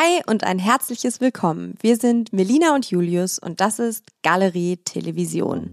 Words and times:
Hi 0.00 0.22
und 0.28 0.44
ein 0.44 0.60
herzliches 0.60 1.20
Willkommen. 1.20 1.74
Wir 1.80 1.96
sind 1.96 2.32
Melina 2.32 2.72
und 2.72 2.88
Julius 2.88 3.40
und 3.40 3.60
das 3.60 3.80
ist 3.80 4.04
Galerie 4.22 4.76
Television. 4.76 5.70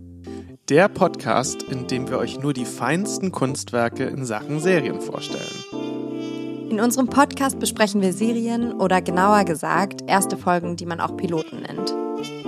Der 0.67 0.87
Podcast, 0.87 1.61
in 1.61 1.85
dem 1.85 2.09
wir 2.09 2.17
euch 2.17 2.39
nur 2.39 2.51
die 2.51 2.65
feinsten 2.65 3.31
Kunstwerke 3.31 4.05
in 4.05 4.25
Sachen 4.25 4.59
Serien 4.59 4.99
vorstellen. 4.99 6.65
In 6.71 6.79
unserem 6.79 7.05
Podcast 7.05 7.59
besprechen 7.59 8.01
wir 8.01 8.13
Serien 8.13 8.73
oder 8.73 8.99
genauer 8.99 9.43
gesagt 9.43 10.01
erste 10.07 10.37
Folgen, 10.37 10.75
die 10.75 10.87
man 10.87 11.01
auch 11.01 11.15
Piloten 11.15 11.61
nennt. 11.61 11.93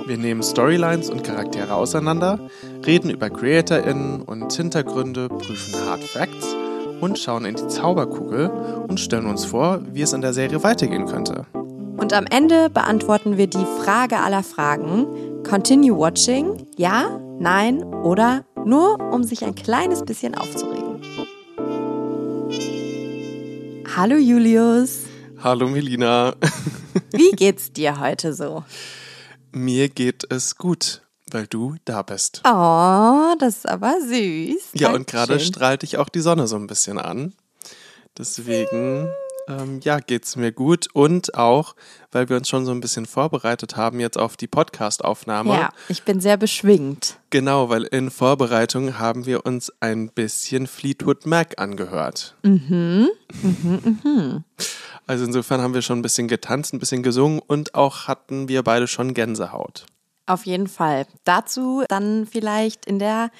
Wir 0.08 0.18
nehmen 0.18 0.42
Storylines 0.42 1.12
und 1.12 1.24
Charaktere 1.24 1.76
auseinander, 1.76 2.40
reden 2.88 3.12
über 3.12 3.30
CreatorInnen 3.30 4.24
und 4.24 4.52
Hintergründe, 4.52 5.30
prüfen 5.30 5.76
Hard 5.86 6.02
Facts 6.02 6.57
und 7.02 7.20
schauen 7.20 7.46
in 7.46 7.56
die 7.56 7.68
Zauberkugel 7.68 8.50
und 8.88 9.00
stellen 9.00 9.28
uns 9.28 9.46
vor, 9.46 9.82
wie 9.92 10.02
es 10.02 10.14
in 10.14 10.22
der 10.22 10.34
Serie 10.34 10.64
weitergehen 10.64 11.06
könnte. 11.06 11.46
Und 11.98 12.14
am 12.14 12.26
Ende 12.26 12.70
beantworten 12.70 13.38
wir 13.38 13.48
die 13.48 13.66
Frage 13.84 14.18
aller 14.20 14.44
Fragen. 14.44 15.44
Continue 15.44 15.98
watching? 15.98 16.68
Ja, 16.78 17.20
nein 17.40 17.84
oder 17.84 18.46
nur, 18.66 19.00
um 19.12 19.24
sich 19.24 19.44
ein 19.44 19.56
kleines 19.56 20.04
bisschen 20.04 20.36
aufzuregen. 20.36 21.02
Hallo 23.96 24.16
Julius. 24.16 25.06
Hallo 25.42 25.68
Melina. 25.68 26.36
Wie 27.12 27.32
geht's 27.32 27.72
dir 27.72 28.00
heute 28.00 28.34
so? 28.34 28.64
Mir 29.52 29.90
geht 29.90 30.24
es 30.30 30.56
gut, 30.56 31.02
weil 31.32 31.48
du 31.48 31.76
da 31.86 32.02
bist. 32.02 32.42
Oh, 32.46 33.36
das 33.40 33.58
ist 33.58 33.70
aber 33.70 33.96
süß. 34.02 34.70
Ja, 34.74 34.94
und 34.94 35.08
gerade 35.08 35.40
strahlt 35.40 35.82
dich 35.82 35.98
auch 35.98 36.10
die 36.10 36.22
Sonne 36.22 36.48
so 36.48 36.56
ein 36.56 36.68
bisschen 36.68 36.98
an. 36.98 37.34
Deswegen 38.18 39.10
ähm, 39.48 39.80
ja, 39.82 40.00
geht's 40.00 40.36
mir 40.36 40.52
gut 40.52 40.88
und 40.94 41.36
auch, 41.36 41.76
weil 42.12 42.28
wir 42.30 42.38
uns 42.38 42.50
schon 42.50 42.66
so 42.66 42.72
ein 42.72 42.82
bisschen 42.82 43.06
vorbereitet 43.06 43.78
haben 43.78 44.00
jetzt 44.00 44.18
auf 44.18 44.36
die 44.36 44.48
Podcast-Aufnahme. 44.48 45.54
Ja, 45.54 45.70
ich 45.88 46.04
bin 46.04 46.20
sehr 46.20 46.38
beschwingt. 46.38 47.20
Genau, 47.30 47.70
weil 47.70 47.84
in 47.84 48.12
Vorbereitung 48.12 49.00
haben 49.00 49.26
wir 49.26 49.46
uns 49.46 49.72
ein 49.80 50.10
bisschen 50.10 50.68
Fleetwood 50.68 51.26
Mac 51.26 51.60
angehört. 51.60 52.36
Mhm, 52.44 53.08
mhm, 53.42 54.00
mhm. 54.04 54.44
Also 55.06 55.24
insofern 55.24 55.62
haben 55.62 55.74
wir 55.74 55.82
schon 55.82 56.00
ein 56.00 56.04
bisschen 56.04 56.28
getanzt, 56.28 56.74
ein 56.74 56.80
bisschen 56.80 57.04
gesungen 57.04 57.40
und 57.40 57.74
auch 57.74 58.08
hatten 58.08 58.50
wir 58.50 58.64
beide 58.64 58.88
schon 58.88 59.14
Gänsehaut. 59.14 59.86
Auf 60.28 60.46
jeden 60.46 60.68
Fall. 60.68 61.08
Dazu 61.24 61.84
dann 61.88 62.28
vielleicht 62.30 62.86
in 62.86 63.00
der 63.00 63.32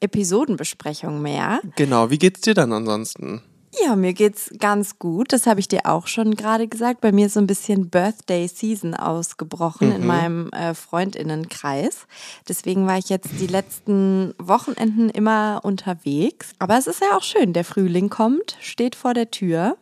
Episodenbesprechung 0.00 1.20
mehr. 1.20 1.60
Genau, 1.76 2.10
wie 2.10 2.18
geht's 2.18 2.42
dir 2.42 2.54
dann 2.54 2.72
ansonsten? 2.72 3.42
Ja, 3.84 3.94
mir 3.94 4.14
geht's 4.14 4.50
ganz 4.58 4.98
gut. 4.98 5.32
Das 5.32 5.46
habe 5.46 5.60
ich 5.60 5.68
dir 5.68 5.80
auch 5.84 6.06
schon 6.06 6.34
gerade 6.34 6.66
gesagt. 6.66 7.00
Bei 7.00 7.12
mir 7.12 7.26
ist 7.26 7.34
so 7.34 7.40
ein 7.40 7.46
bisschen 7.46 7.90
Birthday 7.90 8.48
Season 8.48 8.94
ausgebrochen 8.94 9.88
mhm. 9.88 9.94
in 9.96 10.06
meinem 10.06 10.50
äh, 10.50 10.74
Freundinnenkreis. 10.74 12.06
Deswegen 12.48 12.86
war 12.86 12.96
ich 12.96 13.08
jetzt 13.08 13.28
die 13.38 13.46
letzten 13.46 14.34
Wochenenden 14.38 15.10
immer 15.10 15.60
unterwegs. 15.62 16.52
Aber 16.58 16.78
es 16.78 16.86
ist 16.86 17.02
ja 17.02 17.16
auch 17.16 17.22
schön. 17.22 17.52
Der 17.52 17.64
Frühling 17.64 18.08
kommt, 18.08 18.56
steht 18.60 18.94
vor 18.94 19.12
der 19.12 19.30
Tür. 19.30 19.76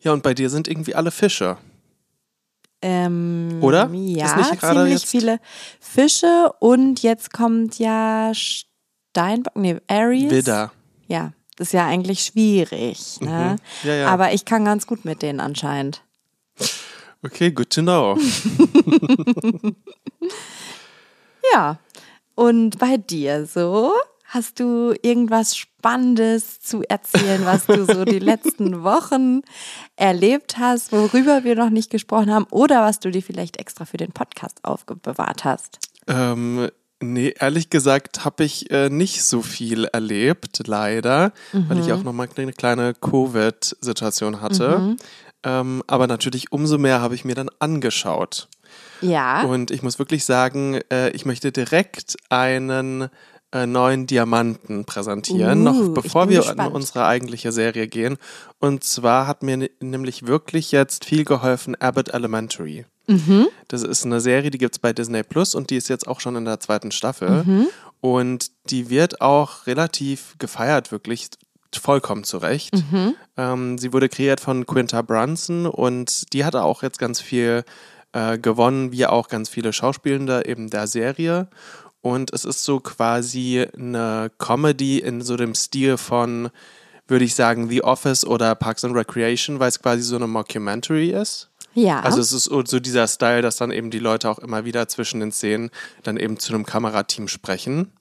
Ja, 0.00 0.12
und 0.12 0.22
bei 0.22 0.32
dir 0.32 0.48
sind 0.48 0.66
irgendwie 0.66 0.94
alle 0.94 1.10
Fische. 1.10 1.58
Ähm, 2.82 3.58
Oder? 3.60 3.90
Ja, 3.92 4.26
ziemlich 4.60 4.92
jetzt? 4.92 5.06
viele 5.06 5.40
Fische. 5.80 6.52
Und 6.60 7.02
jetzt 7.02 7.32
kommt 7.32 7.78
ja 7.78 8.32
Steinbock, 8.34 9.56
nee, 9.56 9.76
Aries. 9.86 10.30
Widder. 10.30 10.72
Ja, 11.08 11.32
das 11.56 11.68
ist 11.68 11.72
ja 11.72 11.86
eigentlich 11.86 12.22
schwierig. 12.22 13.20
Ne? 13.20 13.56
Mhm. 13.58 13.88
Ja, 13.88 13.94
ja. 13.94 14.08
Aber 14.08 14.32
ich 14.32 14.44
kann 14.44 14.64
ganz 14.64 14.86
gut 14.86 15.04
mit 15.04 15.22
denen 15.22 15.40
anscheinend. 15.40 16.02
Okay, 17.22 17.50
good 17.50 17.68
to 17.70 17.82
know. 17.82 18.16
ja. 21.52 21.78
Und 22.34 22.78
bei 22.78 22.96
dir 22.96 23.44
so? 23.44 23.92
Hast 24.32 24.60
du 24.60 24.94
irgendwas 25.02 25.56
Spannendes 25.56 26.60
zu 26.60 26.84
erzählen, 26.88 27.44
was 27.44 27.66
du 27.66 27.84
so 27.84 28.04
die 28.04 28.18
letzten 28.20 28.84
Wochen 28.84 29.42
erlebt 29.96 30.56
hast, 30.56 30.92
worüber 30.92 31.42
wir 31.42 31.56
noch 31.56 31.70
nicht 31.70 31.90
gesprochen 31.90 32.32
haben 32.32 32.46
oder 32.52 32.80
was 32.82 33.00
du 33.00 33.10
dir 33.10 33.24
vielleicht 33.24 33.56
extra 33.56 33.86
für 33.86 33.96
den 33.96 34.12
Podcast 34.12 34.64
aufbewahrt 34.64 35.44
hast? 35.44 35.80
Ähm, 36.06 36.68
Nee, 37.02 37.32
ehrlich 37.38 37.70
gesagt 37.70 38.26
habe 38.26 38.44
ich 38.44 38.70
äh, 38.70 38.90
nicht 38.90 39.24
so 39.24 39.40
viel 39.40 39.86
erlebt, 39.86 40.60
leider, 40.66 41.32
mhm. 41.54 41.70
weil 41.70 41.78
ich 41.78 41.86
mhm. 41.86 41.92
auch 41.92 42.02
nochmal 42.02 42.28
eine 42.36 42.52
kleine 42.52 42.92
Covid-Situation 42.92 44.42
hatte. 44.42 44.78
Mhm. 44.78 44.96
Ähm, 45.42 45.82
aber 45.86 46.06
natürlich 46.06 46.52
umso 46.52 46.76
mehr 46.76 47.00
habe 47.00 47.14
ich 47.14 47.24
mir 47.24 47.34
dann 47.34 47.48
angeschaut. 47.58 48.48
Ja. 49.00 49.42
Und 49.44 49.70
ich 49.70 49.82
muss 49.82 49.98
wirklich 49.98 50.26
sagen, 50.26 50.80
äh, 50.92 51.08
ich 51.10 51.24
möchte 51.24 51.52
direkt 51.52 52.16
einen 52.28 53.08
äh, 53.52 53.66
neuen 53.66 54.06
Diamanten 54.06 54.84
präsentieren, 54.84 55.66
uh, 55.66 55.72
noch 55.72 55.94
bevor 55.94 56.28
wir 56.28 56.38
gespannt. 56.38 56.70
in 56.70 56.74
unsere 56.74 57.06
eigentliche 57.06 57.52
Serie 57.52 57.88
gehen. 57.88 58.16
Und 58.58 58.84
zwar 58.84 59.26
hat 59.26 59.42
mir 59.42 59.68
nämlich 59.80 60.26
wirklich 60.26 60.70
jetzt 60.72 61.04
viel 61.04 61.24
geholfen 61.24 61.74
Abbott 61.74 62.10
Elementary. 62.10 62.86
Mhm. 63.08 63.48
Das 63.68 63.82
ist 63.82 64.06
eine 64.06 64.20
Serie, 64.20 64.50
die 64.50 64.58
gibt 64.58 64.76
es 64.76 64.78
bei 64.78 64.92
Disney 64.92 65.22
Plus 65.22 65.54
und 65.54 65.70
die 65.70 65.76
ist 65.76 65.88
jetzt 65.88 66.06
auch 66.06 66.20
schon 66.20 66.36
in 66.36 66.44
der 66.44 66.60
zweiten 66.60 66.92
Staffel. 66.92 67.44
Mhm. 67.44 67.66
Und 68.00 68.52
die 68.70 68.88
wird 68.88 69.20
auch 69.20 69.66
relativ 69.66 70.36
gefeiert, 70.38 70.92
wirklich 70.92 71.28
vollkommen 71.74 72.24
zurecht. 72.24 72.74
Mhm. 72.74 73.14
Ähm, 73.36 73.78
sie 73.78 73.92
wurde 73.92 74.08
kreiert 74.08 74.40
von 74.40 74.66
Quinta 74.66 75.02
Brunson 75.02 75.66
und 75.66 76.32
die 76.32 76.44
hatte 76.44 76.62
auch 76.62 76.82
jetzt 76.82 76.98
ganz 76.98 77.20
viel 77.20 77.64
äh, 78.12 78.38
gewonnen, 78.38 78.92
wie 78.92 79.06
auch 79.06 79.28
ganz 79.28 79.48
viele 79.48 79.72
Schauspielende 79.72 80.46
eben 80.46 80.70
der 80.70 80.86
Serie. 80.86 81.48
Und 82.02 82.32
es 82.32 82.44
ist 82.44 82.64
so 82.64 82.80
quasi 82.80 83.66
eine 83.76 84.30
Comedy 84.38 84.98
in 84.98 85.20
so 85.22 85.36
dem 85.36 85.54
Stil 85.54 85.96
von, 85.98 86.50
würde 87.06 87.24
ich 87.24 87.34
sagen, 87.34 87.68
The 87.68 87.82
Office 87.82 88.24
oder 88.24 88.54
Parks 88.54 88.84
and 88.84 88.94
Recreation, 88.94 89.60
weil 89.60 89.68
es 89.68 89.80
quasi 89.80 90.02
so 90.02 90.16
eine 90.16 90.26
Mockumentary 90.26 91.10
ist. 91.10 91.50
Ja. 91.74 92.00
Also 92.00 92.20
es 92.20 92.32
ist 92.32 92.44
so 92.44 92.62
dieser 92.62 93.06
Style, 93.06 93.42
dass 93.42 93.56
dann 93.56 93.70
eben 93.70 93.90
die 93.90 93.98
Leute 93.98 94.28
auch 94.28 94.38
immer 94.38 94.64
wieder 94.64 94.88
zwischen 94.88 95.20
den 95.20 95.32
Szenen 95.32 95.70
dann 96.02 96.16
eben 96.16 96.38
zu 96.38 96.52
einem 96.52 96.66
Kamerateam 96.66 97.28
sprechen. 97.28 97.92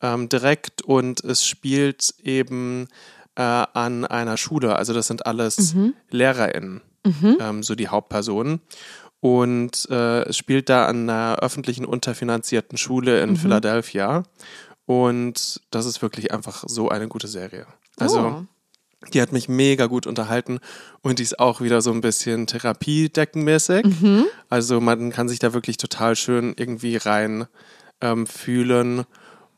Ähm, 0.00 0.28
direkt 0.28 0.82
und 0.82 1.24
es 1.24 1.44
spielt 1.44 2.14
eben 2.22 2.88
äh, 3.36 3.42
an 3.42 4.04
einer 4.04 4.36
Schule. 4.36 4.76
Also 4.76 4.92
das 4.92 5.06
sind 5.06 5.26
alles 5.26 5.74
mhm. 5.74 5.94
LehrerInnen, 6.10 6.80
mhm. 7.04 7.36
ähm, 7.40 7.62
so 7.62 7.74
die 7.74 7.88
Hauptpersonen. 7.88 8.60
Und 9.22 9.88
äh, 9.88 10.22
es 10.22 10.36
spielt 10.36 10.68
da 10.68 10.86
an 10.86 11.08
einer 11.08 11.38
öffentlichen 11.38 11.84
unterfinanzierten 11.84 12.76
Schule 12.76 13.22
in 13.22 13.30
mhm. 13.30 13.36
Philadelphia. 13.36 14.24
Und 14.84 15.60
das 15.70 15.86
ist 15.86 16.02
wirklich 16.02 16.32
einfach 16.32 16.64
so 16.66 16.88
eine 16.88 17.06
gute 17.06 17.28
Serie. 17.28 17.66
Also 17.98 18.18
oh. 18.18 18.46
Die 19.12 19.22
hat 19.22 19.32
mich 19.32 19.48
mega 19.48 19.86
gut 19.86 20.06
unterhalten 20.06 20.58
und 21.02 21.18
die 21.18 21.24
ist 21.24 21.38
auch 21.38 21.60
wieder 21.60 21.82
so 21.82 21.92
ein 21.92 22.00
bisschen 22.00 22.48
therapiedeckenmäßig. 22.48 23.84
Mhm. 23.84 24.26
Also 24.48 24.80
man 24.80 25.10
kann 25.10 25.28
sich 25.28 25.38
da 25.38 25.52
wirklich 25.52 25.76
total 25.76 26.16
schön 26.16 26.54
irgendwie 26.56 26.96
rein 26.96 27.46
ähm, 28.00 28.26
fühlen 28.26 29.04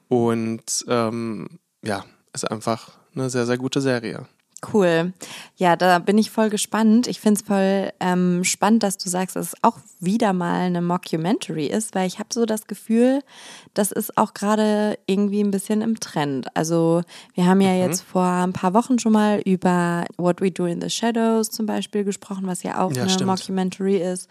und 0.08 0.84
ähm, 0.88 1.58
ja, 1.82 2.04
ist 2.32 2.50
einfach 2.50 2.98
eine 3.14 3.30
sehr, 3.30 3.46
sehr 3.46 3.58
gute 3.58 3.80
Serie. 3.80 4.26
Cool. 4.72 5.12
Ja, 5.56 5.76
da 5.76 5.98
bin 5.98 6.18
ich 6.18 6.30
voll 6.30 6.50
gespannt. 6.50 7.06
Ich 7.06 7.20
finde 7.20 7.40
es 7.40 7.46
voll 7.46 7.92
ähm, 8.00 8.44
spannend, 8.44 8.82
dass 8.82 8.98
du 8.98 9.08
sagst, 9.08 9.36
dass 9.36 9.48
es 9.48 9.54
auch 9.62 9.78
wieder 10.00 10.32
mal 10.32 10.60
eine 10.60 10.82
Mockumentary 10.82 11.66
ist, 11.66 11.94
weil 11.94 12.06
ich 12.06 12.18
habe 12.18 12.28
so 12.32 12.46
das 12.46 12.66
Gefühl, 12.66 13.22
das 13.74 13.92
ist 13.92 14.16
auch 14.16 14.34
gerade 14.34 14.98
irgendwie 15.06 15.40
ein 15.40 15.50
bisschen 15.50 15.82
im 15.82 15.98
Trend. 16.00 16.48
Also 16.56 17.02
wir 17.34 17.46
haben 17.46 17.60
ja 17.60 17.72
mhm. 17.72 17.78
jetzt 17.78 18.02
vor 18.02 18.24
ein 18.24 18.52
paar 18.52 18.74
Wochen 18.74 18.98
schon 18.98 19.12
mal 19.12 19.40
über 19.44 20.04
What 20.16 20.40
We 20.40 20.50
Do 20.50 20.66
in 20.66 20.80
the 20.80 20.90
Shadows 20.90 21.50
zum 21.50 21.66
Beispiel 21.66 22.04
gesprochen, 22.04 22.46
was 22.46 22.62
ja 22.62 22.80
auch 22.82 22.92
ja, 22.92 23.02
eine 23.02 23.10
stimmt. 23.10 23.30
Mockumentary 23.30 23.96
ist. 23.96 24.28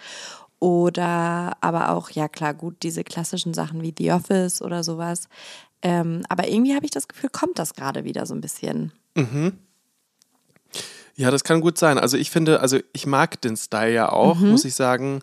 Oder 0.60 1.58
aber 1.60 1.90
auch, 1.90 2.10
ja 2.12 2.30
klar, 2.30 2.54
gut, 2.54 2.84
diese 2.84 3.04
klassischen 3.04 3.54
Sachen 3.54 3.82
wie 3.82 3.94
The 3.98 4.14
Office 4.14 4.62
oder 4.62 4.84
sowas. 4.84 5.28
Ähm, 5.82 6.24
aber 6.30 6.48
irgendwie 6.48 6.74
habe 6.74 6.86
ich 6.86 6.92
das 6.92 7.10
Gefühl, 7.10 7.30
kommt 7.30 7.60
das 7.60 7.74
gerade 7.74 8.06
wieder 8.06 8.26
so 8.26 8.34
ein 8.34 8.40
bisschen. 8.40 8.94
Mhm. 9.16 9.58
Ja, 11.16 11.32
das 11.32 11.44
kann 11.44 11.62
gut 11.62 11.78
sein. 11.78 11.98
Also 11.98 12.18
ich 12.18 12.32
finde, 12.32 12.60
also 12.60 12.80
ich 12.92 13.06
mag 13.06 13.40
den 13.42 13.56
Style 13.56 13.94
ja 13.94 14.12
auch, 14.12 14.40
mhm. 14.40 14.52
muss 14.52 14.66
ich 14.66 14.76
sagen, 14.76 15.22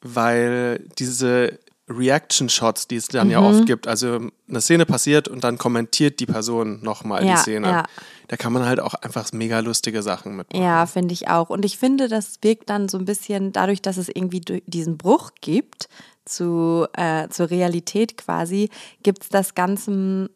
weil 0.00 0.86
diese 0.98 1.58
Reaction-Shots, 1.88 2.88
die 2.88 2.96
es 2.96 3.08
dann 3.08 3.26
mhm. 3.26 3.32
ja 3.32 3.40
oft 3.40 3.66
gibt, 3.66 3.86
also 3.86 4.30
eine 4.48 4.60
Szene 4.60 4.86
passiert 4.86 5.28
und 5.28 5.44
dann 5.44 5.58
kommentiert 5.58 6.18
die 6.20 6.26
Person 6.26 6.82
nochmal 6.82 7.24
ja, 7.24 7.34
die 7.34 7.40
Szene. 7.40 7.68
Ja. 7.68 7.82
Da 8.28 8.36
kann 8.36 8.52
man 8.52 8.64
halt 8.64 8.80
auch 8.80 8.94
einfach 8.94 9.30
mega 9.32 9.58
lustige 9.60 10.02
Sachen 10.02 10.36
mitmachen. 10.36 10.64
Ja, 10.64 10.86
finde 10.86 11.12
ich 11.12 11.28
auch. 11.28 11.50
Und 11.50 11.64
ich 11.64 11.76
finde, 11.76 12.08
das 12.08 12.38
wirkt 12.40 12.70
dann 12.70 12.88
so 12.88 12.98
ein 12.98 13.04
bisschen 13.04 13.52
dadurch, 13.52 13.82
dass 13.82 13.98
es 13.98 14.08
irgendwie 14.08 14.40
diesen 14.40 14.96
Bruch 14.96 15.32
gibt 15.42 15.88
zu, 16.24 16.86
äh, 16.94 17.28
zur 17.28 17.50
Realität 17.50 18.16
quasi, 18.16 18.70
gibt 19.02 19.24
es 19.24 19.28
das 19.28 19.54
Ganze 19.54 20.30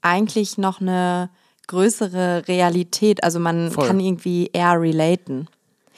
eigentlich 0.00 0.58
noch 0.58 0.80
eine 0.80 1.30
größere 1.68 2.48
Realität. 2.48 3.22
Also 3.22 3.38
man 3.38 3.70
Voll. 3.70 3.86
kann 3.86 4.00
irgendwie 4.00 4.50
eher 4.52 4.80
relaten. 4.80 5.48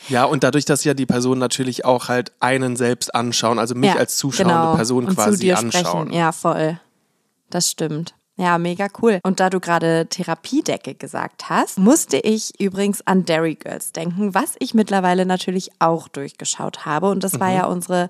Ja, 0.08 0.24
und 0.24 0.44
dadurch, 0.44 0.64
dass 0.64 0.84
ja 0.84 0.94
die 0.94 1.06
Personen 1.06 1.40
natürlich 1.40 1.84
auch 1.84 2.08
halt 2.08 2.32
einen 2.40 2.76
selbst 2.76 3.14
anschauen, 3.14 3.58
also 3.58 3.74
mich 3.74 3.90
Ja, 3.90 3.96
als 3.96 4.16
zuschauende 4.16 4.54
genau. 4.54 4.76
Person 4.76 5.06
und 5.06 5.14
quasi 5.14 5.32
zu 5.32 5.38
dir 5.38 5.58
anschauen. 5.58 6.06
Sprechen. 6.06 6.12
Ja, 6.12 6.32
voll. 6.32 6.80
Das 7.50 7.70
stimmt. 7.70 8.14
Ja, 8.36 8.56
mega 8.56 8.88
cool. 9.02 9.20
Und 9.22 9.38
da 9.38 9.50
du 9.50 9.60
gerade 9.60 10.06
Therapiedecke 10.08 10.94
gesagt 10.94 11.50
hast, 11.50 11.78
musste 11.78 12.16
ich 12.16 12.58
übrigens 12.58 13.06
an 13.06 13.26
Dairy 13.26 13.54
Girls 13.54 13.92
denken, 13.92 14.32
was 14.32 14.54
ich 14.60 14.72
mittlerweile 14.72 15.26
natürlich 15.26 15.70
auch 15.78 16.08
durchgeschaut 16.08 16.86
habe. 16.86 17.10
Und 17.10 17.22
das 17.22 17.38
war 17.38 17.52
ja 17.52 17.66
unsere 17.66 18.08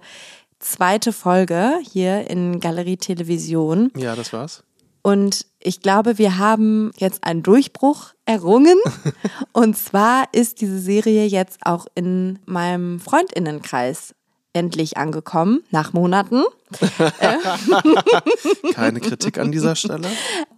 zweite 0.61 1.13
Folge 1.13 1.81
hier 1.83 2.31
in 2.31 2.61
Galerie 2.61 2.99
Television. 2.99 3.91
Ja, 3.97 4.15
das 4.15 4.33
war's. 4.33 4.63
Und 5.03 5.47
ich 5.59 5.81
glaube, 5.81 6.19
wir 6.19 6.39
haben 6.39 6.91
jetzt 6.97 7.25
einen 7.25 7.43
Durchbruch 7.43 8.13
errungen. 8.25 8.79
Und 9.53 9.77
zwar 9.77 10.25
ist 10.33 10.61
diese 10.61 10.79
Serie 10.79 11.27
jetzt 11.27 11.59
auch 11.63 11.87
in 11.95 12.39
meinem 12.47 13.01
Freundinnenkreis 13.01 14.15
endlich 14.53 14.97
angekommen, 14.97 15.63
nach 15.71 15.93
Monaten. 15.93 16.43
Keine 18.75 19.01
Kritik 19.01 19.39
an 19.39 19.53
dieser 19.53 19.77
Stelle. 19.77 20.09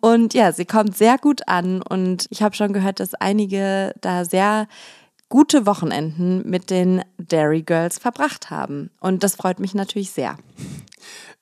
Und 0.00 0.34
ja, 0.34 0.52
sie 0.52 0.64
kommt 0.64 0.96
sehr 0.96 1.18
gut 1.18 1.46
an. 1.46 1.82
Und 1.82 2.26
ich 2.30 2.42
habe 2.42 2.54
schon 2.54 2.72
gehört, 2.72 3.00
dass 3.00 3.14
einige 3.14 3.92
da 4.00 4.24
sehr 4.24 4.66
gute 5.32 5.64
Wochenenden 5.64 6.42
mit 6.46 6.68
den 6.68 7.02
Dairy 7.16 7.62
Girls 7.62 7.98
verbracht 7.98 8.50
haben. 8.50 8.90
Und 9.00 9.22
das 9.24 9.34
freut 9.36 9.60
mich 9.60 9.72
natürlich 9.74 10.10
sehr. 10.10 10.36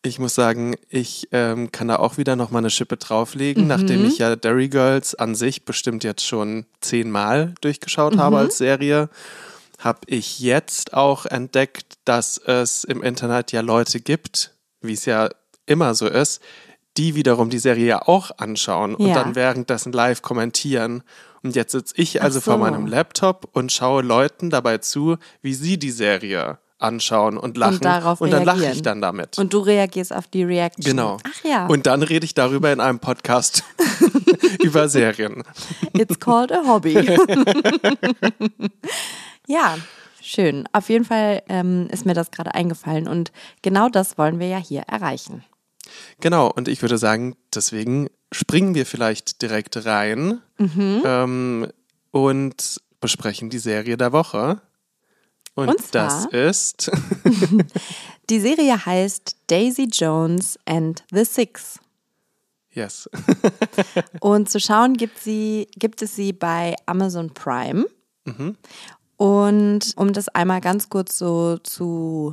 Ich 0.02 0.20
muss 0.20 0.37
sagen, 0.37 0.76
ich 0.88 1.26
ähm, 1.32 1.72
kann 1.72 1.88
da 1.88 1.96
auch 1.96 2.16
wieder 2.16 2.37
noch 2.37 2.52
mal 2.52 2.60
eine 2.60 2.70
Schippe 2.70 2.96
drauflegen, 2.98 3.64
Mhm. 3.64 3.69
nachdem 3.69 4.04
ich 4.04 4.19
ja 4.19 4.37
Dairy 4.37 4.69
Girls 4.69 5.16
an 5.16 5.34
sich 5.34 5.64
bestimmt 5.64 6.04
jetzt 6.04 6.25
schon 6.25 6.66
zehnmal 6.81 7.56
durchgeschaut 7.62 8.16
habe 8.16 8.37
Mhm. 8.37 8.42
als 8.42 8.58
Serie, 8.58 9.08
habe 9.81 9.98
ich 10.06 10.38
jetzt 10.38 10.94
auch 10.94 11.26
entdeckt, 11.26 11.94
dass 12.04 12.38
es 12.38 12.84
im 12.84 13.02
Internet 13.02 13.50
ja 13.50 13.60
Leute 13.60 13.98
gibt, 13.98 14.54
wie 14.82 14.92
es 14.92 15.04
ja 15.04 15.31
immer 15.66 15.96
so 15.96 16.06
ist, 16.06 16.40
die 16.96 17.16
wiederum 17.16 17.50
die 17.50 17.58
Serie 17.58 17.87
ja 17.87 18.02
auch 18.06 18.31
anschauen 18.38 18.94
und 18.94 19.08
Ja. 19.08 19.14
dann 19.14 19.34
währenddessen 19.34 19.90
live 19.92 20.22
kommentieren. 20.22 21.02
Und 21.42 21.56
jetzt 21.56 21.72
sitze 21.72 21.94
ich 21.96 22.22
also 22.22 22.38
Ach 22.38 22.44
vor 22.44 22.54
so. 22.54 22.60
meinem 22.60 22.87
Laptop 22.87 23.48
und 23.52 23.72
schaue 23.72 24.02
Leuten 24.02 24.50
dabei 24.50 24.78
zu, 24.78 25.16
wie 25.42 25.54
sie 25.54 25.78
die 25.78 25.90
Serie 25.90 26.58
anschauen 26.81 27.37
und 27.37 27.56
lachen. 27.56 27.81
darauf 27.81 28.20
und 28.20 28.31
dann 28.31 28.44
lache 28.44 28.70
ich 28.72 28.82
dann 28.82 29.00
damit. 29.00 29.38
Und 29.38 29.52
du 29.52 29.58
reagierst 29.58 30.14
auf 30.14 30.26
die 30.26 30.44
Reaction. 30.44 30.84
Genau. 30.84 31.19
Ach 31.25 31.44
ja. 31.44 31.66
Und 31.66 31.87
dann 31.87 32.02
rede 32.02 32.25
ich 32.25 32.34
darüber 32.34 32.72
in 32.72 32.81
einem 32.81 32.98
Podcast 32.98 33.64
über 34.62 34.88
Serien. 34.88 35.42
It's 35.92 36.19
called 36.19 36.52
a 36.52 36.62
hobby. 36.66 36.94
ja, 39.46 39.76
schön. 40.22 40.66
Auf 40.72 40.88
jeden 40.88 41.04
Fall 41.04 41.42
ähm, 41.48 41.88
ist 41.90 42.06
mir 42.06 42.14
das 42.14 42.31
gerade 42.31 42.54
eingefallen 42.54 43.08
und 43.08 43.31
genau 43.62 43.88
das 43.88 44.16
wollen 44.16 44.38
wir 44.38 44.48
ja 44.48 44.58
hier 44.58 44.82
erreichen. 44.82 45.44
Genau, 46.20 46.50
und 46.50 46.69
ich 46.69 46.82
würde 46.82 46.98
sagen, 46.98 47.37
deswegen 47.54 48.08
springen 48.32 48.75
wir 48.75 48.87
vielleicht 48.87 49.43
direkt 49.43 49.85
rein 49.87 50.41
Mhm. 50.59 51.03
ähm, 51.05 51.67
und 52.11 52.81
besprechen 53.00 53.50
die 53.50 53.59
Serie 53.59 53.97
der 53.97 54.12
Woche. 54.12 54.61
Und, 55.55 55.69
Und 55.69 55.94
das 55.94 56.27
ist, 56.27 56.91
Die 58.31 58.38
Serie 58.41 58.85
heißt 58.87 59.37
Daisy 59.49 59.88
Jones 59.91 60.59
and 60.65 61.03
the 61.11 61.25
Six. 61.25 61.81
yes, 62.73 63.11
Und 64.21 64.49
zu 64.49 64.61
schauen 64.61 64.94
gibt, 64.94 65.19
sie, 65.19 65.67
gibt 65.76 66.03
es 66.03 66.15
sie 66.15 66.33
bei 66.33 66.76
Amazon 66.87 67.33
Prime. 67.35 67.87
Und 69.17 69.93
um 69.97 70.12
das 70.12 70.29
einmal 70.29 70.61
ganz 70.61 70.88
kurz 70.88 71.19
so 71.19 71.59
zu 71.59 72.33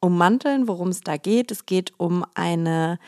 ummanteln, 0.00 0.68
worum 0.68 0.88
es 0.88 1.00
da 1.00 1.16
geht. 1.16 1.50
Es 1.50 1.66
geht 1.66 1.92
um 1.98 2.24
eine 2.34 2.98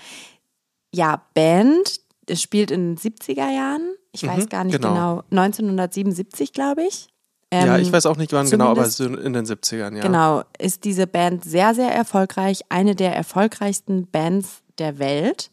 ja, 0.95 1.23
Band. 1.35 2.01
Es 2.27 2.43
spielt 2.43 2.71
in 2.71 2.95
den 2.95 2.99
70er 2.99 3.51
Jahren. 3.51 3.95
Ich 4.13 4.27
weiß 4.27 4.49
gar 4.49 4.65
nicht 4.65 4.77
genau. 4.77 5.23
genau. 5.31 5.43
1977, 5.43 6.53
glaube 6.53 6.83
ich. 6.83 7.09
ja, 7.53 7.77
Ähm, 7.77 7.83
ich 7.83 7.93
weiß 7.93 8.07
auch 8.07 8.17
nicht 8.17 8.33
wann 8.33 8.49
genau, 8.49 8.67
aber 8.67 8.85
in 8.85 9.33
den 9.33 9.47
70ern, 9.47 9.97
ja. 9.97 10.03
Genau, 10.03 10.43
ist 10.59 10.85
diese 10.85 11.07
Band 11.07 11.45
sehr, 11.45 11.75
sehr 11.75 11.93
erfolgreich. 11.93 12.63
Eine 12.69 12.95
der 12.95 13.15
erfolgreichsten 13.15 14.07
Bands 14.07 14.63
der 14.79 14.99
Welt. 14.99 15.51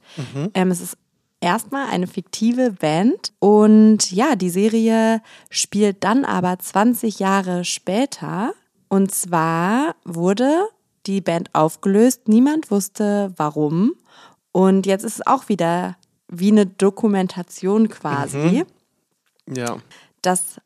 Ähm, 0.53 0.71
es 0.71 0.81
ist 0.81 0.97
erstmal 1.39 1.87
eine 1.89 2.07
fiktive 2.07 2.71
Band. 2.71 3.33
Und 3.39 4.11
ja, 4.11 4.35
die 4.35 4.49
Serie 4.49 5.21
spielt 5.49 6.03
dann 6.03 6.25
aber 6.25 6.57
20 6.57 7.19
Jahre 7.19 7.63
später. 7.63 8.53
Und 8.89 9.13
zwar 9.13 9.95
wurde 10.03 10.67
die 11.05 11.21
Band 11.21 11.49
aufgelöst. 11.53 12.27
Niemand 12.27 12.71
wusste 12.71 13.33
warum. 13.37 13.93
Und 14.57 14.87
jetzt 14.87 15.03
ist 15.03 15.19
es 15.19 15.27
auch 15.27 15.49
wieder 15.49 15.97
wie 16.27 16.49
eine 16.51 16.65
Dokumentation 16.65 17.89
quasi 17.89 18.65
Ja, 19.47 19.77
dass 20.23 20.59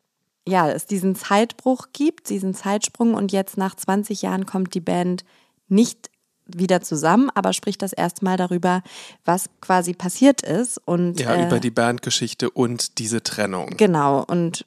ja, 0.47 0.69
es 0.69 0.85
diesen 0.85 1.13
Zeitbruch 1.17 1.87
gibt, 1.91 2.29
diesen 2.29 2.53
Zeitsprung 2.53 3.13
und 3.15 3.33
jetzt 3.33 3.57
nach 3.57 3.75
20 3.75 4.21
Jahren 4.21 4.45
kommt 4.45 4.75
die 4.75 4.79
Band 4.79 5.25
nicht 5.67 6.09
wieder 6.45 6.79
zusammen, 6.79 7.29
aber 7.35 7.51
spricht 7.51 7.81
das 7.81 7.91
erste 7.91 8.23
Mal 8.23 8.37
darüber, 8.37 8.81
was 9.25 9.49
quasi 9.59 9.93
passiert 9.93 10.41
ist 10.41 10.77
und 10.85 11.19
ja 11.19 11.35
äh, 11.35 11.45
über 11.45 11.59
die 11.59 11.69
Bandgeschichte 11.69 12.49
und 12.49 12.97
diese 12.97 13.21
Trennung. 13.23 13.71
genau 13.75 14.23
und 14.23 14.65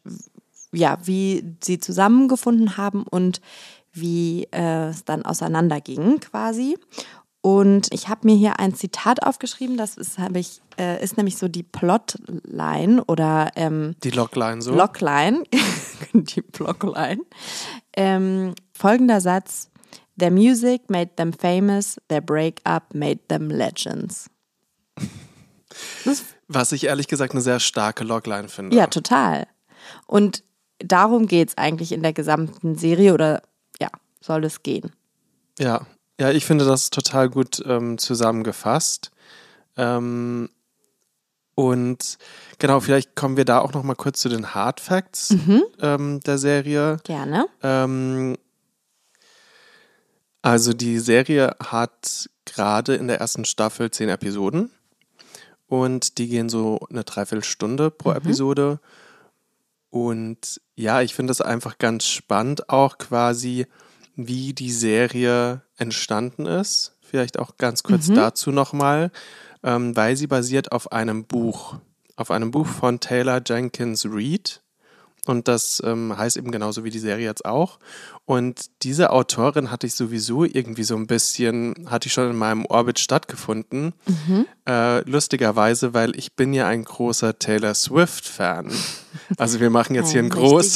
ja, 0.70 0.98
wie 1.02 1.56
sie 1.64 1.78
zusammengefunden 1.78 2.76
haben 2.76 3.04
und 3.04 3.40
wie 3.94 4.48
äh, 4.50 4.88
es 4.88 5.06
dann 5.06 5.24
auseinanderging 5.24 6.20
quasi. 6.20 6.76
Und 7.44 7.92
ich 7.92 8.08
habe 8.08 8.26
mir 8.26 8.34
hier 8.34 8.58
ein 8.58 8.74
Zitat 8.74 9.22
aufgeschrieben, 9.22 9.76
das 9.76 9.98
ist, 9.98 10.16
habe 10.16 10.38
ich, 10.38 10.62
äh, 10.78 11.04
ist 11.04 11.18
nämlich 11.18 11.36
so 11.36 11.46
die 11.46 11.62
Plotline 11.62 13.04
oder 13.04 13.50
ähm, 13.54 13.96
Die 14.02 14.12
Logline 14.12 14.62
so. 14.62 14.72
Blockline, 14.72 15.44
die 16.14 16.40
Blockline. 16.40 17.20
Ähm, 17.94 18.54
folgender 18.72 19.20
Satz: 19.20 19.68
Their 20.18 20.30
music 20.30 20.88
made 20.88 21.16
them 21.16 21.34
famous, 21.34 22.00
their 22.08 22.22
breakup 22.22 22.94
made 22.94 23.20
them 23.28 23.50
legends. 23.50 24.30
Was 26.48 26.72
ich 26.72 26.84
ehrlich 26.84 27.08
gesagt 27.08 27.32
eine 27.32 27.42
sehr 27.42 27.60
starke 27.60 28.04
Logline 28.04 28.48
finde. 28.48 28.74
ja, 28.74 28.86
total. 28.86 29.46
Und 30.06 30.44
darum 30.78 31.26
geht 31.26 31.50
es 31.50 31.58
eigentlich 31.58 31.92
in 31.92 32.02
der 32.02 32.14
gesamten 32.14 32.76
Serie 32.76 33.12
oder 33.12 33.42
ja, 33.78 33.90
soll 34.22 34.46
es 34.46 34.62
gehen. 34.62 34.92
Ja, 35.58 35.86
ja, 36.20 36.30
ich 36.30 36.44
finde 36.44 36.64
das 36.64 36.90
total 36.90 37.28
gut 37.28 37.62
ähm, 37.66 37.98
zusammengefasst. 37.98 39.10
Ähm, 39.76 40.48
und 41.56 42.18
genau, 42.58 42.80
vielleicht 42.80 43.14
kommen 43.14 43.36
wir 43.36 43.44
da 43.44 43.60
auch 43.60 43.72
noch 43.72 43.82
mal 43.84 43.94
kurz 43.94 44.20
zu 44.20 44.28
den 44.28 44.54
Hard 44.54 44.80
Facts 44.80 45.30
Mhm. 45.30 45.62
ähm, 45.80 46.20
der 46.20 46.38
Serie. 46.38 46.96
Gerne. 47.04 47.46
Ähm, 47.62 48.36
also 50.42 50.72
die 50.72 50.98
Serie 50.98 51.56
hat 51.62 52.28
gerade 52.44 52.94
in 52.96 53.06
der 53.08 53.18
ersten 53.20 53.44
Staffel 53.44 53.90
zehn 53.90 54.08
Episoden 54.08 54.70
und 55.68 56.18
die 56.18 56.28
gehen 56.28 56.48
so 56.48 56.80
eine 56.90 57.04
Dreiviertelstunde 57.04 57.90
pro 57.90 58.12
Episode. 58.12 58.78
Und 59.90 60.60
ja, 60.74 61.00
ich 61.02 61.14
finde 61.14 61.30
es 61.30 61.40
einfach 61.40 61.78
ganz 61.78 62.04
spannend, 62.06 62.68
auch 62.68 62.98
quasi, 62.98 63.66
wie 64.16 64.52
die 64.52 64.70
Serie 64.70 65.62
entstanden 65.76 66.46
ist. 66.46 66.96
Vielleicht 67.00 67.38
auch 67.38 67.56
ganz 67.58 67.82
kurz 67.82 68.08
dazu 68.14 68.50
nochmal, 68.50 69.10
ähm, 69.62 69.94
weil 69.96 70.16
sie 70.16 70.26
basiert 70.26 70.72
auf 70.72 70.92
einem 70.92 71.24
Buch, 71.24 71.76
auf 72.16 72.30
einem 72.30 72.50
Buch 72.50 72.66
von 72.66 73.00
Taylor 73.00 73.40
Jenkins 73.44 74.04
Reid. 74.08 74.62
Und 75.26 75.48
das 75.48 75.82
ähm, 75.84 76.16
heißt 76.16 76.36
eben 76.36 76.50
genauso 76.50 76.84
wie 76.84 76.90
die 76.90 76.98
Serie 76.98 77.24
jetzt 77.24 77.44
auch. 77.44 77.78
Und 78.26 78.66
diese 78.82 79.10
Autorin 79.10 79.70
hatte 79.70 79.86
ich 79.86 79.94
sowieso 79.94 80.44
irgendwie 80.44 80.84
so 80.84 80.96
ein 80.96 81.06
bisschen, 81.06 81.86
hatte 81.90 82.08
ich 82.08 82.12
schon 82.12 82.30
in 82.30 82.36
meinem 82.36 82.66
Orbit 82.66 82.98
stattgefunden. 82.98 83.94
Äh, 84.68 85.08
lustigerweise, 85.08 85.94
weil 85.94 86.16
ich 86.16 86.34
bin 86.34 86.52
ja 86.52 86.66
ein 86.66 86.84
großer 86.84 87.38
Taylor 87.38 87.74
Swift-Fan. 87.74 88.70
Also 89.36 89.60
wir 89.60 89.70
machen 89.70 89.94
jetzt 89.94 90.10
hier 90.10 90.22
ein 90.22 90.28
groß, 90.28 90.74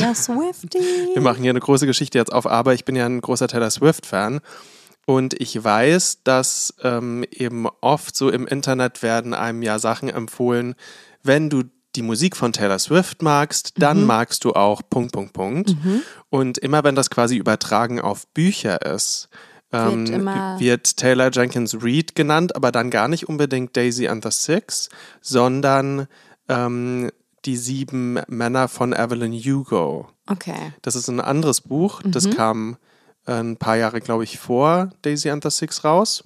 wir 1.15 1.23
machen 1.23 1.43
hier 1.43 1.51
eine 1.51 1.61
große 1.61 1.87
Geschichte 1.87 2.19
jetzt 2.19 2.33
auf, 2.33 2.47
aber 2.47 2.75
ich 2.75 2.85
bin 2.85 2.97
ja 2.97 3.07
ein 3.07 3.21
großer 3.21 3.49
Taylor 3.49 3.71
Swift-Fan. 3.71 4.41
Und 5.07 5.41
ich 5.41 5.65
weiß, 5.65 6.23
dass 6.23 6.75
ähm, 6.83 7.25
eben 7.31 7.67
oft 7.81 8.15
so 8.15 8.29
im 8.29 8.47
Internet 8.47 9.03
werden 9.03 9.33
einem 9.33 9.63
ja 9.63 9.79
Sachen 9.79 10.11
empfohlen, 10.11 10.75
wenn 11.23 11.49
du 11.49 11.65
die 11.99 12.03
Musik 12.03 12.37
von 12.37 12.53
Taylor 12.53 12.79
Swift 12.79 13.23
magst, 13.23 13.73
dann 13.77 14.05
magst 14.07 14.45
du 14.45 14.53
auch 14.53 14.83
Punkt, 14.89 15.13
Punkt, 15.13 15.33
Punkt. 15.33 15.77
Und 16.31 16.57
immer 16.59 16.85
wenn 16.85 16.95
das 16.95 17.11
quasi 17.11 17.37
übertragen 17.37 18.01
auf 18.01 18.29
Bücher 18.29 18.81
ist, 18.83 19.29
ähm, 19.73 20.07
Wird 20.09 20.61
wird 20.61 20.97
Taylor 20.97 21.31
Jenkins 21.31 21.77
Reid 21.83 22.15
genannt, 22.15 22.57
aber 22.57 22.73
dann 22.73 22.89
gar 22.89 23.07
nicht 23.09 23.29
unbedingt 23.29 23.77
Daisy 23.77 24.09
and 24.09 24.25
the 24.25 24.31
Six, 24.31 24.89
sondern 25.21 26.07
ähm, 26.49 27.11
die 27.45 27.57
sieben 27.57 28.19
Männer 28.29 28.69
von 28.69 28.93
Evelyn 28.95 29.33
Hugo. 29.33 30.09
Okay. 30.27 30.73
Das 30.83 30.97
ist 30.97 31.09
ein 31.09 31.21
anderes 31.21 31.61
Buch. 31.61 32.01
Das 32.05 32.27
Mhm. 32.27 32.35
kam 32.35 32.77
äh, 33.27 33.33
ein 33.33 33.57
paar 33.59 33.77
Jahre, 33.77 34.01
glaube 34.01 34.25
ich, 34.25 34.39
vor 34.39 34.91
Daisy 35.03 35.29
and 35.31 35.43
the 35.43 35.51
Six 35.51 35.85
raus. 35.85 36.25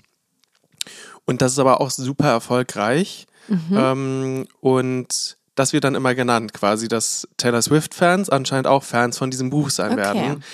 Und 1.24 1.42
das 1.42 1.52
ist 1.52 1.58
aber 1.58 1.80
auch 1.80 1.90
super 1.90 2.28
erfolgreich. 2.28 3.26
Mhm. 3.48 3.76
Ähm, 3.76 4.46
und 4.60 5.36
das 5.54 5.72
wird 5.72 5.84
dann 5.84 5.94
immer 5.94 6.14
genannt, 6.14 6.52
quasi, 6.54 6.88
dass 6.88 7.28
Taylor 7.36 7.60
Swift-Fans 7.62 8.30
anscheinend 8.30 8.66
auch 8.66 8.82
Fans 8.82 9.18
von 9.18 9.30
diesem 9.30 9.50
Buch 9.50 9.70
sein 9.70 9.92
Okay. 9.92 10.00
werden. 10.02 10.44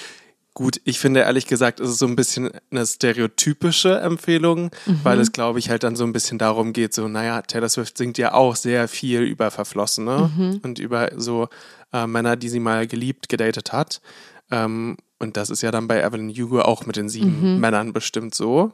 Gut, 0.55 0.81
ich 0.83 0.99
finde 0.99 1.21
ehrlich 1.21 1.47
gesagt, 1.47 1.78
ist 1.78 1.88
es 1.90 1.99
so 1.99 2.07
ein 2.07 2.17
bisschen 2.17 2.50
eine 2.73 2.85
stereotypische 2.85 4.00
Empfehlung, 4.00 4.71
Mhm. 4.87 5.00
weil 5.05 5.21
es, 5.21 5.31
glaube 5.31 5.61
ich, 5.61 5.71
halt 5.71 5.85
dann 5.85 5.95
so 5.95 6.02
ein 6.05 6.12
bisschen 6.12 6.38
darum 6.38 6.73
geht, 6.73 6.95
so, 6.95 7.07
naja, 7.07 7.43
Taylor 7.43 7.69
Swift 7.69 7.97
singt 7.97 8.19
ja 8.19 8.35
auch 8.35 8.57
sehr 8.57 8.88
viel 8.88 9.21
über 9.23 9.50
Verflossene 9.52 10.33
Mhm. 10.37 10.61
und 10.64 10.78
über 10.81 11.11
so 11.17 11.49
äh, 11.93 12.07
Männer, 12.07 12.37
die 12.37 12.49
sie 12.49 12.61
mal 12.61 12.87
geliebt, 12.87 13.28
gedatet 13.28 13.73
hat. 13.73 14.00
Ähm, 14.50 14.97
und 15.21 15.37
das 15.37 15.49
ist 15.49 15.62
ja 15.62 15.71
dann 15.71 15.88
bei 15.88 16.02
Evelyn 16.02 16.28
Hugo 16.31 16.61
auch 16.61 16.85
mit 16.87 16.97
den 16.97 17.09
sieben 17.09 17.55
Mhm. 17.55 17.61
Männern 17.61 17.93
bestimmt 17.93 18.35
so. 18.35 18.73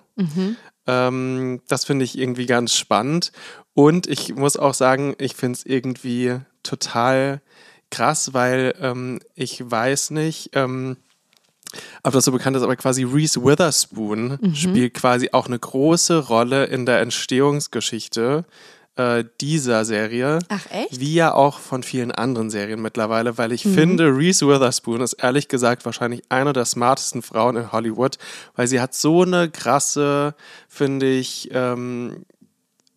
Ähm, 0.87 1.61
das 1.69 1.85
finde 1.85 2.05
ich 2.05 2.19
irgendwie 2.19 2.47
ganz 2.47 2.75
spannend. 2.75 3.33
Und 3.75 4.07
ich 4.07 4.35
muss 4.35 4.57
auch 4.57 4.75
sagen, 4.75 5.15
ich 5.19 5.35
finde 5.35 5.59
es 5.59 5.67
irgendwie 5.67 6.37
total 6.63 7.41
krass, 7.91 8.35
weil 8.35 8.75
ähm, 8.81 9.21
ich 9.35 9.69
weiß 9.69 10.11
nicht, 10.11 10.51
ähm, 10.55 10.97
ob 12.03 12.13
das 12.13 12.25
so 12.25 12.33
bekannt 12.33 12.57
ist, 12.57 12.63
aber 12.63 12.77
quasi 12.77 13.05
Reese 13.05 13.43
Witherspoon 13.43 14.39
spielt 14.55 14.95
quasi 14.95 15.31
auch 15.33 15.47
eine 15.47 15.59
große 15.59 16.27
Rolle 16.29 16.67
in 16.67 16.87
der 16.87 17.01
Entstehungsgeschichte 17.01 18.45
äh, 18.97 19.25
dieser 19.41 19.85
Serie. 19.85 20.39
Ach, 20.49 20.67
echt? 20.71 21.01
Wie 21.01 21.15
ja 21.15 21.35
auch 21.35 21.59
von 21.59 21.83
vielen 21.83 22.13
anderen 22.13 22.51
Serien 22.51 22.81
mittlerweile, 22.81 23.39
weil 23.39 23.53
ich 23.53 23.63
finde, 23.63 24.17
Reese 24.17 24.47
Witherspoon 24.47 25.01
ist 25.01 25.15
ehrlich 25.15 25.49
gesagt 25.49 25.85
wahrscheinlich 25.85 26.23
eine 26.29 26.53
der 26.53 26.65
smartesten 26.65 27.23
Frauen 27.23 27.57
in 27.57 27.73
Hollywood, 27.73 28.19
weil 28.55 28.69
sie 28.69 28.81
hat 28.81 28.95
so 28.95 29.23
eine 29.23 29.51
krasse, 29.51 30.35
finde 30.69 31.11
ich, 31.11 31.49
ähm, 31.53 32.25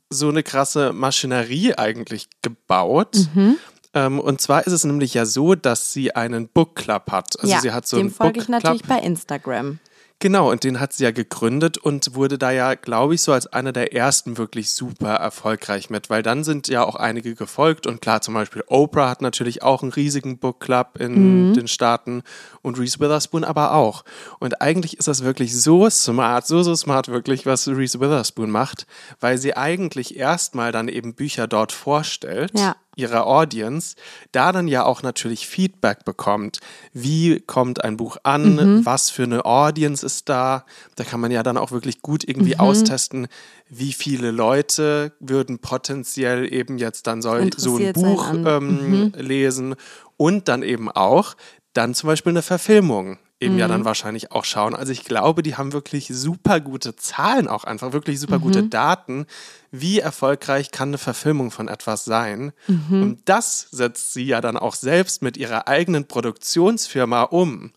so 0.10 0.30
eine 0.30 0.44
krasse 0.44 0.94
Maschinerie 0.94 1.74
eigentlich 1.74 2.30
gebaut. 2.42 3.18
Mhm. 3.34 3.58
Ähm, 3.94 4.20
und 4.20 4.40
zwar 4.42 4.66
ist 4.68 4.74
es 4.74 4.84
nämlich 4.84 5.14
ja 5.16 5.26
so, 5.26 5.56
dass 5.56 5.94
sie 5.94 6.16
einen 6.16 6.48
Book 6.48 6.76
Club 6.76 7.12
hat. 7.12 7.40
Also 7.40 7.54
ja, 7.54 7.62
sie 7.62 7.72
hat 7.72 7.88
so 7.88 7.98
dem 7.98 8.08
einen 8.08 8.14
folge 8.14 8.34
Book 8.34 8.44
ich 8.44 8.50
natürlich 8.50 8.84
Club. 8.84 9.00
bei 9.00 9.04
Instagram. 9.04 9.80
Genau, 10.20 10.50
und 10.50 10.64
den 10.64 10.80
hat 10.80 10.94
sie 10.94 11.04
ja 11.04 11.12
gegründet 11.12 11.78
und 11.78 12.16
wurde 12.16 12.40
da 12.40 12.50
ja, 12.50 12.74
glaube 12.74 13.14
ich, 13.14 13.22
so 13.22 13.34
als 13.34 13.46
einer 13.46 13.72
der 13.72 13.94
ersten 13.94 14.40
wirklich 14.40 14.72
super 14.72 15.14
erfolgreich 15.14 15.92
mit, 15.92 16.10
weil 16.10 16.24
dann 16.24 16.44
sind 16.44 16.68
ja 16.68 16.84
auch 16.84 16.96
einige 16.96 17.36
gefolgt 17.36 17.86
und 17.86 18.02
klar, 18.02 18.22
zum 18.22 18.34
Beispiel 18.34 18.64
Oprah 18.66 19.10
hat 19.10 19.22
natürlich 19.22 19.62
auch 19.62 19.84
einen 19.84 19.92
riesigen 19.92 20.40
Book 20.40 20.60
Club 20.60 20.98
in 21.00 21.54
den 21.54 21.68
Staaten 21.68 22.24
und 22.64 22.80
Reese 22.80 23.00
Witherspoon 23.00 23.44
aber 23.44 23.74
auch. 23.74 24.04
Und 24.40 24.60
eigentlich 24.60 24.98
ist 24.98 25.08
das 25.08 25.24
wirklich 25.24 25.56
so 25.56 25.88
smart, 25.88 26.48
so, 26.48 26.64
so 26.64 26.76
smart 26.76 27.10
wirklich, 27.10 27.46
was 27.46 27.68
Reese 27.68 28.00
Witherspoon 28.00 28.50
macht, 28.50 28.88
weil 29.20 29.38
sie 29.38 29.56
eigentlich 29.56 30.18
erstmal 30.18 30.72
dann 30.72 30.88
eben 30.88 31.14
Bücher 31.14 31.48
dort 31.48 31.72
vorstellt 31.72 32.52
Ja. 32.58 32.76
Ihrer 32.98 33.26
Audience, 33.28 33.96
da 34.32 34.52
dann 34.52 34.68
ja 34.68 34.84
auch 34.84 35.04
natürlich 35.04 35.48
Feedback 35.48 36.04
bekommt. 36.04 36.60
Wie 36.94 37.40
kommt 37.40 37.84
ein 37.84 37.96
Buch 37.96 38.18
an? 38.24 38.56
Mhm. 38.56 38.86
Was 38.86 39.10
für 39.10 39.24
eine 39.24 39.46
Audience 39.46 40.06
ist 40.06 40.28
da? 40.30 40.66
Da 40.96 41.04
kann 41.04 41.20
man 41.20 41.32
ja 41.32 41.44
dann 41.44 41.58
auch 41.58 41.72
wirklich 41.72 42.02
gut 42.02 42.28
irgendwie 42.28 42.56
Mhm. 42.56 42.60
austesten, 42.62 43.28
wie 43.70 43.94
viele 43.94 44.32
Leute 44.32 45.14
würden 45.20 45.60
potenziell 45.60 46.52
eben 46.52 46.78
jetzt 46.78 47.08
dann 47.08 47.22
soll, 47.22 47.50
so 47.56 47.78
ein 47.78 47.94
Buch 47.94 48.34
ähm, 48.46 49.12
lesen 49.16 49.76
und 50.18 50.48
dann 50.48 50.64
eben 50.64 50.90
auch 50.90 51.36
dann 51.74 51.94
zum 51.94 52.08
Beispiel 52.08 52.32
eine 52.32 52.42
Verfilmung 52.42 53.20
eben 53.40 53.58
ja 53.60 53.68
Mhm. 53.68 53.72
dann 53.72 53.86
wahrscheinlich 53.86 54.32
auch 54.32 54.46
schauen. 54.46 54.74
Also 54.76 54.92
ich 54.92 55.04
glaube, 55.06 55.44
die 55.44 55.56
haben 55.56 55.72
wirklich 55.72 56.08
super 56.12 56.60
gute 56.60 56.96
Zahlen 56.96 57.48
auch 57.48 57.66
einfach, 57.66 57.94
wirklich 57.94 58.20
super 58.20 58.40
gute 58.40 58.64
Mhm. 58.64 58.70
Daten. 58.72 59.26
Wie 59.72 60.00
erfolgreich 60.00 60.72
kann 60.72 60.90
eine 60.90 60.98
Verfilmung 60.98 61.52
von 61.52 61.68
etwas 61.68 62.04
sein? 62.06 62.52
Mhm. 62.68 63.04
Und 63.04 63.20
das 63.26 63.68
setzt 63.70 64.14
sie 64.14 64.24
ja 64.24 64.42
dann 64.42 64.58
auch 64.58 64.74
selbst 64.74 65.22
mit 65.22 65.38
ihrer 65.38 65.68
eigenen 65.68 66.08
Produktionsfirma 66.08 67.24
um. 67.24 67.72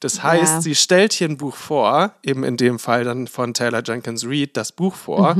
Das 0.00 0.22
heißt, 0.22 0.52
Ja. 0.54 0.60
sie 0.62 0.74
stellt 0.74 1.12
hier 1.12 1.28
ein 1.28 1.36
Buch 1.36 1.56
vor, 1.56 2.14
eben 2.22 2.44
in 2.44 2.56
dem 2.56 2.78
Fall 2.78 3.04
dann 3.04 3.26
von 3.26 3.52
Taylor 3.54 3.82
Jenkins 3.84 4.24
Reid 4.26 4.56
das 4.56 4.72
Buch 4.72 4.94
vor. 4.94 5.36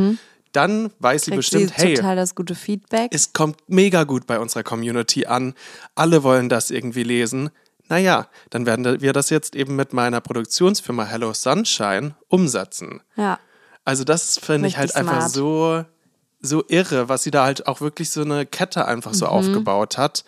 Dann 0.53 0.91
weiß 0.99 1.23
sie 1.25 1.31
Mhm. 1.31 1.35
Kriegt 1.37 1.51
bestimmt, 1.51 1.73
sie 1.79 1.83
hey, 1.87 1.95
total 1.95 2.17
das 2.17 2.35
gute 2.35 2.55
Feedback. 2.55 3.09
es 3.15 3.33
kommt 3.33 3.57
mega 3.69 4.05
gut 4.05 4.27
bei 4.27 4.39
unserer 4.39 4.63
Community 4.63 5.25
an. 5.25 5.55
Alle 5.95 6.23
wollen 6.25 6.51
das 6.51 6.71
irgendwie 6.71 7.05
lesen. 7.05 7.49
Naja, 7.93 8.27
dann 8.49 8.65
werden 8.65 9.03
wir 9.03 9.13
das 9.13 9.29
jetzt 9.29 9.55
eben 9.55 9.77
mit 9.77 9.93
meiner 9.93 10.23
Produktionsfirma 10.23 11.05
Hello 11.05 11.35
Sunshine 11.35 12.15
umsetzen. 12.29 13.03
ja. 13.17 13.39
Also 13.85 14.05
das 14.05 14.39
finde 14.39 14.69
ich 14.69 14.79
halt 14.79 14.91
Richtig 14.97 15.01
einfach 15.01 15.29
smart. 15.29 15.33
so, 15.33 15.85
so 16.41 16.65
irre, 16.69 17.09
was 17.11 17.25
sie 17.25 17.31
da 17.33 17.45
halt 17.45 17.67
auch 17.67 17.81
wirklich 17.83 18.11
so 18.11 18.23
eine 18.23 18.47
Kette 18.47 18.87
einfach 18.87 19.11
Mhm. 19.11 19.17
so 19.17 19.27
aufgebaut 19.27 19.99
hat, 19.99 20.25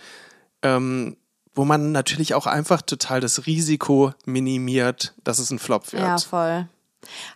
ähm, 0.62 1.16
wo 1.54 1.64
man 1.64 1.92
natürlich 1.92 2.34
auch 2.34 2.46
einfach 2.46 2.82
total 2.82 3.20
das 3.20 3.46
Risiko 3.46 4.12
minimiert, 4.26 5.14
dass 5.22 5.38
es 5.38 5.50
ein 5.52 5.60
Flop 5.60 5.90
wird. 5.92 6.02
Ja, 6.02 6.18
voll. 6.18 6.66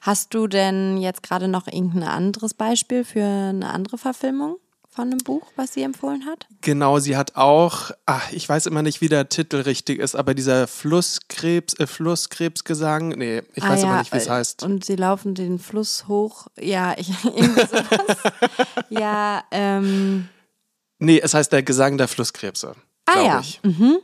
Hast 0.02 0.34
du 0.34 0.46
denn 0.48 0.98
jetzt 0.98 1.22
gerade 1.22 1.46
noch 1.48 1.68
irgendein 1.68 2.02
anderes 2.08 2.52
Beispiel 2.52 3.04
für 3.04 3.22
eine 3.24 3.70
andere 3.70 3.96
Verfilmung 3.96 4.56
von 4.98 5.12
einem 5.12 5.18
Buch, 5.18 5.46
was 5.54 5.74
sie 5.74 5.82
empfohlen 5.82 6.26
hat? 6.26 6.48
Genau, 6.60 6.98
sie 6.98 7.16
hat 7.16 7.36
auch, 7.36 7.92
ach, 8.04 8.32
ich 8.32 8.48
weiß 8.48 8.66
immer 8.66 8.82
nicht, 8.82 9.00
wie 9.00 9.08
der 9.08 9.28
Titel 9.28 9.58
richtig 9.58 10.00
ist, 10.00 10.16
aber 10.16 10.34
dieser 10.34 10.66
Flusskrebs, 10.66 11.74
äh, 11.74 11.86
Flusskrebsgesang, 11.86 13.10
nee, 13.10 13.44
ich 13.54 13.62
weiß 13.62 13.84
immer 13.84 14.00
nicht, 14.00 14.12
wie 14.12 14.16
es 14.16 14.26
äh, 14.26 14.30
heißt. 14.30 14.64
Und 14.64 14.84
sie 14.84 14.96
laufen 14.96 15.36
den 15.36 15.60
Fluss 15.60 16.08
hoch. 16.08 16.48
Ja, 16.58 16.94
ich, 16.98 17.10
irgendwie 17.24 17.60
sowas. 17.60 18.16
ja, 18.88 19.44
ähm. 19.52 20.28
Nee, 20.98 21.20
es 21.22 21.32
heißt 21.32 21.52
der 21.52 21.62
Gesang 21.62 21.96
der 21.96 22.08
Flusskrebse, 22.08 22.74
Ah 23.06 23.22
ja. 23.22 23.38
ich. 23.38 23.60
Mhm. 23.62 23.98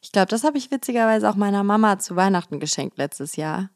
Ich 0.00 0.12
glaube, 0.12 0.28
das 0.28 0.44
habe 0.44 0.56
ich 0.56 0.70
witzigerweise 0.70 1.28
auch 1.28 1.34
meiner 1.34 1.64
Mama 1.64 1.98
zu 1.98 2.14
Weihnachten 2.14 2.60
geschenkt 2.60 2.96
letztes 2.96 3.34
Jahr. 3.34 3.70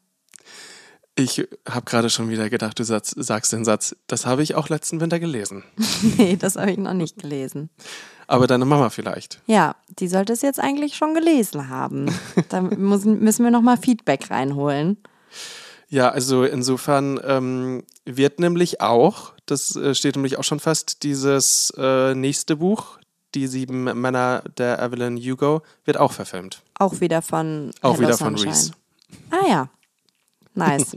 Ich 1.19 1.45
habe 1.69 1.85
gerade 1.85 2.09
schon 2.09 2.29
wieder 2.29 2.49
gedacht, 2.49 2.79
du 2.79 2.83
sagst, 2.83 3.13
sagst 3.17 3.51
den 3.51 3.65
Satz, 3.65 3.93
das 4.07 4.25
habe 4.25 4.41
ich 4.41 4.55
auch 4.55 4.69
letzten 4.69 5.01
Winter 5.01 5.19
gelesen. 5.19 5.63
nee, 6.17 6.37
das 6.37 6.55
habe 6.55 6.71
ich 6.71 6.77
noch 6.77 6.93
nicht 6.93 7.19
gelesen. 7.19 7.69
Aber 8.27 8.47
deine 8.47 8.63
Mama 8.63 8.89
vielleicht. 8.89 9.41
Ja, 9.45 9.75
die 9.99 10.07
sollte 10.07 10.31
es 10.31 10.41
jetzt 10.41 10.61
eigentlich 10.61 10.95
schon 10.95 11.13
gelesen 11.13 11.67
haben. 11.67 12.05
Da 12.47 12.61
muss, 12.61 13.03
müssen 13.03 13.43
wir 13.43 13.51
nochmal 13.51 13.77
Feedback 13.77 14.31
reinholen. 14.31 14.97
Ja, 15.89 16.09
also 16.09 16.45
insofern 16.45 17.19
ähm, 17.25 17.83
wird 18.05 18.39
nämlich 18.39 18.79
auch, 18.79 19.33
das 19.45 19.75
äh, 19.75 19.95
steht 19.95 20.15
nämlich 20.15 20.37
auch 20.37 20.43
schon 20.43 20.59
fest, 20.59 21.03
dieses 21.03 21.73
äh, 21.77 22.15
nächste 22.15 22.55
Buch, 22.55 22.99
Die 23.35 23.47
sieben 23.47 23.83
Männer 23.83 24.43
der 24.57 24.79
Evelyn 24.79 25.17
Hugo, 25.17 25.63
wird 25.83 25.97
auch 25.97 26.13
verfilmt. 26.13 26.61
Auch 26.77 27.01
wieder 27.01 27.21
von 27.21 27.71
Auch 27.81 27.95
Hello 27.95 28.07
wieder 28.07 28.17
von 28.17 28.37
Sunshine. 28.37 28.51
Reese. 28.51 28.71
Ah 29.31 29.47
ja, 29.49 29.69
nice. 30.53 30.95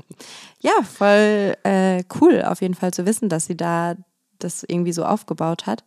ja, 0.61 0.73
voll 0.83 1.57
äh, 1.65 2.05
cool 2.21 2.43
auf 2.43 2.61
jeden 2.61 2.75
Fall 2.75 2.93
zu 2.93 3.07
wissen, 3.07 3.29
dass 3.29 3.47
sie 3.47 3.57
da 3.57 3.97
das 4.39 4.65
irgendwie 4.67 4.93
so 4.93 5.05
aufgebaut 5.05 5.67
hat. 5.67 5.85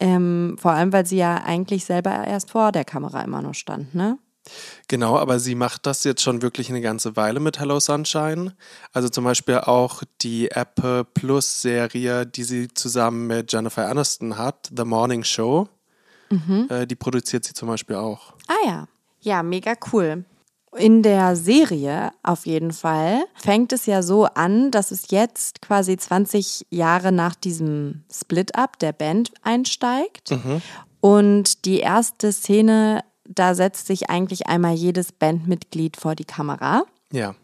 Ähm, 0.00 0.56
vor 0.58 0.72
allem, 0.72 0.92
weil 0.92 1.06
sie 1.06 1.16
ja 1.16 1.42
eigentlich 1.44 1.84
selber 1.84 2.26
erst 2.26 2.50
vor 2.50 2.72
der 2.72 2.84
Kamera 2.84 3.22
immer 3.22 3.42
noch 3.42 3.54
stand, 3.54 3.94
ne? 3.94 4.18
Genau, 4.86 5.18
aber 5.18 5.38
sie 5.40 5.54
macht 5.54 5.84
das 5.84 6.04
jetzt 6.04 6.22
schon 6.22 6.40
wirklich 6.40 6.70
eine 6.70 6.80
ganze 6.80 7.16
Weile 7.16 7.38
mit 7.38 7.58
Hello 7.58 7.80
Sunshine. 7.80 8.54
Also 8.92 9.08
zum 9.08 9.24
Beispiel 9.24 9.58
auch 9.58 10.02
die 10.22 10.50
Apple 10.50 11.04
Plus 11.04 11.60
Serie, 11.60 12.24
die 12.24 12.44
sie 12.44 12.68
zusammen 12.68 13.26
mit 13.26 13.52
Jennifer 13.52 13.88
Aniston 13.88 14.38
hat, 14.38 14.70
The 14.74 14.84
Morning 14.84 15.24
Show. 15.24 15.68
Äh, 16.70 16.86
die 16.86 16.96
produziert 16.96 17.44
sie 17.44 17.54
zum 17.54 17.68
Beispiel 17.68 17.96
auch. 17.96 18.34
Ah 18.46 18.66
ja. 18.66 18.88
Ja, 19.20 19.42
mega 19.42 19.74
cool. 19.92 20.24
In 20.78 21.02
der 21.02 21.36
Serie 21.36 22.12
auf 22.22 22.46
jeden 22.46 22.72
Fall 22.72 23.24
fängt 23.34 23.72
es 23.72 23.86
ja 23.86 24.02
so 24.02 24.26
an, 24.26 24.70
dass 24.70 24.90
es 24.90 25.10
jetzt 25.10 25.60
quasi 25.60 25.96
20 25.96 26.66
Jahre 26.70 27.12
nach 27.12 27.34
diesem 27.34 28.04
Split-up 28.12 28.78
der 28.78 28.92
Band 28.92 29.32
einsteigt. 29.42 30.30
Und 31.00 31.64
die 31.64 31.80
erste 31.80 32.32
Szene, 32.32 33.04
da 33.24 33.54
setzt 33.54 33.86
sich 33.86 34.10
eigentlich 34.10 34.46
einmal 34.46 34.74
jedes 34.74 35.12
Bandmitglied 35.12 35.96
vor 35.96 36.14
die 36.14 36.24
Kamera. 36.24 36.84
Ja. 37.12 37.34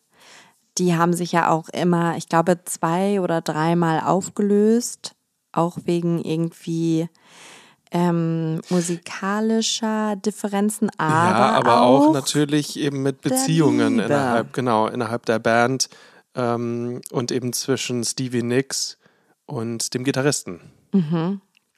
Die 0.78 0.94
haben 0.96 1.12
sich 1.12 1.32
ja 1.32 1.50
auch 1.50 1.68
immer, 1.70 2.16
ich 2.16 2.28
glaube, 2.28 2.60
zwei 2.64 3.20
oder 3.20 3.40
dreimal 3.40 4.00
aufgelöst, 4.00 5.14
auch 5.52 5.78
wegen 5.84 6.22
irgendwie 6.22 7.08
ähm, 7.92 8.60
musikalischer 8.68 10.16
Differenzen, 10.16 10.90
aber, 10.98 11.38
ja, 11.38 11.52
aber 11.52 11.82
auch, 11.82 12.08
auch 12.08 12.12
natürlich 12.12 12.78
eben 12.78 13.02
mit 13.02 13.22
Beziehungen 13.22 14.00
innerhalb, 14.00 14.52
genau, 14.52 14.88
innerhalb 14.88 15.24
der 15.26 15.38
Band 15.38 15.88
ähm, 16.34 17.00
und 17.12 17.32
eben 17.32 17.52
zwischen 17.52 18.04
Stevie 18.04 18.42
Nicks 18.42 18.98
und 19.46 19.94
dem 19.94 20.04
Gitarristen. 20.04 20.60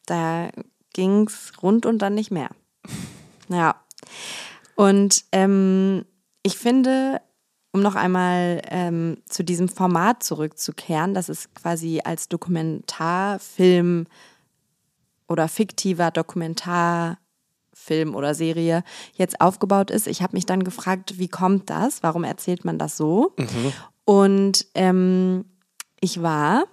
da 0.07 0.49
ging's 0.93 1.52
rund 1.62 1.87
und 1.87 1.99
dann 2.00 2.14
nicht 2.14 2.31
mehr. 2.31 2.50
Ja. 3.49 3.76
Und 4.75 5.25
ähm, 5.33 6.05
ich 6.43 6.57
finde, 6.57 7.21
um 7.72 7.80
noch 7.80 7.94
einmal 7.94 8.62
ähm, 8.68 9.18
zu 9.28 9.44
diesem 9.44 9.68
Format 9.68 10.22
zurückzukehren, 10.22 11.14
dass 11.14 11.28
es 11.28 11.52
quasi 11.54 12.00
als 12.04 12.28
Dokumentarfilm 12.28 14.06
oder 15.28 15.48
fiktiver 15.48 16.10
Dokumentarfilm 16.10 18.14
oder 18.14 18.34
Serie 18.34 18.82
jetzt 19.14 19.40
aufgebaut 19.40 19.90
ist. 19.90 20.06
Ich 20.06 20.22
habe 20.22 20.37
mich 20.37 20.46
dann 20.46 20.64
gefragt, 20.64 21.18
wie 21.18 21.28
kommt 21.28 21.70
das? 21.70 22.02
Warum 22.02 22.25
erzählt 22.25 22.64
man 22.64 22.78
das 22.78 22.96
so? 22.96 23.34
Und 24.04 24.66
ähm, 24.75 25.44
ich 26.00 26.22
war 26.22 26.64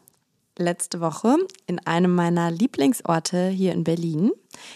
letzte 0.58 1.02
Woche 1.02 1.38
in 1.68 1.80
einem 1.86 2.14
meiner 2.14 2.52
Lieblingsorte 2.52 3.50
hier 3.50 3.74
in 3.74 3.84
Berlin. 3.84 4.32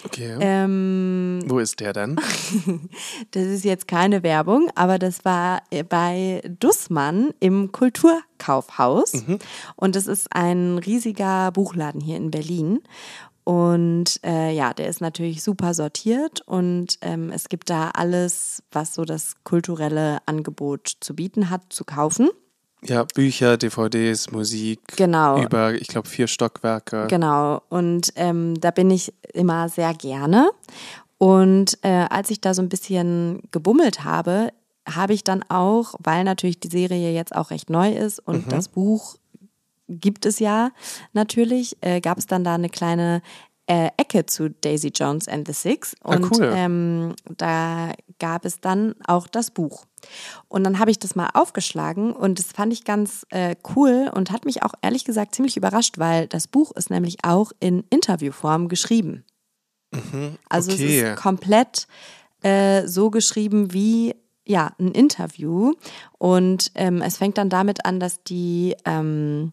Okay. 0.05 0.37
Ähm, 0.39 1.41
Wo 1.45 1.59
ist 1.59 1.79
der 1.79 1.93
denn? 1.93 2.19
das 3.31 3.43
ist 3.43 3.63
jetzt 3.63 3.87
keine 3.87 4.23
Werbung, 4.23 4.69
aber 4.75 4.99
das 4.99 5.23
war 5.23 5.61
bei 5.87 6.41
Dussmann 6.59 7.29
im 7.39 7.71
Kulturkaufhaus. 7.71 9.23
Und 9.75 9.95
das 9.95 10.07
ist 10.07 10.27
ein 10.31 10.77
riesiger 10.77 11.51
Buchladen 11.51 12.01
hier 12.01 12.17
in 12.17 12.31
Berlin. 12.31 12.81
Und 13.49 14.19
äh, 14.23 14.53
ja, 14.53 14.75
der 14.75 14.89
ist 14.89 15.01
natürlich 15.01 15.41
super 15.41 15.73
sortiert 15.73 16.41
und 16.41 16.99
ähm, 17.01 17.31
es 17.31 17.49
gibt 17.49 17.71
da 17.71 17.89
alles, 17.95 18.61
was 18.71 18.93
so 18.93 19.05
das 19.05 19.37
kulturelle 19.43 20.19
Angebot 20.27 20.97
zu 20.99 21.15
bieten 21.15 21.49
hat, 21.49 21.73
zu 21.73 21.83
kaufen. 21.83 22.29
Ja, 22.85 23.03
Bücher, 23.03 23.57
DVDs, 23.57 24.31
Musik. 24.31 24.79
Genau. 24.95 25.41
Über, 25.41 25.73
ich 25.73 25.87
glaube, 25.87 26.07
vier 26.07 26.27
Stockwerke. 26.27 27.07
Genau. 27.09 27.61
Und 27.69 28.13
ähm, 28.15 28.59
da 28.59 28.71
bin 28.71 28.89
ich 28.89 29.13
immer 29.33 29.69
sehr 29.69 29.93
gerne. 29.93 30.49
Und 31.17 31.77
äh, 31.81 32.05
als 32.09 32.29
ich 32.29 32.39
da 32.39 32.53
so 32.53 32.61
ein 32.61 32.69
bisschen 32.69 33.41
gebummelt 33.51 34.05
habe, 34.05 34.51
habe 34.87 35.13
ich 35.13 35.23
dann 35.23 35.43
auch, 35.49 35.95
weil 35.99 36.23
natürlich 36.23 36.59
die 36.59 36.69
Serie 36.69 37.13
jetzt 37.13 37.35
auch 37.35 37.51
recht 37.51 37.69
neu 37.69 37.91
ist 37.91 38.19
und 38.19 38.51
das 38.51 38.69
Buch 38.69 39.17
gibt 39.89 40.25
es 40.25 40.39
ja 40.39 40.71
natürlich, 41.13 41.77
äh, 41.81 41.99
gab 41.99 42.17
es 42.17 42.27
dann 42.27 42.43
da 42.43 42.55
eine 42.55 42.69
kleine 42.69 43.21
äh, 43.69 43.91
Ecke 43.97 44.25
zu 44.25 44.49
Daisy 44.49 44.91
Jones 44.93 45.27
and 45.27 45.47
the 45.47 45.53
Six. 45.53 45.95
Ah, 46.01 46.15
Und 46.15 46.31
cool. 46.31 46.51
ähm, 46.55 47.15
da 47.37 47.93
gab 48.17 48.43
es 48.43 48.59
dann 48.59 48.95
auch 49.05 49.27
das 49.27 49.51
Buch. 49.51 49.85
Und 50.47 50.63
dann 50.63 50.79
habe 50.79 50.89
ich 50.89 50.97
das 50.97 51.15
mal 51.15 51.29
aufgeschlagen 51.33 52.11
und 52.13 52.39
das 52.39 52.47
fand 52.47 52.73
ich 52.73 52.83
ganz 52.83 53.27
äh, 53.29 53.55
cool 53.75 54.09
und 54.13 54.31
hat 54.31 54.45
mich 54.45 54.63
auch 54.63 54.73
ehrlich 54.81 55.05
gesagt 55.05 55.35
ziemlich 55.35 55.55
überrascht, 55.55 55.99
weil 55.99 56.27
das 56.27 56.47
Buch 56.47 56.71
ist 56.71 56.89
nämlich 56.89 57.17
auch 57.23 57.51
in 57.59 57.83
Interviewform 57.89 58.69
geschrieben. 58.69 59.23
Also 60.49 60.71
es 60.71 60.79
okay. 60.79 61.11
ist 61.11 61.15
komplett 61.17 61.87
äh, 62.41 62.87
so 62.87 63.09
geschrieben 63.09 63.73
wie 63.73 64.15
ja 64.45 64.71
ein 64.79 64.91
Interview 64.91 65.73
und 66.17 66.71
ähm, 66.75 67.01
es 67.01 67.17
fängt 67.17 67.37
dann 67.37 67.49
damit 67.49 67.85
an, 67.85 67.99
dass 67.99 68.23
die 68.23 68.75
ähm, 68.85 69.51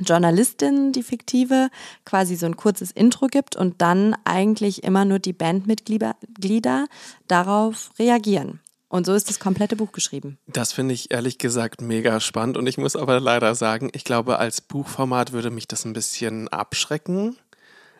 Journalistin, 0.00 0.92
die 0.92 1.02
fiktive, 1.02 1.68
quasi 2.04 2.36
so 2.36 2.46
ein 2.46 2.56
kurzes 2.56 2.90
Intro 2.90 3.26
gibt 3.26 3.56
und 3.56 3.80
dann 3.82 4.16
eigentlich 4.24 4.84
immer 4.84 5.04
nur 5.04 5.18
die 5.18 5.32
Bandmitglieder 5.32 6.16
Glieder 6.40 6.86
darauf 7.28 7.90
reagieren. 7.98 8.60
Und 8.88 9.06
so 9.06 9.14
ist 9.14 9.30
das 9.30 9.40
komplette 9.40 9.74
Buch 9.74 9.92
geschrieben. 9.92 10.38
Das 10.46 10.72
finde 10.72 10.92
ich 10.92 11.10
ehrlich 11.10 11.38
gesagt 11.38 11.80
mega 11.80 12.20
spannend 12.20 12.58
und 12.58 12.66
ich 12.66 12.76
muss 12.76 12.94
aber 12.94 13.20
leider 13.20 13.54
sagen, 13.54 13.90
ich 13.94 14.04
glaube, 14.04 14.38
als 14.38 14.60
Buchformat 14.60 15.32
würde 15.32 15.50
mich 15.50 15.66
das 15.66 15.86
ein 15.86 15.94
bisschen 15.94 16.48
abschrecken. 16.48 17.36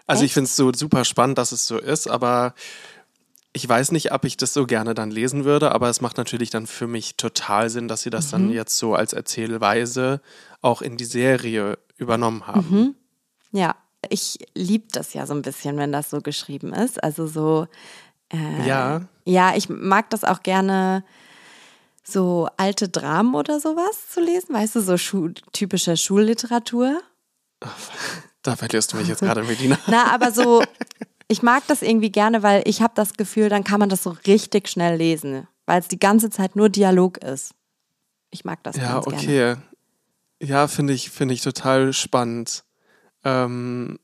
Also 0.06 0.24
ich 0.24 0.30
Echt? 0.30 0.34
finde 0.34 0.48
es 0.48 0.56
so 0.56 0.70
super 0.74 1.06
spannend, 1.06 1.38
dass 1.38 1.52
es 1.52 1.66
so 1.66 1.78
ist, 1.78 2.08
aber 2.08 2.54
ich 3.52 3.68
weiß 3.68 3.92
nicht, 3.92 4.12
ob 4.12 4.24
ich 4.24 4.36
das 4.36 4.54
so 4.54 4.66
gerne 4.66 4.94
dann 4.94 5.10
lesen 5.10 5.44
würde, 5.44 5.72
aber 5.72 5.90
es 5.90 6.00
macht 6.00 6.16
natürlich 6.16 6.50
dann 6.50 6.66
für 6.66 6.86
mich 6.86 7.16
total 7.16 7.68
Sinn, 7.68 7.86
dass 7.88 8.02
sie 8.02 8.10
das 8.10 8.30
dann 8.30 8.50
jetzt 8.50 8.78
so 8.78 8.94
als 8.94 9.12
Erzählweise 9.12 10.20
auch 10.62 10.80
in 10.80 10.96
die 10.96 11.04
Serie 11.04 11.78
übernommen 11.96 12.46
haben. 12.46 12.96
Ja, 13.50 13.76
ich 14.08 14.38
liebe 14.54 14.86
das 14.92 15.12
ja 15.12 15.26
so 15.26 15.34
ein 15.34 15.42
bisschen, 15.42 15.76
wenn 15.76 15.92
das 15.92 16.10
so 16.10 16.20
geschrieben 16.20 16.72
ist. 16.72 17.02
Also 17.02 17.26
so, 17.26 17.66
Ja, 18.66 19.02
ja, 19.24 19.54
ich 19.54 19.68
mag 19.68 20.08
das 20.10 20.24
auch 20.24 20.42
gerne, 20.42 21.04
so 22.02 22.48
alte 22.56 22.88
Dramen 22.88 23.34
oder 23.34 23.60
sowas 23.60 24.08
zu 24.10 24.20
lesen. 24.20 24.54
Weißt 24.54 24.74
du, 24.74 24.80
so 24.80 24.96
Schu 24.96 25.28
typische 25.52 25.96
Schulliteratur. 25.96 27.00
da 28.42 28.56
verlierst 28.56 28.92
du 28.92 28.96
mich 28.96 29.08
jetzt 29.08 29.20
gerade, 29.20 29.42
Medina. 29.44 29.78
Na, 29.86 30.12
aber 30.12 30.32
so, 30.32 30.64
ich 31.32 31.42
mag 31.42 31.66
das 31.66 31.82
irgendwie 31.82 32.12
gerne, 32.12 32.42
weil 32.42 32.62
ich 32.66 32.82
habe 32.82 32.92
das 32.94 33.14
Gefühl, 33.14 33.48
dann 33.48 33.64
kann 33.64 33.80
man 33.80 33.88
das 33.88 34.02
so 34.02 34.14
richtig 34.26 34.68
schnell 34.68 34.96
lesen, 34.96 35.48
weil 35.66 35.80
es 35.80 35.88
die 35.88 35.98
ganze 35.98 36.30
Zeit 36.30 36.56
nur 36.56 36.68
Dialog 36.68 37.18
ist. 37.18 37.54
Ich 38.30 38.44
mag 38.44 38.62
das 38.62 38.76
Ja, 38.76 39.00
ganz 39.00 39.06
gerne. 39.06 39.18
okay. 39.18 39.56
Ja, 40.42 40.68
finde 40.68 40.92
ich, 40.92 41.10
finde 41.10 41.34
ich 41.34 41.40
total 41.42 41.92
spannend. 41.92 42.64
Ähm, 43.24 43.98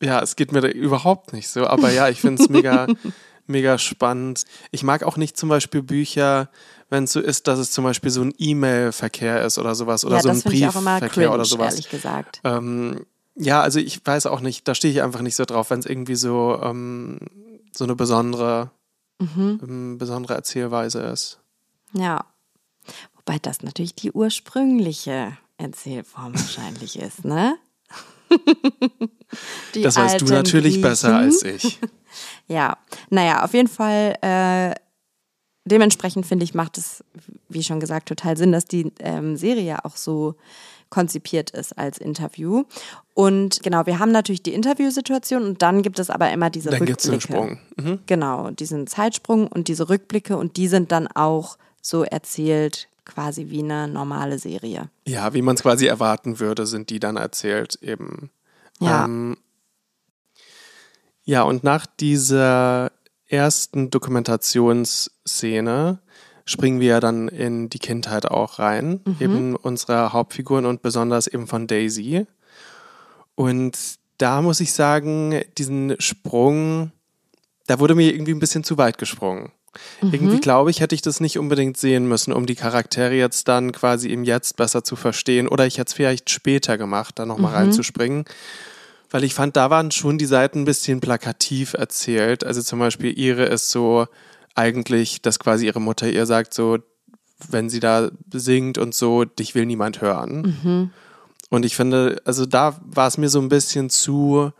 ja, 0.00 0.20
es 0.22 0.36
geht 0.36 0.52
mir 0.52 0.60
da 0.60 0.68
überhaupt 0.68 1.32
nicht 1.32 1.48
so, 1.48 1.66
aber 1.66 1.90
ja, 1.90 2.08
ich 2.08 2.20
finde 2.20 2.42
es 2.42 2.48
mega, 2.48 2.86
mega 3.46 3.78
spannend. 3.78 4.44
Ich 4.70 4.82
mag 4.82 5.02
auch 5.02 5.16
nicht 5.16 5.36
zum 5.36 5.48
Beispiel 5.48 5.82
Bücher, 5.82 6.48
wenn 6.88 7.04
es 7.04 7.12
so 7.12 7.20
ist, 7.20 7.46
dass 7.46 7.58
es 7.58 7.72
zum 7.72 7.84
Beispiel 7.84 8.10
so 8.10 8.22
ein 8.22 8.32
E-Mail-Verkehr 8.38 9.42
ist 9.42 9.58
oder 9.58 9.74
sowas 9.74 10.04
oder 10.04 10.16
ja, 10.16 10.22
so 10.22 10.28
ein 10.30 10.40
Briefverkehr 10.42 11.08
cringe, 11.08 11.30
oder 11.30 11.44
sowas. 11.44 11.74
ehrlich 11.74 11.90
gesagt. 11.90 12.40
Ähm, 12.44 13.04
ja, 13.36 13.60
also 13.60 13.78
ich 13.80 14.04
weiß 14.04 14.26
auch 14.26 14.40
nicht, 14.40 14.66
da 14.68 14.74
stehe 14.74 14.92
ich 14.92 15.02
einfach 15.02 15.20
nicht 15.22 15.36
so 15.36 15.44
drauf, 15.44 15.70
wenn 15.70 15.80
es 15.80 15.86
irgendwie 15.86 16.14
so, 16.16 16.58
ähm, 16.62 17.18
so 17.72 17.84
eine 17.84 17.94
besondere, 17.96 18.70
Mhm. 19.20 19.60
ähm, 19.62 19.98
besondere 19.98 20.34
Erzählweise 20.34 21.00
ist. 21.00 21.38
Ja. 21.92 22.24
Wobei 23.16 23.38
das 23.40 23.62
natürlich 23.62 23.94
die 23.94 24.12
ursprüngliche 24.12 25.36
Erzählform 25.56 26.34
wahrscheinlich 26.34 26.98
ist, 26.98 27.24
ne? 27.24 27.56
Das 29.82 29.96
weißt 29.96 30.20
du 30.20 30.26
natürlich 30.26 30.80
besser 30.80 31.08
Griechen. 31.10 31.24
als 31.24 31.42
ich. 31.42 31.78
Ja, 32.46 32.76
naja, 33.10 33.42
auf 33.42 33.54
jeden 33.54 33.66
Fall. 33.68 34.16
Äh, 34.20 34.74
dementsprechend 35.64 36.26
finde 36.26 36.44
ich, 36.44 36.54
macht 36.54 36.78
es, 36.78 37.02
wie 37.48 37.64
schon 37.64 37.80
gesagt, 37.80 38.06
total 38.08 38.36
Sinn, 38.36 38.52
dass 38.52 38.66
die 38.66 38.92
ähm, 39.00 39.36
Serie 39.36 39.84
auch 39.84 39.96
so 39.96 40.36
konzipiert 40.94 41.50
ist 41.50 41.76
als 41.76 41.98
Interview. 41.98 42.62
Und 43.14 43.64
genau, 43.64 43.84
wir 43.86 43.98
haben 43.98 44.12
natürlich 44.12 44.44
die 44.44 44.54
Interviewsituation 44.54 45.42
und 45.42 45.60
dann 45.60 45.82
gibt 45.82 45.98
es 45.98 46.08
aber 46.08 46.30
immer 46.30 46.50
diese 46.50 46.70
Dann 46.70 46.86
gibt 46.86 47.04
Rückblicke. 47.04 47.16
es 47.16 47.30
einen 47.30 47.30
Sprung. 47.48 47.58
Mhm. 47.76 47.98
Genau, 48.06 48.50
diesen 48.50 48.86
Zeitsprung 48.86 49.48
und 49.48 49.66
diese 49.66 49.88
Rückblicke 49.88 50.36
und 50.36 50.56
die 50.56 50.68
sind 50.68 50.92
dann 50.92 51.08
auch 51.08 51.58
so 51.82 52.04
erzählt, 52.04 52.86
quasi 53.04 53.50
wie 53.50 53.64
eine 53.64 53.88
normale 53.88 54.38
Serie. 54.38 54.88
Ja, 55.04 55.34
wie 55.34 55.42
man 55.42 55.56
es 55.56 55.62
quasi 55.62 55.86
erwarten 55.86 56.38
würde, 56.38 56.64
sind 56.64 56.90
die 56.90 57.00
dann 57.00 57.16
erzählt 57.16 57.76
eben. 57.82 58.30
Ja. 58.78 59.04
Ähm, 59.04 59.36
ja, 61.24 61.42
und 61.42 61.64
nach 61.64 61.86
dieser 61.86 62.92
ersten 63.26 63.90
Dokumentationsszene 63.90 65.98
springen 66.44 66.80
wir 66.80 66.88
ja 66.88 67.00
dann 67.00 67.28
in 67.28 67.70
die 67.70 67.78
Kindheit 67.78 68.26
auch 68.26 68.58
rein, 68.58 69.00
eben 69.20 69.56
unserer 69.56 70.12
Hauptfiguren 70.12 70.66
und 70.66 70.82
besonders 70.82 71.26
eben 71.26 71.46
von 71.46 71.66
Daisy. 71.66 72.26
Und 73.34 73.76
da 74.18 74.42
muss 74.42 74.60
ich 74.60 74.72
sagen, 74.72 75.42
diesen 75.58 75.96
Sprung, 75.98 76.92
da 77.66 77.80
wurde 77.80 77.94
mir 77.94 78.12
irgendwie 78.12 78.32
ein 78.32 78.40
bisschen 78.40 78.64
zu 78.64 78.78
weit 78.78 78.98
gesprungen. 78.98 79.52
Irgendwie 80.02 80.38
glaube 80.38 80.70
ich, 80.70 80.80
hätte 80.80 80.94
ich 80.94 81.02
das 81.02 81.18
nicht 81.18 81.38
unbedingt 81.38 81.76
sehen 81.76 82.06
müssen, 82.06 82.32
um 82.32 82.46
die 82.46 82.54
Charaktere 82.54 83.14
jetzt 83.14 83.48
dann 83.48 83.72
quasi 83.72 84.10
im 84.10 84.22
Jetzt 84.22 84.56
besser 84.56 84.84
zu 84.84 84.94
verstehen. 84.96 85.48
Oder 85.48 85.66
ich 85.66 85.78
hätte 85.78 85.88
es 85.88 85.94
vielleicht 85.94 86.30
später 86.30 86.78
gemacht, 86.78 87.18
da 87.18 87.26
nochmal 87.26 87.54
reinzuspringen. 87.54 88.24
Weil 89.10 89.24
ich 89.24 89.34
fand, 89.34 89.56
da 89.56 89.70
waren 89.70 89.90
schon 89.90 90.18
die 90.18 90.26
Seiten 90.26 90.60
ein 90.60 90.64
bisschen 90.64 91.00
plakativ 91.00 91.74
erzählt. 91.74 92.44
Also 92.44 92.62
zum 92.62 92.78
Beispiel 92.78 93.18
ihre 93.18 93.46
ist 93.46 93.70
so 93.70 94.06
eigentlich, 94.54 95.22
dass 95.22 95.38
quasi 95.38 95.66
ihre 95.66 95.80
Mutter 95.80 96.08
ihr 96.10 96.26
sagt, 96.26 96.54
so, 96.54 96.78
wenn 97.48 97.68
sie 97.68 97.80
da 97.80 98.10
singt 98.32 98.78
und 98.78 98.94
so, 98.94 99.24
dich 99.24 99.54
will 99.54 99.66
niemand 99.66 100.00
hören. 100.00 100.92
Und 101.50 101.64
ich 101.64 101.76
finde, 101.76 102.20
also 102.24 102.46
da 102.46 102.78
war 102.82 103.06
es 103.06 103.18
mir 103.18 103.28
so 103.28 103.40
ein 103.40 103.48
bisschen 103.48 103.90
zu, 103.90 104.52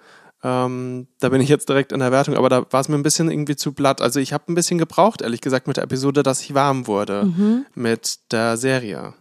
ähm, 0.43 1.07
da 1.21 1.29
bin 1.31 1.41
ich 1.41 1.49
jetzt 1.49 1.69
direkt 1.69 1.93
in 1.93 2.01
der 2.01 2.13
Wertung, 2.13 2.37
aber 2.37 2.49
da 2.49 2.67
war 2.71 2.81
es 2.81 2.89
mir 2.89 2.97
ein 2.97 3.03
bisschen 3.03 3.31
irgendwie 3.31 3.57
zu 3.57 3.73
blatt. 3.73 4.03
Also 4.03 4.21
ich 4.21 4.33
habe 4.33 4.45
ein 4.49 4.55
bisschen 4.55 4.79
gebraucht, 4.79 5.23
ehrlich 5.23 5.41
gesagt, 5.41 5.67
mit 5.67 5.77
der 5.77 5.85
Episode, 5.85 6.23
dass 6.23 6.43
ich 6.43 6.55
warm 6.55 6.87
wurde 6.87 7.33
mit 7.75 8.33
der 8.33 8.57
Serie. 8.57 9.15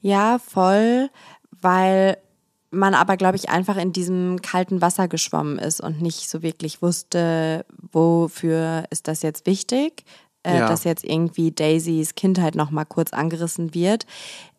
Ja, 0.00 0.38
voll, 0.38 1.10
weil 1.60 2.18
man 2.70 2.94
aber, 2.94 3.16
glaube 3.16 3.36
ich, 3.36 3.48
einfach 3.48 3.76
in 3.76 3.92
diesem 3.92 4.42
kalten 4.42 4.80
Wasser 4.82 5.08
geschwommen 5.08 5.58
ist 5.58 5.80
und 5.80 6.02
nicht 6.02 6.28
so 6.28 6.42
wirklich 6.42 6.82
wusste, 6.82 7.64
wofür 7.92 8.84
ist 8.90 9.08
das 9.08 9.22
jetzt 9.22 9.46
wichtig, 9.46 10.04
äh, 10.42 10.58
Ja. 10.58 10.68
dass 10.68 10.84
jetzt 10.84 11.04
irgendwie 11.04 11.50
Daisys 11.50 12.14
Kindheit 12.14 12.54
noch 12.54 12.70
mal 12.70 12.84
kurz 12.84 13.12
angerissen 13.12 13.74
wird. 13.74 14.06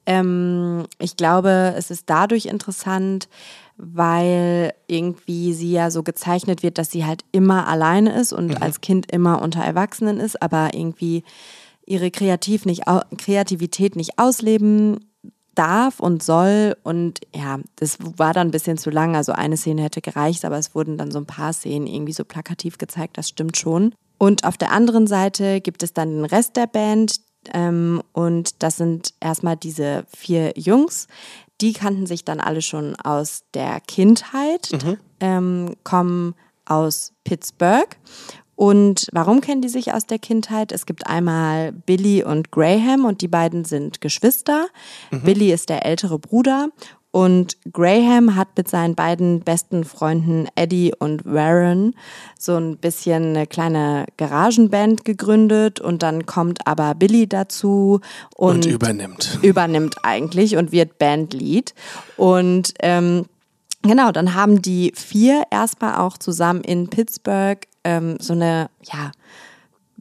Ähm, 0.06 0.86
ich 0.98 1.17
glaube, 1.17 1.74
es 1.78 1.91
ist 1.91 2.10
dadurch 2.10 2.48
interessant, 2.48 3.30
weil 3.78 4.74
irgendwie 4.88 5.54
sie 5.54 5.72
ja 5.72 5.91
so 5.91 6.04
gezeichnet 6.04 6.63
wird, 6.63 6.78
dass 6.78 6.91
sie 6.91 7.06
halt 7.06 7.24
immer 7.32 7.67
alleine 7.67 8.19
ist 8.19 8.34
und 8.34 8.62
als 8.62 8.82
Kind 8.82 9.12
immer 9.12 9.41
unter 9.41 9.62
Erwachsenen 9.63 10.19
ist, 10.19 10.41
aber 10.41 10.74
irgendwie 10.74 11.24
ihre 11.86 12.12
Kreativ 12.12 12.65
nicht, 12.65 12.84
Kreativität 13.17 13.95
nicht 13.95 14.19
ausleben 14.19 15.06
darf 15.60 16.00
und 16.00 16.24
soll. 16.24 16.78
Und 16.84 17.19
ja, 17.36 17.60
das 17.76 17.98
war 18.00 18.34
dann 18.34 18.48
ein 18.48 18.52
bisschen 18.52 18.78
zu 18.78 18.89
lang. 18.89 19.15
Also 19.15 19.34
eine 19.34 19.58
Szene 19.58 19.84
hätte 19.84 20.02
gereicht, 20.02 20.45
aber 20.45 20.58
es 20.58 20.74
wurden 20.74 20.98
dann 20.98 21.12
so 21.12 21.19
ein 21.19 21.26
paar 21.26 21.52
Szenen 21.52 21.86
irgendwie 21.86 22.13
so 22.13 22.24
plakativ 22.24 22.78
gezeigt, 22.78 23.17
das 23.17 23.28
stimmt 23.28 23.58
schon. 23.58 23.93
Und 24.17 24.45
auf 24.45 24.58
der 24.58 24.72
anderen 24.72 25.06
Seite 25.06 25.60
gibt 25.60 25.84
es 25.84 25.93
dann 25.93 26.10
den 26.10 26.26
Rest 26.26 26.56
der 26.56 26.67
Band. 26.67 27.19
Ähm, 27.54 28.02
und 28.13 28.63
das 28.63 28.78
sind 28.78 29.13
erstmal 29.19 29.58
diese 29.58 30.06
vier 30.15 30.54
Jungs. 30.58 31.08
Die 31.62 31.74
kannten 31.74 32.06
sich 32.06 32.24
dann 32.24 32.39
alle 32.39 32.62
schon 32.62 32.95
aus 32.95 33.43
der 33.54 33.82
Kindheit, 33.82 34.72
ähm, 35.19 35.76
kommen 35.84 36.36
aus 36.65 37.12
Pittsburgh. 37.26 37.98
Und 38.60 39.08
warum 39.13 39.39
kennen 39.39 39.62
die 39.62 39.69
sich 39.69 39.93
aus 39.93 40.06
der 40.06 40.19
Kindheit? 40.19 40.74
Es 40.74 40.86
gibt 40.86 41.08
einmal 41.08 41.72
Billy 41.72 42.26
und 42.26 42.52
Graham 42.52 43.06
und 43.06 43.22
die 43.22 43.30
beiden 43.30 43.63
sind 43.63 44.02
Geschwister. 44.02 44.67
Billy 45.12 45.54
ist 45.54 45.69
der 45.69 45.86
ältere 45.86 46.19
Bruder 46.19 46.67
und 47.12 47.56
Graham 47.72 48.36
hat 48.36 48.50
mit 48.58 48.67
seinen 48.67 48.95
beiden 48.95 49.39
besten 49.39 49.86
Freunden 49.86 50.50
Eddie 50.56 50.91
und 51.00 51.24
Warren 51.24 51.95
so 52.38 52.58
ein 52.58 52.76
bisschen 52.76 53.38
eine 53.38 53.48
kleine 53.48 54.08
Garagenband 54.17 55.06
gegründet 55.06 55.80
und 55.80 56.04
dann 56.04 56.26
kommt 56.26 56.67
aber 56.67 56.95
Billy 56.95 57.28
dazu 57.28 58.02
Und, 58.36 58.65
und, 58.65 58.74
übernimmt. 58.74 59.39
übernimmt 59.41 59.95
eigentlich 60.04 60.58
und 60.58 60.74
wird 60.74 61.00
Bandlead. 61.00 61.74
Und 62.17 62.74
ähm, 62.82 63.26
genau, 63.84 64.12
dann 64.12 64.34
haben 64.34 64.62
die 64.62 64.91
vier 64.98 65.43
erstmal 65.50 65.95
auch 65.95 66.17
zusammen 66.17 66.60
in 66.60 66.89
Pittsburgh 66.89 67.68
ähm, 67.84 68.18
so 68.20 68.34
eine, 68.34 68.70
ja, 68.84 69.12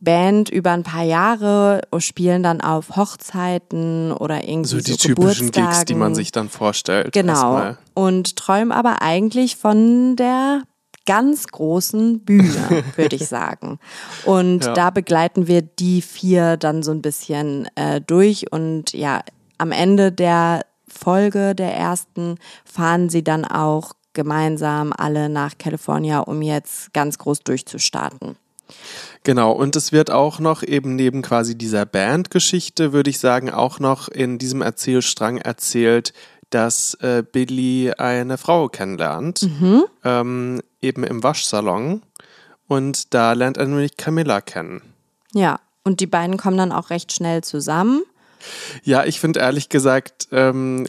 Band 0.00 0.48
über 0.48 0.70
ein 0.70 0.84
paar 0.84 1.02
Jahre 1.02 1.80
und 1.90 2.02
spielen 2.04 2.44
dann 2.44 2.60
auf 2.60 2.94
Hochzeiten 2.96 4.12
oder 4.12 4.44
irgendwie 4.48 4.68
So 4.68 4.76
so, 4.76 4.82
die 4.84 4.96
typischen 4.96 5.46
Geburtstagen. 5.50 5.70
Gigs, 5.70 5.84
die 5.86 5.94
man 5.96 6.14
sich 6.14 6.30
dann 6.30 6.48
vorstellt. 6.48 7.12
Genau. 7.12 7.74
Und 7.94 8.36
träumen 8.36 8.70
aber 8.70 9.02
eigentlich 9.02 9.56
von 9.56 10.14
der 10.14 10.62
ganz 11.04 11.48
großen 11.48 12.20
Bühne, 12.24 12.84
würde 12.96 13.16
ich 13.16 13.26
sagen. 13.26 13.80
Und 14.24 14.66
Ja. 14.66 14.72
da 14.74 14.90
begleiten 14.90 15.48
wir 15.48 15.62
die 15.62 16.00
vier 16.00 16.56
dann 16.56 16.84
so 16.84 16.92
ein 16.92 17.02
bisschen 17.02 17.68
äh, 17.74 18.00
durch. 18.00 18.52
Und 18.52 18.92
ja, 18.92 19.22
am 19.56 19.72
Ende 19.72 20.12
der 20.12 20.64
Folge 20.86 21.56
der 21.56 21.74
ersten 21.74 22.36
fahren 22.64 23.08
sie 23.08 23.24
dann 23.24 23.44
auch 23.44 23.94
gemeinsam 24.12 24.92
alle 24.96 25.28
nach 25.28 25.58
California, 25.58 26.20
um 26.20 26.42
jetzt 26.42 26.92
ganz 26.92 27.18
groß 27.18 27.40
durchzustarten. 27.40 28.36
Genau, 29.24 29.52
und 29.52 29.76
es 29.76 29.92
wird 29.92 30.10
auch 30.10 30.40
noch 30.40 30.62
eben 30.62 30.94
neben 30.94 31.22
quasi 31.22 31.56
dieser 31.56 31.86
Bandgeschichte, 31.86 32.92
würde 32.92 33.10
ich 33.10 33.18
sagen, 33.18 33.50
auch 33.50 33.78
noch 33.78 34.08
in 34.08 34.38
diesem 34.38 34.62
Erzählstrang 34.62 35.38
erzählt, 35.38 36.12
dass 36.50 36.94
äh, 36.94 37.22
Billy 37.30 37.92
eine 37.96 38.38
Frau 38.38 38.68
kennenlernt, 38.68 39.48
ähm, 40.04 40.62
eben 40.80 41.04
im 41.04 41.22
Waschsalon. 41.22 42.02
Und 42.66 43.14
da 43.14 43.32
lernt 43.32 43.56
er 43.56 43.66
nämlich 43.66 43.96
Camilla 43.96 44.40
kennen. 44.40 44.82
Ja, 45.32 45.60
und 45.84 46.00
die 46.00 46.06
beiden 46.06 46.36
kommen 46.36 46.58
dann 46.58 46.72
auch 46.72 46.90
recht 46.90 47.12
schnell 47.12 47.42
zusammen. 47.42 48.02
Ja, 48.82 49.04
ich 49.04 49.20
finde 49.20 49.40
ehrlich 49.40 49.68
gesagt, 49.68 50.28
ähm, 50.32 50.86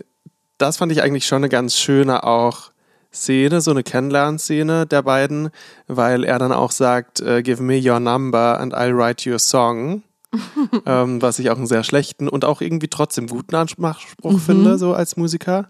das 0.58 0.78
fand 0.78 0.92
ich 0.92 1.02
eigentlich 1.02 1.26
schon 1.26 1.38
eine 1.38 1.50
ganz 1.50 1.78
schöne 1.78 2.24
auch 2.24 2.69
Szene, 3.12 3.62
so 3.62 3.72
eine 3.72 3.84
Kennenlernszene 3.84 4.86
der 4.86 5.02
beiden, 5.02 5.50
weil 5.88 6.24
er 6.24 6.38
dann 6.40 6.52
auch 6.52 6.72
sagt, 6.72 7.22
äh, 7.22 7.42
give 7.42 7.62
me 7.64 7.80
your 7.84 8.00
number 8.00 8.60
and 8.60 8.76
I'll 8.76 8.96
write 8.96 9.28
you 9.28 9.36
a 9.36 9.40
song. 9.40 10.04
ähm, 10.86 11.22
was 11.24 11.40
ich 11.40 11.50
auch 11.50 11.58
einen 11.58 11.66
sehr 11.66 11.84
schlechten 11.84 12.30
und 12.30 12.46
auch 12.46 12.62
irgendwie 12.62 12.88
trotzdem 12.88 13.26
guten 13.26 13.56
Anspruch 13.56 13.98
finde, 14.46 14.78
so 14.78 14.94
als 14.94 15.18
Musiker. 15.18 15.70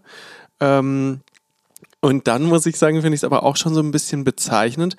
Ähm, 0.59 1.21
und 2.01 2.27
dann 2.27 2.43
muss 2.43 2.65
ich 2.65 2.77
sagen, 2.77 3.01
finde 3.01 3.15
ich 3.15 3.21
es 3.21 3.23
aber 3.23 3.43
auch 3.43 3.55
schon 3.55 3.73
so 3.73 3.79
ein 3.79 3.91
bisschen 3.91 4.25
bezeichnend, 4.25 4.97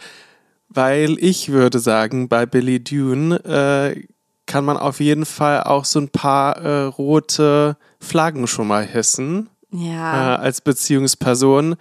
weil 0.71 1.17
ich 1.19 1.51
würde 1.51 1.79
sagen, 1.79 2.29
bei 2.31 2.47
Billy 2.47 2.83
Dune 2.83 3.37
äh, 3.45 4.03
kann 4.47 4.65
man 4.65 4.79
auf 4.79 5.01
jeden 5.01 5.27
Fall 5.27 5.63
auch 5.65 5.85
so 5.85 6.01
ein 6.01 6.09
paar 6.09 6.57
äh, 6.57 6.85
rote 6.85 7.77
Flaggen 8.01 8.47
schon 8.47 8.67
mal 8.67 8.87
hissen 8.87 9.51
Ja. 9.71 10.37
äh, 10.37 10.39
als 10.39 10.63
Beziehungsperson, 10.63 11.77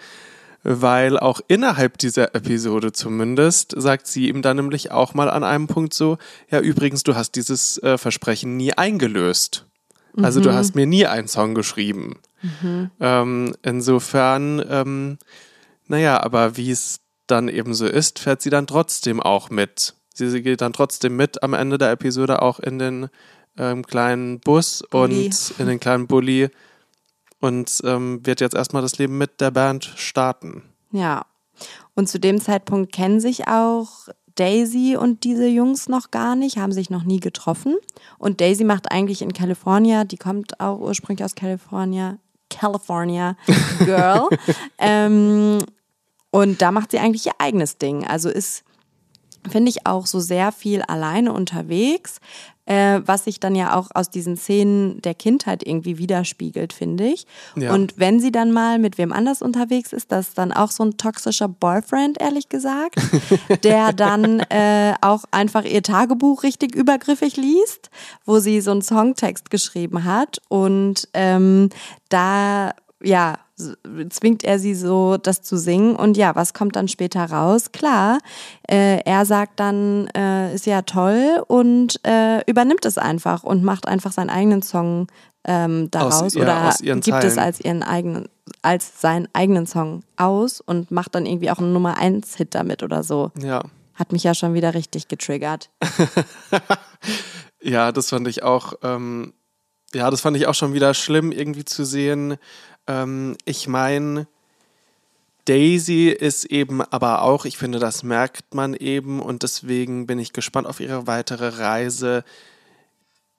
weil 0.72 1.18
auch 1.18 1.42
innerhalb 1.48 1.98
dieser 1.98 2.36
Episode 2.36 2.92
zumindest 2.92 3.74
sagt 3.76 4.06
sie 4.06 4.30
ihm 4.30 4.44
dann 4.44 4.58
nämlich 4.58 4.92
auch 4.92 5.16
mal 5.16 5.28
an 5.28 5.44
einem 5.44 5.66
Punkt 5.66 5.96
so, 5.96 6.20
ja 6.52 6.60
übrigens, 6.60 7.02
du 7.02 7.16
hast 7.16 7.32
dieses 7.32 7.82
äh, 7.82 7.98
Versprechen 7.98 8.56
nie 8.56 8.74
eingelöst. 8.74 9.66
Also 10.22 10.42
du 10.42 10.54
hast 10.54 10.76
mir 10.76 10.86
nie 10.86 11.08
einen 11.08 11.28
Song 11.28 11.56
geschrieben. 11.56 12.20
Ähm, 13.00 13.56
insofern, 13.64 14.64
ähm, 14.70 15.18
naja, 15.88 16.22
aber 16.22 16.56
wie 16.56 16.72
es 16.72 17.00
dann 17.26 17.48
eben 17.48 17.74
so 17.74 17.88
ist, 17.88 18.20
fährt 18.20 18.42
sie 18.42 18.50
dann 18.50 18.68
trotzdem 18.68 19.22
auch 19.22 19.50
mit. 19.50 19.96
Sie, 20.14 20.30
sie 20.30 20.42
geht 20.42 20.62
dann 20.62 20.74
trotzdem 20.74 21.16
mit 21.16 21.42
am 21.42 21.54
Ende 21.54 21.78
der 21.78 21.92
Episode 21.92 22.42
auch 22.42 22.60
in 22.60 22.80
den 22.80 23.10
ähm, 23.58 23.86
kleinen 23.86 24.40
Bus 24.40 24.84
Bulli. 24.90 25.26
und 25.26 25.54
in 25.58 25.68
den 25.68 25.80
kleinen 25.80 26.08
Bulli 26.08 26.50
und 27.40 27.82
ähm, 27.84 28.26
wird 28.26 28.42
jetzt 28.42 28.56
erstmal 28.56 28.82
das 28.82 28.98
Leben 28.98 29.18
mit 29.18 29.42
der 29.42 29.52
Band 29.52 29.86
starten. 29.96 30.64
Ja. 30.92 31.26
Und 31.96 32.08
zu 32.08 32.20
dem 32.20 32.40
Zeitpunkt 32.40 32.94
kennen 32.94 33.20
sich 33.20 33.48
auch 33.48 34.08
Daisy 34.36 34.96
und 34.98 35.26
diese 35.26 35.48
Jungs 35.48 35.90
noch 35.90 36.12
gar 36.12 36.36
nicht, 36.36 36.58
haben 36.58 36.72
sich 36.72 36.90
noch 36.90 37.04
nie 37.04 37.20
getroffen. 37.20 37.76
Und 38.18 38.40
Daisy 38.40 38.64
macht 38.64 38.92
eigentlich 38.92 39.22
in 39.22 39.34
California, 39.34 40.06
die 40.06 40.18
kommt 40.18 40.60
auch 40.62 40.80
ursprünglich 40.80 41.26
aus 41.26 41.36
California, 41.36 42.18
California 42.50 43.36
Girl. 43.80 44.30
ähm, 44.78 45.60
und 46.32 46.62
da 46.62 46.72
macht 46.72 46.92
sie 46.92 47.00
eigentlich 47.00 47.26
ihr 47.26 47.34
eigenes 47.38 47.78
Ding. 47.78 48.08
Also 48.08 48.30
ist 48.30 48.64
finde 49.50 49.70
ich 49.70 49.86
auch 49.86 50.06
so 50.06 50.20
sehr 50.20 50.52
viel 50.52 50.82
alleine 50.84 51.34
unterwegs, 51.34 52.20
äh, 52.70 53.02
was 53.04 53.24
sich 53.24 53.40
dann 53.40 53.56
ja 53.56 53.76
auch 53.76 53.90
aus 53.96 54.12
diesen 54.12 54.38
Szenen 54.38 55.02
der 55.02 55.16
Kindheit 55.16 55.66
irgendwie 55.66 55.98
widerspiegelt, 55.98 56.72
finde 56.72 57.06
ich. 57.06 57.26
Ja. 57.56 57.74
Und 57.74 57.98
wenn 57.98 58.20
sie 58.20 58.32
dann 58.32 58.52
mal 58.52 58.78
mit 58.78 58.98
wem 59.00 59.12
anders 59.12 59.42
unterwegs 59.42 59.92
ist, 59.92 60.12
das 60.12 60.30
ist 60.30 60.38
dann 60.38 60.54
auch 60.54 60.70
so 60.70 60.84
ein 60.84 60.96
toxischer 60.96 61.48
Boyfriend, 61.48 62.22
ehrlich 62.22 62.48
gesagt, 62.48 62.96
der 63.64 63.92
dann 63.92 64.42
äh, 64.50 64.94
auch 65.02 65.24
einfach 65.32 65.66
ihr 65.66 65.82
Tagebuch 65.82 66.44
richtig 66.44 66.76
übergriffig 66.76 67.38
liest, 67.38 67.90
wo 68.26 68.40
sie 68.40 68.62
so 68.62 68.72
einen 68.72 68.84
Songtext 68.84 69.50
geschrieben 69.50 70.04
hat 70.04 70.40
und 70.48 71.08
ähm, 71.14 71.70
da 72.10 72.74
ja, 73.02 73.40
zwingt 74.10 74.44
er 74.44 74.60
sie 74.60 74.76
so, 74.76 75.18
das 75.18 75.42
zu 75.42 75.58
singen. 75.58 75.96
Und 75.96 76.18
ja, 76.18 76.36
was 76.36 76.54
kommt 76.54 76.76
dann 76.76 76.88
später 76.88 77.26
raus? 77.26 77.72
Klar, 77.72 78.20
äh, 78.70 79.02
er 79.04 79.26
sagt 79.26 79.60
dann, 79.60 80.08
äh, 80.16 80.54
ist 80.54 80.66
ja 80.66 80.82
toll 80.82 81.44
und 81.48 82.00
äh, 82.06 82.44
übernimmt 82.50 82.86
es 82.86 82.98
einfach 82.98 83.44
und 83.44 83.64
macht 83.64 83.88
einfach 83.88 84.12
seinen 84.12 84.30
eigenen 84.30 84.62
Song 84.62 85.08
ähm, 85.46 85.90
daraus 85.92 86.22
Aus 86.22 86.36
oder 86.36 86.76
ihren 86.82 87.02
gibt 87.02 87.24
es 87.24 87.36
Zeilen. 87.36 87.48
als 87.48 87.60
ihren 87.60 87.84
eigenen, 87.84 88.30
als 88.62 89.02
seinen 89.02 89.28
eigenen 89.34 89.68
Song 89.68 90.04
aus 90.18 90.60
und 90.60 90.92
macht 90.92 91.16
dann 91.16 91.26
irgendwie 91.26 91.50
auch 91.50 91.60
einen 91.60 91.74
Nummer 91.74 91.98
1 91.98 92.36
Hit 92.36 92.56
damit 92.56 92.84
oder 92.84 93.04
so. 93.04 93.32
Ja. 93.40 93.64
Hat 93.96 94.12
mich 94.12 94.24
ja 94.24 94.34
schon 94.34 94.54
wieder 94.54 94.74
richtig 94.74 95.08
getriggert. 95.08 95.70
Ja, 97.62 97.92
das 97.92 98.10
fand 98.10 98.28
ich 98.28 98.44
auch, 98.44 98.74
ähm, 98.84 99.34
ja, 99.94 100.10
das 100.10 100.22
fand 100.22 100.38
ich 100.38 100.48
auch 100.48 100.56
schon 100.56 100.74
wieder 100.74 100.94
schlimm, 100.94 101.32
irgendwie 101.32 101.66
zu 101.66 101.84
sehen. 101.84 102.38
Ähm, 102.90 103.38
ich 103.46 103.68
meine, 103.68 104.28
Daisy 105.46 106.10
ist 106.10 106.46
eben 106.46 106.82
aber 106.82 107.22
auch, 107.22 107.46
ich 107.46 107.58
finde, 107.58 107.80
das 107.80 108.04
merkt 108.04 108.54
man 108.54 108.74
eben 108.74 109.22
und 109.22 109.44
deswegen 109.44 110.08
bin 110.08 110.20
ich 110.20 110.34
gespannt 110.34 110.68
auf 110.68 110.80
ihre 110.80 111.08
weitere 111.08 111.48
Reise. 111.60 112.24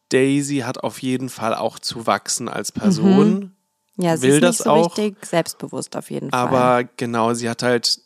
Daisy 0.08 0.58
hat 0.58 0.78
auf 0.78 1.02
jeden 1.02 1.28
Fall 1.28 1.54
auch 1.54 1.78
zu 1.78 2.06
wachsen 2.06 2.48
als 2.48 2.72
Person. 2.72 3.52
Ja, 3.96 4.16
sie 4.16 4.28
Will 4.28 4.34
ist 4.34 4.42
das 4.42 4.58
nicht 4.58 4.64
so 4.64 4.70
auch, 4.70 4.96
richtig 4.98 5.26
selbstbewusst 5.26 5.96
auf 5.96 6.10
jeden 6.10 6.30
Fall. 6.30 6.40
Aber 6.40 6.88
genau, 6.96 7.34
sie 7.34 7.48
hat 7.50 7.62
halt, 7.62 8.00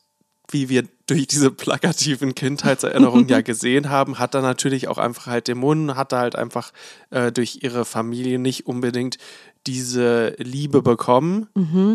wie 0.50 0.68
wir 0.68 0.84
durch 1.06 1.26
diese 1.26 1.50
plakativen 1.50 2.34
Kindheitserinnerungen 2.34 3.28
ja 3.28 3.40
gesehen 3.42 3.90
haben, 3.90 4.18
hat 4.18 4.34
da 4.34 4.40
natürlich 4.40 4.88
auch 4.88 4.98
einfach 4.98 5.26
halt 5.26 5.48
Dämonen, 5.48 5.96
hat 5.96 6.12
da 6.12 6.20
halt 6.20 6.36
einfach 6.36 6.72
äh, 7.10 7.30
durch 7.30 7.60
ihre 7.62 7.84
Familie 7.84 8.38
nicht 8.38 8.66
unbedingt 8.66 9.18
diese 9.66 10.34
Liebe 10.38 10.82
bekommen, 10.82 11.48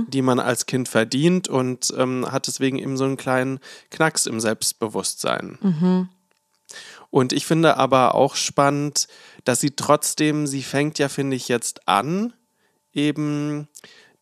die 0.09 0.21
man 0.21 0.39
als 0.39 0.65
Kind 0.65 0.89
verdient 0.89 1.47
und 1.47 1.93
ähm, 1.97 2.25
hat 2.31 2.47
deswegen 2.47 2.77
eben 2.79 2.97
so 2.97 3.03
einen 3.05 3.17
kleinen 3.17 3.59
Knacks 3.91 4.25
im 4.25 4.39
Selbstbewusstsein. 4.39 5.57
Und 7.11 7.33
ich 7.33 7.45
finde 7.45 7.77
aber 7.77 8.15
auch 8.15 8.35
spannend, 8.35 9.07
dass 9.43 9.59
sie 9.59 9.71
trotzdem, 9.71 10.45
sie 10.47 10.61
fängt 10.63 10.99
ja, 10.99 11.09
finde 11.09 11.35
ich, 11.35 11.47
jetzt 11.47 11.87
an, 11.87 12.33
eben 12.93 13.67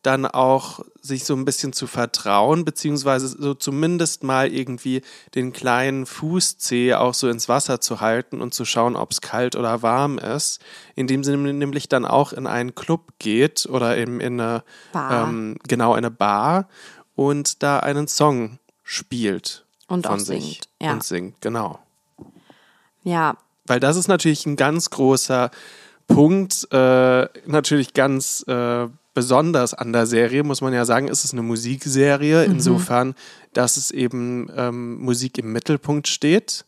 dann 0.08 0.24
auch 0.24 0.80
sich 1.02 1.26
so 1.26 1.34
ein 1.34 1.44
bisschen 1.44 1.74
zu 1.74 1.86
vertrauen, 1.86 2.64
beziehungsweise 2.64 3.28
so 3.28 3.52
zumindest 3.52 4.24
mal 4.24 4.50
irgendwie 4.50 5.02
den 5.34 5.52
kleinen 5.52 6.06
Fußzeh 6.06 6.94
auch 6.94 7.12
so 7.12 7.28
ins 7.28 7.46
Wasser 7.46 7.82
zu 7.82 8.00
halten 8.00 8.40
und 8.40 8.54
zu 8.54 8.64
schauen, 8.64 8.96
ob 8.96 9.10
es 9.10 9.20
kalt 9.20 9.54
oder 9.54 9.82
warm 9.82 10.16
ist, 10.16 10.62
indem 10.94 11.24
sie 11.24 11.36
nämlich 11.36 11.90
dann 11.90 12.06
auch 12.06 12.32
in 12.32 12.46
einen 12.46 12.74
Club 12.74 13.02
geht 13.18 13.66
oder 13.66 13.98
eben 13.98 14.18
in 14.20 14.40
eine, 14.40 14.64
Bar. 14.92 15.28
ähm, 15.28 15.58
genau, 15.68 15.92
in 15.92 15.98
eine 15.98 16.10
Bar 16.10 16.68
und 17.14 17.62
da 17.62 17.80
einen 17.80 18.08
Song 18.08 18.58
spielt. 18.82 19.66
Und 19.88 20.06
von 20.06 20.14
auch 20.14 20.18
sich 20.18 20.42
singt, 20.42 20.68
ja. 20.80 20.92
Und 20.92 21.04
singt, 21.04 21.40
genau. 21.42 21.80
ja, 23.02 23.36
Weil 23.66 23.80
das 23.80 23.96
ist 23.96 24.08
natürlich 24.08 24.46
ein 24.46 24.56
ganz 24.56 24.88
großer 24.88 25.50
Punkt, 26.06 26.66
äh, 26.72 27.28
natürlich 27.46 27.92
ganz 27.92 28.42
äh, 28.48 28.88
besonders 29.18 29.74
an 29.74 29.92
der 29.92 30.06
Serie, 30.06 30.44
muss 30.44 30.60
man 30.60 30.72
ja 30.72 30.84
sagen, 30.84 31.08
ist 31.08 31.24
es 31.24 31.32
eine 31.32 31.42
Musikserie, 31.42 32.44
insofern, 32.44 33.16
dass 33.52 33.76
es 33.76 33.90
eben 33.90 34.48
ähm, 34.56 34.96
Musik 35.00 35.38
im 35.38 35.52
Mittelpunkt 35.52 36.06
steht. 36.06 36.64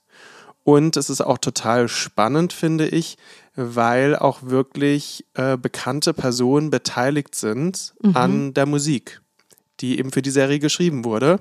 Und 0.65 0.97
es 0.97 1.11
ist 1.11 1.21
auch 1.21 1.39
total 1.39 1.87
spannend, 1.87 2.53
finde 2.53 2.89
ich, 2.89 3.19
weil 3.55 4.17
auch 4.17 4.43
wirklich 4.43 5.25
äh, 5.35 5.57
bekannte 5.57 6.13
Personen 6.13 6.71
beteiligt 6.71 7.37
sind 7.37 7.95
an 8.15 8.53
der 8.53 8.67
Musik, 8.67 9.21
die 9.79 10.01
eben 10.01 10.11
für 10.11 10.23
die 10.23 10.31
Serie 10.31 10.59
geschrieben 10.59 11.05
wurde. 11.05 11.39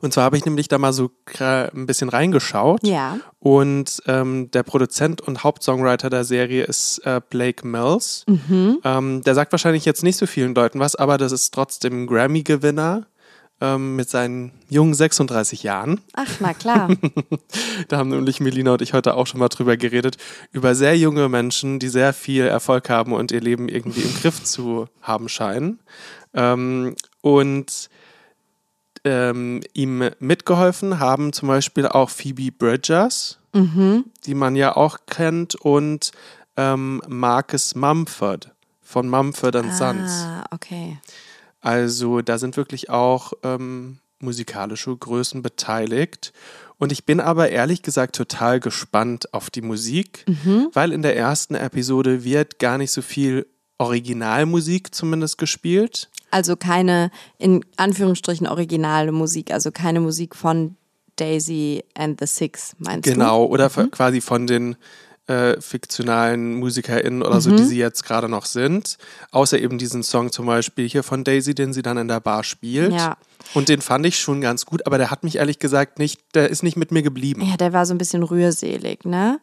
Und 0.00 0.12
zwar 0.12 0.24
habe 0.24 0.36
ich 0.36 0.44
nämlich 0.44 0.68
da 0.68 0.78
mal 0.78 0.92
so 0.92 1.10
ein 1.38 1.86
bisschen 1.86 2.08
reingeschaut. 2.08 2.86
Ja. 2.86 3.18
Und 3.38 4.02
ähm, 4.06 4.50
der 4.50 4.62
Produzent 4.62 5.20
und 5.20 5.44
Hauptsongwriter 5.44 6.10
der 6.10 6.24
Serie 6.24 6.64
ist 6.64 6.98
äh, 7.04 7.20
Blake 7.28 7.66
Mills. 7.66 8.24
Ähm, 8.84 9.22
der 9.22 9.34
sagt 9.34 9.52
wahrscheinlich 9.52 9.84
jetzt 9.84 10.02
nicht 10.02 10.16
so 10.16 10.26
vielen 10.26 10.54
Leuten 10.54 10.80
was, 10.80 10.96
aber 10.96 11.18
das 11.18 11.32
ist 11.32 11.52
trotzdem 11.52 12.06
Grammy-Gewinner 12.06 13.06
ähm, 13.60 13.96
mit 13.96 14.08
seinen 14.08 14.52
jungen 14.68 14.94
36 14.94 15.62
Jahren. 15.62 16.00
ach, 16.14 16.30
na 16.40 16.54
klar. 16.54 16.90
Da 17.88 17.98
haben 17.98 18.10
nämlich 18.10 18.40
Melina 18.40 18.72
und 18.72 18.82
ich 18.82 18.92
heute 18.92 19.14
auch 19.14 19.26
schon 19.26 19.40
mal 19.40 19.48
drüber 19.48 19.76
geredet, 19.76 20.16
über 20.52 20.74
sehr 20.74 20.96
junge 20.96 21.28
Menschen, 21.28 21.78
die 21.78 21.88
sehr 21.88 22.12
viel 22.12 22.44
Erfolg 22.44 22.88
haben 22.88 23.12
und 23.12 23.32
ihr 23.32 23.40
Leben 23.40 23.68
irgendwie 23.68 24.02
im 24.02 24.14
Griff 24.14 24.42
zu 24.44 24.86
haben 25.02 25.28
scheinen. 25.28 25.80
Ähm, 26.34 26.94
und 27.20 27.90
ähm, 29.04 29.62
ihm 29.72 30.10
mitgeholfen 30.18 30.98
haben 30.98 31.32
zum 31.32 31.48
Beispiel 31.48 31.86
auch 31.86 32.10
Phoebe 32.10 32.52
Bridgers, 32.52 33.38
die 34.26 34.34
man 34.34 34.54
ja 34.56 34.76
auch 34.76 34.98
kennt, 35.06 35.54
und 35.56 36.12
ähm, 36.56 37.02
Marcus 37.08 37.74
Mumford 37.74 38.52
von 38.82 39.08
Mumford 39.08 39.56
and 39.56 39.72
Sons. 39.72 40.10
ah, 40.26 40.44
okay. 40.50 40.98
Also 41.60 42.20
da 42.22 42.38
sind 42.38 42.56
wirklich 42.56 42.90
auch 42.90 43.32
ähm, 43.42 43.98
musikalische 44.20 44.96
Größen 44.96 45.42
beteiligt. 45.42 46.32
Und 46.78 46.92
ich 46.92 47.04
bin 47.04 47.20
aber 47.20 47.50
ehrlich 47.50 47.82
gesagt 47.82 48.16
total 48.16 48.58
gespannt 48.60 49.34
auf 49.34 49.50
die 49.50 49.60
Musik, 49.62 50.24
weil 50.72 50.92
in 50.92 51.02
der 51.02 51.16
ersten 51.16 51.54
Episode 51.54 52.24
wird 52.24 52.58
gar 52.58 52.78
nicht 52.78 52.90
so 52.90 53.02
viel 53.02 53.46
Originalmusik 53.80 54.94
zumindest 54.94 55.38
gespielt. 55.38 56.10
Also 56.30 56.56
keine, 56.56 57.10
in 57.38 57.64
Anführungsstrichen, 57.76 58.46
originale 58.46 59.12
Musik, 59.12 59.52
also 59.52 59.70
keine 59.72 60.00
Musik 60.00 60.36
von 60.36 60.76
Daisy 61.16 61.82
and 61.94 62.18
the 62.20 62.26
Six, 62.26 62.74
meinst 62.78 63.06
du? 63.06 63.12
Genau, 63.12 63.44
oder 63.46 63.66
f- 63.66 63.90
quasi 63.90 64.20
von 64.20 64.46
den 64.46 64.76
äh, 65.26 65.60
fiktionalen 65.60 66.54
MusikerInnen 66.54 67.22
oder 67.22 67.36
Mhm. 67.36 67.40
so, 67.40 67.50
die 67.56 67.64
sie 67.64 67.78
jetzt 67.78 68.04
gerade 68.04 68.28
noch 68.28 68.46
sind. 68.46 68.96
Außer 69.30 69.58
eben 69.60 69.78
diesen 69.78 70.02
Song 70.02 70.32
zum 70.32 70.46
Beispiel 70.46 70.88
hier 70.88 71.02
von 71.02 71.22
Daisy, 71.24 71.54
den 71.54 71.72
sie 71.72 71.82
dann 71.82 71.98
in 71.98 72.08
der 72.08 72.20
Bar 72.20 72.42
spielt. 72.42 72.92
Ja. 72.92 73.16
Und 73.54 73.68
den 73.68 73.80
fand 73.80 74.06
ich 74.06 74.18
schon 74.18 74.40
ganz 74.40 74.66
gut, 74.66 74.86
aber 74.86 74.98
der 74.98 75.10
hat 75.10 75.22
mich 75.22 75.36
ehrlich 75.36 75.58
gesagt 75.58 75.98
nicht, 75.98 76.20
der 76.34 76.48
ist 76.50 76.62
nicht 76.62 76.76
mit 76.76 76.90
mir 76.90 77.02
geblieben. 77.02 77.42
Ja, 77.48 77.56
der 77.56 77.72
war 77.72 77.86
so 77.86 77.94
ein 77.94 77.98
bisschen 77.98 78.22
rührselig, 78.22 79.04
ne? 79.04 79.40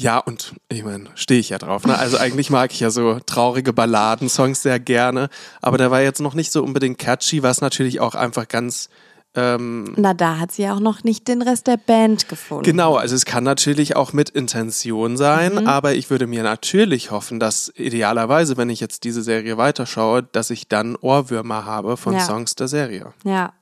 Ja, 0.00 0.18
und 0.18 0.54
ich 0.68 0.84
meine, 0.84 1.06
stehe 1.16 1.40
ich 1.40 1.48
ja 1.48 1.58
drauf. 1.58 1.84
Ne? 1.84 1.98
Also 1.98 2.18
eigentlich 2.18 2.50
mag 2.50 2.72
ich 2.72 2.78
ja 2.78 2.90
so 2.90 3.18
traurige 3.26 3.72
Balladensongs 3.72 4.62
sehr 4.62 4.78
gerne, 4.78 5.28
aber 5.60 5.76
der 5.76 5.90
war 5.90 6.00
jetzt 6.00 6.20
noch 6.20 6.34
nicht 6.34 6.52
so 6.52 6.62
unbedingt 6.62 6.98
catchy, 6.98 7.42
was 7.42 7.60
natürlich 7.60 7.98
auch 7.98 8.14
einfach 8.14 8.46
ganz 8.46 8.88
ähm, 9.34 9.92
Na, 9.96 10.14
da 10.14 10.38
hat 10.38 10.52
sie 10.52 10.62
ja 10.62 10.72
auch 10.74 10.80
noch 10.80 11.02
nicht 11.04 11.26
den 11.28 11.42
Rest 11.42 11.66
der 11.66 11.76
Band 11.76 12.28
gefunden. 12.28 12.62
Genau, 12.64 12.94
also 12.96 13.14
es 13.16 13.24
kann 13.26 13.42
natürlich 13.44 13.94
auch 13.96 14.12
mit 14.12 14.30
Intention 14.30 15.16
sein, 15.16 15.54
Mhm. 15.56 15.66
aber 15.66 15.94
ich 15.94 16.10
würde 16.10 16.26
mir 16.28 16.42
natürlich 16.44 17.10
hoffen, 17.10 17.38
dass 17.40 17.70
idealerweise, 17.76 18.56
wenn 18.56 18.70
ich 18.70 18.78
jetzt 18.80 19.02
diese 19.04 19.22
Serie 19.22 19.58
weiterschaue, 19.58 20.22
dass 20.22 20.50
ich 20.50 20.68
dann 20.68 20.94
Ohrwürmer 20.96 21.64
habe 21.66 21.96
von 21.96 22.14
Ja. 22.14 22.20
Songs 22.20 22.54
der 22.54 22.68
Serie. 22.68 23.12
Ja. 23.24 23.52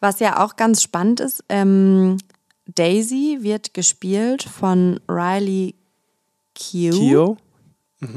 Was 0.00 0.18
ja 0.20 0.44
auch 0.44 0.56
ganz 0.56 0.82
spannend 0.82 1.20
ist, 1.20 1.44
ähm, 1.48 2.16
Daisy 2.74 3.38
wird 3.40 3.74
gespielt 3.74 4.42
von 4.42 5.00
Riley 5.08 5.74
Keough. 6.54 6.98
Kio? 6.98 7.36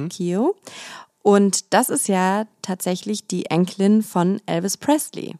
Keough. 0.09 0.55
Und 1.23 1.73
das 1.73 1.89
ist 1.89 2.07
ja 2.07 2.45
tatsächlich 2.61 3.27
die 3.27 3.45
Enkelin 3.47 4.01
von 4.03 4.41
Elvis 4.45 4.77
Presley. 4.77 5.35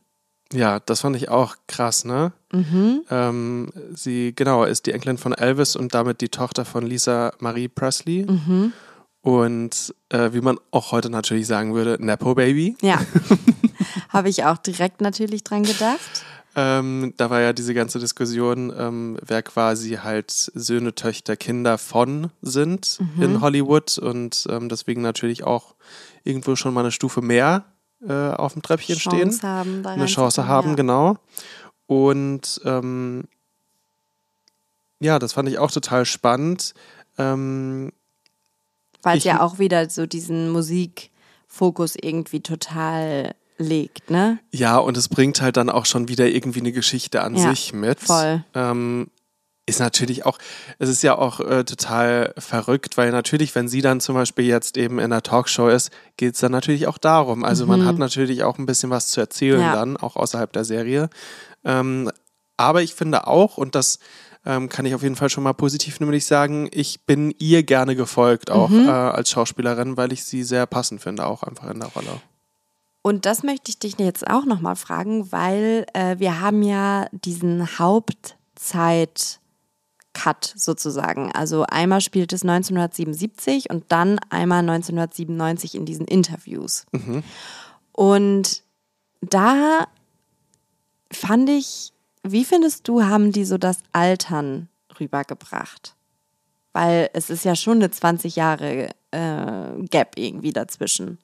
Ja, 0.54 0.80
das 0.80 1.02
fand 1.02 1.15
ich 1.15 1.30
auch 1.30 1.56
krass, 1.67 2.04
ne? 2.04 2.34
Mhm. 2.52 3.04
Ähm, 3.10 3.69
sie, 3.95 4.34
genau, 4.36 4.63
ist 4.63 4.86
die 4.86 4.91
Enkelin 4.91 5.17
von 5.17 5.34
Elvis 5.34 5.76
und 5.76 5.93
damit 5.93 6.21
die 6.21 6.30
Tochter 6.30 6.65
von 6.65 6.86
Lisa 6.86 7.34
Marie 7.39 7.67
Presley. 7.67 8.26
Mhm. 8.30 8.74
Und 9.21 9.93
äh, 10.10 10.34
wie 10.34 10.41
man 10.41 10.60
auch 10.71 10.91
heute 10.91 11.10
natürlich 11.10 11.47
sagen 11.47 11.74
würde, 11.74 12.04
Nepo 12.04 12.36
Baby. 12.36 12.76
Ja. 12.82 13.00
Habe 14.10 14.30
ich 14.30 14.43
auch 14.43 14.58
direkt 14.58 15.00
natürlich 15.00 15.43
dran 15.43 15.63
gedacht. 15.63 16.26
Ähm, 16.56 17.14
da 17.18 17.30
war 17.30 17.40
ja 17.40 17.54
diese 17.54 17.74
ganze 17.74 17.98
Diskussion, 18.00 18.74
ähm, 18.78 19.18
wer 19.26 19.42
quasi 19.42 19.92
halt 20.04 20.32
Söhne, 20.32 20.94
Töchter, 20.94 21.38
Kinder 21.38 21.78
von 21.78 22.32
sind 22.42 23.00
Mhm. 23.00 23.24
in 23.24 23.42
Hollywood 23.42 23.98
und 23.98 24.46
ähm, 24.50 24.68
deswegen 24.68 25.02
natürlich 25.02 25.44
auch 25.46 25.76
irgendwo 26.24 26.56
schon 26.58 26.74
mal 26.74 26.82
eine 26.82 26.92
Stufe 26.92 27.22
mehr 27.22 27.64
äh, 28.06 28.12
auf 28.12 28.54
dem 28.54 28.62
Treppchen 28.62 29.00
stehen. 29.00 29.30
Chance 29.30 29.48
haben, 29.48 29.84
da 29.84 29.92
eine 29.92 30.08
Chance 30.08 30.46
haben, 30.48 30.70
ja. 30.72 30.76
genau. 30.76 31.18
Und 31.88 32.60
ähm, 32.66 33.24
ja, 35.00 35.20
das 35.20 35.34
fand 35.34 35.48
ich 35.50 35.58
auch 35.58 35.72
total 35.72 36.06
spannend. 36.06 36.74
Ähm, 37.18 37.92
Weil 39.04 39.18
es 39.18 39.24
ja 39.24 39.42
auch 39.42 39.58
wieder 39.58 39.90
so 39.90 40.06
diesen 40.06 40.50
Musikfokus 40.50 41.96
irgendwie 41.96 42.42
total 42.42 43.36
legt, 43.62 44.10
ne? 44.10 44.39
ja, 44.52 44.78
und 44.78 44.97
es 44.97 45.08
bringt 45.10 45.41
halt 45.41 45.58
dann 45.58 45.69
auch 45.69 45.86
schon 45.86 46.08
wieder 46.08 46.28
irgendwie 46.28 46.60
eine 46.60 46.71
Geschichte 46.71 47.21
an 47.21 47.36
Ja, 47.36 47.50
sich 47.50 47.71
mit. 47.74 48.00
voll. 48.00 48.43
Ähm, 48.54 49.10
ist 49.67 49.80
natürlich 49.80 50.26
auch, 50.26 50.38
es 50.80 50.89
ist 50.89 51.04
ja 51.04 51.17
auch 51.17 51.39
äh, 51.39 51.63
total 51.63 52.34
verrückt, 52.38 52.97
weil 52.97 53.12
natürlich, 53.12 53.54
wenn 53.56 53.67
sie 53.69 53.82
dann 53.82 54.02
zum 54.02 54.15
Beispiel 54.15 54.45
jetzt 54.45 54.76
eben 54.76 54.97
in 55.00 55.06
einer 55.06 55.21
Talkshow 55.21 55.67
ist, 55.69 55.91
geht 56.17 56.34
es 56.34 56.41
dann 56.41 56.52
natürlich 56.52 56.88
auch 56.88 56.97
darum. 56.97 57.45
Also 57.45 57.65
man 57.67 57.86
hat 57.86 57.97
natürlich 58.00 58.43
auch 58.43 58.58
ein 58.58 58.65
bisschen 58.65 58.89
was 58.89 59.08
zu 59.10 59.21
erzählen 59.21 59.60
Mhm. 59.60 59.65
Ja. 59.67 59.71
dann, 59.71 59.97
auch 59.97 60.15
außerhalb 60.17 60.52
der 60.52 60.65
Serie. 60.65 61.10
Ähm, 61.63 62.12
aber 62.58 62.82
ich 62.82 62.95
finde 62.95 63.28
auch, 63.28 63.58
und 63.58 63.76
das 63.76 64.00
ähm, 64.45 64.67
kann 64.67 64.86
ich 64.88 64.95
auf 64.95 65.04
jeden 65.04 65.15
Fall 65.15 65.30
schon 65.30 65.43
mal 65.43 65.54
positiv 65.54 66.00
nämlich 66.00 66.26
sagen, 66.26 66.67
ich 66.74 67.06
bin 67.06 67.34
ihr 67.38 67.62
gerne 67.62 67.95
gefolgt, 67.95 68.50
auch 68.50 68.71
Mhm. 68.71 68.88
äh, 68.88 68.91
als 68.91 69.30
Schauspielerin, 69.30 69.95
weil 69.95 70.12
ich 70.12 70.24
sie 70.24 70.43
sehr 70.43 70.65
passend 70.65 71.02
finde, 71.02 71.26
auch 71.28 71.43
einfach 71.43 71.69
in 71.69 71.80
der 71.80 71.89
Rolle. 71.89 72.19
Und 73.04 73.26
das 73.26 73.42
möchte 73.44 73.70
ich 73.70 73.80
dich 73.80 73.98
jetzt 73.98 74.28
auch 74.28 74.46
nochmal 74.46 74.76
fragen, 74.76 75.32
weil 75.32 75.88
äh, 75.94 76.20
wir 76.20 76.40
haben 76.40 76.62
ja 76.62 77.08
diesen 77.12 77.80
Hauptzeit-Cut 77.80 80.54
sozusagen. 80.56 81.32
Also 81.32 81.64
einmal 81.64 82.02
spielt 82.02 82.32
es 82.32 82.44
1977 82.44 83.72
und 83.72 83.92
dann 83.92 84.20
einmal 84.30 84.60
1997 84.60 85.74
in 85.76 85.86
diesen 85.86 86.06
Interviews. 86.06 86.86
Und 87.92 88.62
da 89.22 89.88
fand 91.12 91.50
ich, 91.50 91.94
wie 92.24 92.46
findest 92.46 92.88
du, 92.88 93.04
haben 93.04 93.32
die 93.32 93.46
so 93.46 93.58
das 93.58 93.80
Altern 93.94 94.70
rübergebracht? 95.00 95.96
Weil 96.74 97.10
es 97.14 97.32
ist 97.32 97.46
ja 97.46 97.56
schon 97.56 97.78
eine 97.78 97.90
20 97.90 98.36
Jahre 98.36 98.92
äh, 99.10 99.72
Gap 99.90 100.18
irgendwie 100.18 100.54
dazwischen. 100.54 101.18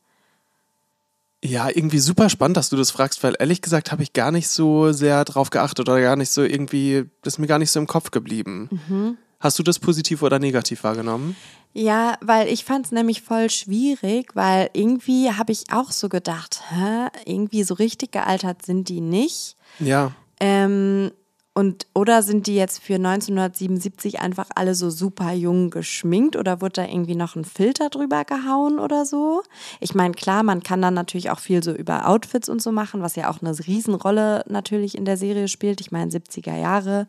Ja, 1.44 1.70
irgendwie 1.70 2.00
super 2.00 2.30
spannend, 2.30 2.58
dass 2.58 2.70
du 2.70 2.76
das 2.76 2.90
fragst, 2.90 3.22
weil 3.24 3.36
ehrlich 3.38 3.62
gesagt 3.62 3.92
habe 3.92 4.02
ich 4.02 4.14
gar 4.14 4.32
nicht 4.32 4.48
so 4.48 4.92
sehr 4.92 5.24
drauf 5.24 5.52
geachtet 5.52 5.88
oder 5.88 6.02
gar 6.02 6.16
nicht 6.16 6.32
so 6.32 6.42
irgendwie, 6.42 7.06
das 7.22 7.36
ist 7.36 7.38
mir 7.38 7.48
gar 7.48 7.60
nicht 7.60 7.72
so 7.72 7.80
im 7.80 7.88
Kopf 7.88 8.10
geblieben. 8.10 8.70
Mhm. 8.88 9.18
Hast 9.40 9.60
du 9.60 9.64
das 9.64 9.78
positiv 9.78 10.24
oder 10.24 10.40
negativ 10.40 10.84
wahrgenommen? 10.84 11.36
Ja, 11.74 12.18
weil 12.22 12.48
ich 12.48 12.66
fand 12.66 12.88
es 12.88 12.92
nämlich 12.92 13.22
voll 13.22 13.52
schwierig, 13.52 14.36
weil 14.36 14.72
irgendwie 14.74 15.32
habe 15.32 15.52
ich 15.52 15.66
auch 15.72 15.92
so 15.92 16.10
gedacht, 16.10 16.64
hä, 16.70 17.10
irgendwie 17.26 17.64
so 17.64 17.76
richtig 17.76 18.12
gealtert 18.12 18.66
sind 18.66 18.90
die 18.90 19.02
nicht. 19.02 19.56
Ja. 19.80 20.14
Ähm, 20.40 21.12
und 21.58 21.88
oder 21.96 22.22
sind 22.22 22.46
die 22.46 22.54
jetzt 22.54 22.84
für 22.84 22.98
1977 22.98 24.20
einfach 24.20 24.46
alle 24.54 24.76
so 24.76 24.92
super 24.92 25.32
jung 25.32 25.72
geschminkt 25.72 26.36
oder 26.36 26.62
wurde 26.62 26.74
da 26.74 26.86
irgendwie 26.86 27.16
noch 27.16 27.36
ein 27.36 27.46
Filter 27.46 27.90
drüber 27.90 28.26
gehauen 28.26 28.78
oder 28.78 29.08
so? 29.08 29.42
Ich 29.80 29.96
meine, 29.96 30.14
klar, 30.14 30.44
man 30.44 30.62
kann 30.62 30.84
dann 30.84 30.94
natürlich 30.94 31.32
auch 31.32 31.40
viel 31.40 31.64
so 31.64 31.72
über 31.72 32.08
Outfits 32.08 32.48
und 32.48 32.62
so 32.62 32.72
machen, 32.72 33.02
was 33.02 33.16
ja 33.16 33.32
auch 33.32 33.42
eine 33.42 33.58
Riesenrolle 33.58 34.44
natürlich 34.48 34.96
in 34.96 35.06
der 35.06 35.18
Serie 35.18 35.48
spielt. 35.48 35.82
Ich 35.82 35.92
meine, 35.92 36.12
70er 36.12 36.56
Jahre 36.56 37.08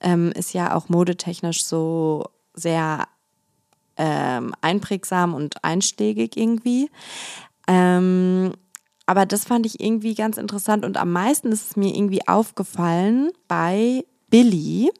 ähm, 0.00 0.32
ist 0.32 0.54
ja 0.54 0.74
auch 0.74 0.88
modetechnisch 0.88 1.64
so 1.64 2.24
sehr 2.52 3.06
ähm, 3.96 4.56
einprägsam 4.60 5.34
und 5.34 5.62
einschlägig 5.62 6.36
irgendwie. 6.36 6.90
Ähm, 7.68 8.54
aber 9.06 9.26
das 9.26 9.44
fand 9.44 9.66
ich 9.66 9.80
irgendwie 9.80 10.14
ganz 10.14 10.36
interessant 10.36 10.84
und 10.84 10.96
am 10.96 11.12
meisten 11.12 11.52
ist 11.52 11.70
es 11.70 11.76
mir 11.76 11.94
irgendwie 11.94 12.26
aufgefallen 12.26 13.30
bei 13.48 14.04
Billy, 14.30 14.90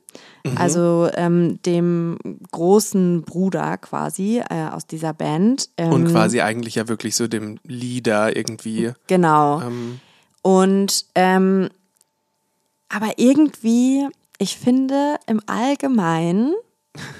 also 0.56 1.08
ähm, 1.14 1.60
dem 1.62 2.18
großen 2.52 3.22
Bruder 3.22 3.78
quasi 3.78 4.40
äh, 4.48 4.68
aus 4.70 4.86
dieser 4.86 5.12
Band. 5.12 5.70
Ähm, 5.76 5.92
Und 5.92 6.04
quasi 6.12 6.40
eigentlich 6.40 6.76
ja 6.76 6.86
wirklich 6.86 7.16
so 7.16 7.26
dem 7.26 7.58
Leader 7.64 8.36
irgendwie. 8.36 8.92
Genau. 9.08 9.60
Ähm, 9.62 9.98
Und 10.42 11.06
ähm, 11.16 11.68
aber 12.88 13.14
irgendwie, 13.16 14.06
ich 14.38 14.56
finde 14.56 15.16
im 15.26 15.40
Allgemeinen 15.46 16.54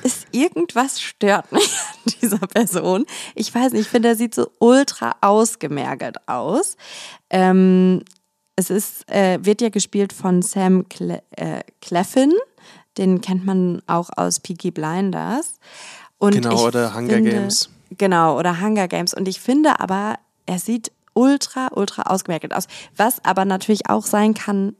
ist 0.03 0.27
irgendwas 0.33 1.01
stört 1.01 1.51
mich 1.53 1.71
an 2.07 2.13
dieser 2.21 2.39
Person. 2.39 3.07
Ich 3.35 3.55
weiß 3.55 3.73
nicht, 3.73 3.83
ich 3.83 3.89
finde, 3.89 4.09
er 4.09 4.17
sieht 4.17 4.35
so 4.35 4.51
ultra 4.59 5.17
ausgemergelt 5.21 6.17
aus. 6.29 6.77
Ähm, 7.31 8.03
es 8.57 8.71
ist, 8.71 9.11
äh, 9.11 9.39
wird 9.43 9.61
ja 9.61 9.69
gespielt 9.69 10.13
von 10.13 10.43
Sam 10.43 10.89
Cle 10.89 11.23
äh, 11.33 11.63
Cleffin. 11.81 12.33
Den 12.97 13.21
kennt 13.21 13.45
man 13.45 13.83
auch 13.87 14.11
aus 14.17 14.39
Peaky 14.39 14.71
Blinders. 14.71 15.59
Und 16.19 16.35
Genau, 16.35 16.65
oder 16.65 16.95
Hunger 16.95 17.15
finde, 17.15 17.31
Games. 17.31 17.71
Genau, 17.91 18.39
oder 18.39 18.61
Hunger 18.61 18.87
Games. 18.87 19.13
Und 19.15 19.27
ich 19.27 19.41
finde 19.41 19.81
aber, 19.81 20.17
er 20.47 20.59
sieht 20.61 20.93
ultra, 21.15 21.69
ultra 21.73 22.03
ausgemergelt 22.03 22.55
aus. 22.55 22.69
Was 22.97 23.25
aber 23.25 23.45
natürlich 23.45 23.91
auch 23.91 24.05
sein 24.05 24.35
kann, 24.35 24.77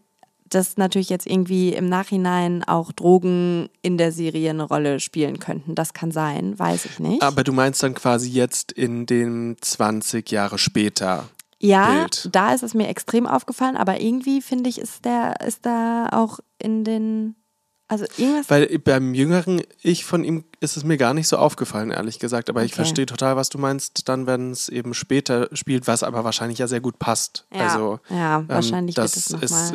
dass 0.55 0.77
natürlich 0.77 1.09
jetzt 1.11 1.27
irgendwie 1.27 1.73
im 1.75 1.89
Nachhinein 1.89 2.65
auch 2.65 2.93
Drogen 2.93 3.69
in 3.83 3.99
der 3.99 4.13
Serie 4.13 4.51
eine 4.51 4.63
Rolle 4.65 5.01
spielen 5.01 5.39
könnten. 5.39 5.75
Das 5.75 5.93
kann 5.93 6.11
sein, 6.13 6.59
weiß 6.59 6.85
ich 6.87 6.99
nicht. 6.99 7.23
aber 7.23 7.45
du 7.45 7.53
meinst 7.53 7.83
dann 7.83 7.95
quasi 7.95 8.31
jetzt 8.31 8.73
in 8.73 9.07
den 9.07 9.57
20 9.61 10.31
Jahre 10.31 10.59
später. 10.59 11.29
ja, 11.61 11.87
Bild. 12.01 12.29
da 12.33 12.53
ist 12.53 12.63
es 12.63 12.75
mir 12.75 12.89
extrem 12.89 13.27
aufgefallen, 13.27 13.77
aber 13.77 14.01
irgendwie 14.01 14.43
finde 14.43 14.69
ich, 14.71 14.79
ist 14.79 15.05
der, 15.05 15.41
ist 15.47 15.65
da 15.67 16.09
auch 16.13 16.39
in 16.59 16.85
den, 16.85 17.37
also 17.89 18.05
irgendwas. 18.17 18.51
Weil 18.51 18.79
beim 18.79 19.15
jüngeren 19.15 19.63
Ich 19.83 20.05
von 20.05 20.25
ihm 20.25 20.45
ist 20.61 20.77
es 20.77 20.85
mir 20.85 20.97
gar 20.99 21.15
nicht 21.15 21.29
so 21.29 21.37
aufgefallen, 21.39 21.91
ehrlich 21.91 22.19
gesagt. 22.19 22.49
Aber 22.51 22.63
ich 22.65 22.73
Okay. 22.73 22.77
verstehe 22.77 23.07
total, 23.07 23.37
was 23.37 23.49
du 23.51 23.59
meinst, 23.59 24.09
dann, 24.09 24.27
wenn 24.27 24.51
es 24.51 24.69
eben 24.69 24.95
später 24.95 25.49
spielt, 25.53 25.87
was 25.87 26.03
aber 26.03 26.25
wahrscheinlich 26.25 26.59
ja 26.59 26.67
sehr 26.67 26.81
gut 26.81 26.99
passt. 26.99 27.47
Ja, 27.53 27.61
also, 27.61 28.01
ja, 28.11 28.45
wahrscheinlich 28.49 28.97
wird 28.97 29.05
das 29.05 29.17
es 29.17 29.31
noch 29.31 29.43
ist, 29.43 29.73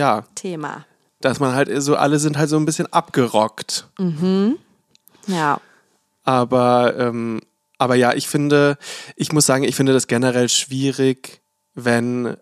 ja, 0.00 0.24
Thema. 0.34 0.86
dass 1.20 1.40
man 1.40 1.54
halt 1.54 1.70
so, 1.82 1.96
alle 1.96 2.18
sind 2.18 2.38
halt 2.38 2.48
so 2.48 2.56
ein 2.56 2.64
bisschen 2.64 2.92
abgerockt. 2.92 3.88
Ja. 5.26 5.60
Aber, 6.24 6.94
ähm, 6.98 7.40
aber 7.78 7.94
ja, 7.94 8.14
ich 8.14 8.28
finde, 8.28 8.78
ich 9.16 9.32
muss 9.32 9.46
sagen, 9.46 9.64
ich 9.64 9.76
finde 9.76 9.92
das 9.92 10.06
generell 10.06 10.48
schwierig, 10.48 11.42
wenn 11.74 12.36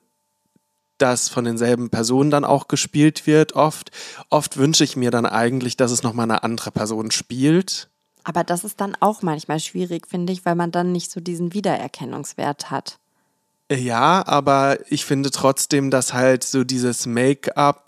das 0.99 1.29
von 1.29 1.44
denselben 1.44 1.90
Personen 1.90 2.31
dann 2.31 2.44
auch 2.44 2.68
gespielt 2.68 3.27
wird, 3.27 3.55
oft. 3.55 3.90
Oft 4.31 4.57
wünsche 4.57 4.85
ich 4.85 4.97
mir 4.97 5.11
dann 5.11 5.27
eigentlich, 5.27 5.77
dass 5.77 5.90
es 5.90 6.03
nochmal 6.03 6.25
eine 6.25 6.42
andere 6.42 6.71
Person 6.71 7.11
spielt. 7.11 7.88
Aber 8.25 8.44
das 8.44 8.64
ist 8.64 8.81
dann 8.81 8.97
auch 9.01 9.23
manchmal 9.23 9.61
schwierig, 9.61 10.07
finde 10.07 10.33
ich, 10.33 10.44
weil 10.44 10.55
man 10.55 10.71
dann 10.71 10.92
nicht 10.92 11.11
so 11.11 11.21
diesen 11.21 11.55
Wiedererkennungswert 11.55 12.71
hat. 12.71 12.99
Ja, 13.70 14.26
aber 14.26 14.78
ich 14.88 15.04
finde 15.04 15.31
trotzdem, 15.31 15.90
dass 15.90 16.14
halt 16.14 16.42
so 16.44 16.64
dieses 16.64 17.07
Make-up, 17.07 17.85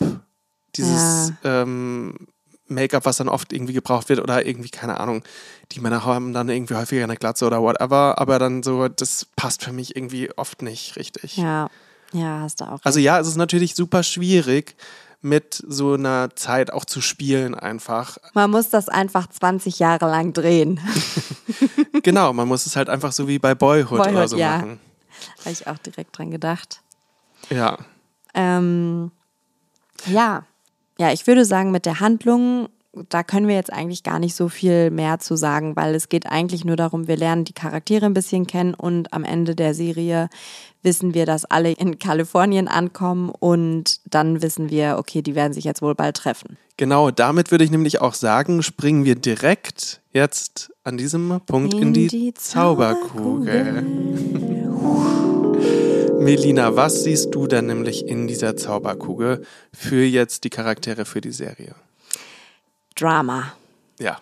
dieses 0.75 1.33
ähm, 1.43 2.27
Make-up, 2.67 3.05
was 3.05 3.17
dann 3.17 3.29
oft 3.29 3.51
irgendwie 3.51 3.73
gebraucht 3.73 4.09
wird 4.09 4.19
oder 4.19 4.45
irgendwie, 4.45 4.69
keine 4.69 4.99
Ahnung, 4.99 5.23
die 5.71 5.79
Männer 5.79 6.05
haben 6.05 6.33
dann 6.33 6.49
irgendwie 6.49 6.75
häufiger 6.75 7.03
eine 7.03 7.17
Glatze 7.17 7.45
oder 7.45 7.61
whatever, 7.61 8.19
aber 8.19 8.37
dann 8.39 8.61
so, 8.63 8.87
das 8.87 9.27
passt 9.35 9.63
für 9.63 9.73
mich 9.73 9.95
irgendwie 9.95 10.29
oft 10.37 10.61
nicht 10.61 10.97
richtig. 10.97 11.37
Ja, 11.37 11.69
ja, 12.13 12.39
hast 12.41 12.61
du 12.61 12.65
auch. 12.65 12.79
Also 12.83 12.99
ja, 12.99 13.19
es 13.19 13.27
ist 13.27 13.37
natürlich 13.37 13.73
super 13.75 14.03
schwierig, 14.03 14.75
mit 15.21 15.63
so 15.67 15.93
einer 15.93 16.35
Zeit 16.35 16.73
auch 16.73 16.83
zu 16.83 16.99
spielen 16.99 17.53
einfach. 17.53 18.17
Man 18.33 18.49
muss 18.49 18.69
das 18.69 18.89
einfach 18.89 19.27
20 19.27 19.79
Jahre 19.79 20.05
lang 20.05 20.33
drehen. 20.33 20.79
genau, 22.03 22.33
man 22.33 22.47
muss 22.47 22.65
es 22.65 22.75
halt 22.75 22.89
einfach 22.89 23.11
so 23.11 23.27
wie 23.27 23.37
bei 23.37 23.53
Boyhood, 23.53 23.99
oder 23.99 24.11
Boyhood, 24.11 24.29
so 24.29 24.37
ja. 24.37 24.57
machen. 24.57 24.79
Habe 25.39 25.51
ich 25.51 25.67
auch 25.67 25.77
direkt 25.77 26.17
dran 26.17 26.31
gedacht. 26.31 26.81
Ja. 27.49 27.77
Ähm, 28.33 29.11
ja. 30.07 30.45
Ja, 30.99 31.11
ich 31.11 31.25
würde 31.25 31.45
sagen, 31.45 31.71
mit 31.71 31.85
der 31.85 31.99
Handlung, 31.99 32.69
da 33.09 33.23
können 33.23 33.47
wir 33.47 33.55
jetzt 33.55 33.71
eigentlich 33.71 34.03
gar 34.03 34.19
nicht 34.19 34.35
so 34.35 34.49
viel 34.49 34.91
mehr 34.91 35.19
zu 35.19 35.35
sagen, 35.35 35.75
weil 35.75 35.95
es 35.95 36.09
geht 36.09 36.27
eigentlich 36.27 36.65
nur 36.65 36.75
darum, 36.75 37.07
wir 37.07 37.15
lernen 37.15 37.45
die 37.45 37.53
Charaktere 37.53 38.05
ein 38.05 38.13
bisschen 38.13 38.45
kennen 38.45 38.73
und 38.73 39.13
am 39.13 39.23
Ende 39.23 39.55
der 39.55 39.73
Serie 39.73 40.29
wissen 40.83 41.13
wir, 41.13 41.25
dass 41.25 41.45
alle 41.45 41.71
in 41.71 41.99
Kalifornien 41.99 42.67
ankommen 42.67 43.29
und 43.29 44.01
dann 44.13 44.41
wissen 44.41 44.69
wir, 44.69 44.97
okay, 44.99 45.21
die 45.21 45.35
werden 45.35 45.53
sich 45.53 45.63
jetzt 45.63 45.81
wohl 45.81 45.95
bald 45.95 46.17
treffen. 46.17 46.57
Genau, 46.77 47.11
damit 47.11 47.51
würde 47.51 47.63
ich 47.63 47.71
nämlich 47.71 48.01
auch 48.01 48.13
sagen, 48.13 48.61
springen 48.63 49.05
wir 49.05 49.15
direkt 49.15 50.01
jetzt 50.11 50.71
an 50.83 50.97
diesem 50.97 51.39
Punkt 51.45 51.73
in, 51.73 51.81
In 51.81 51.93
die, 51.93 52.07
die 52.07 52.33
Zauberkugel. 52.33 53.85
Melina, 56.19 56.75
was 56.75 57.03
siehst 57.03 57.33
du 57.33 57.47
denn 57.47 57.65
nämlich 57.67 58.07
in 58.07 58.27
dieser 58.27 58.55
Zauberkugel 58.55 59.43
für 59.73 60.03
jetzt 60.03 60.43
die 60.43 60.49
Charaktere 60.49 61.05
für 61.05 61.21
die 61.21 61.31
Serie? 61.31 61.73
Drama. 62.95 63.53
Ja, 63.99 64.17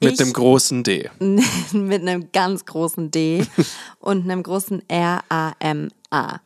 Mit 0.00 0.14
Ich- 0.14 0.20
einem 0.20 0.32
großen 0.32 0.82
D. 0.82 1.10
mit 1.72 2.02
einem 2.02 2.30
ganz 2.32 2.64
großen 2.64 3.10
D 3.10 3.46
und 4.00 4.24
einem 4.24 4.42
großen 4.42 4.82
R-A-M-A. 4.88 6.40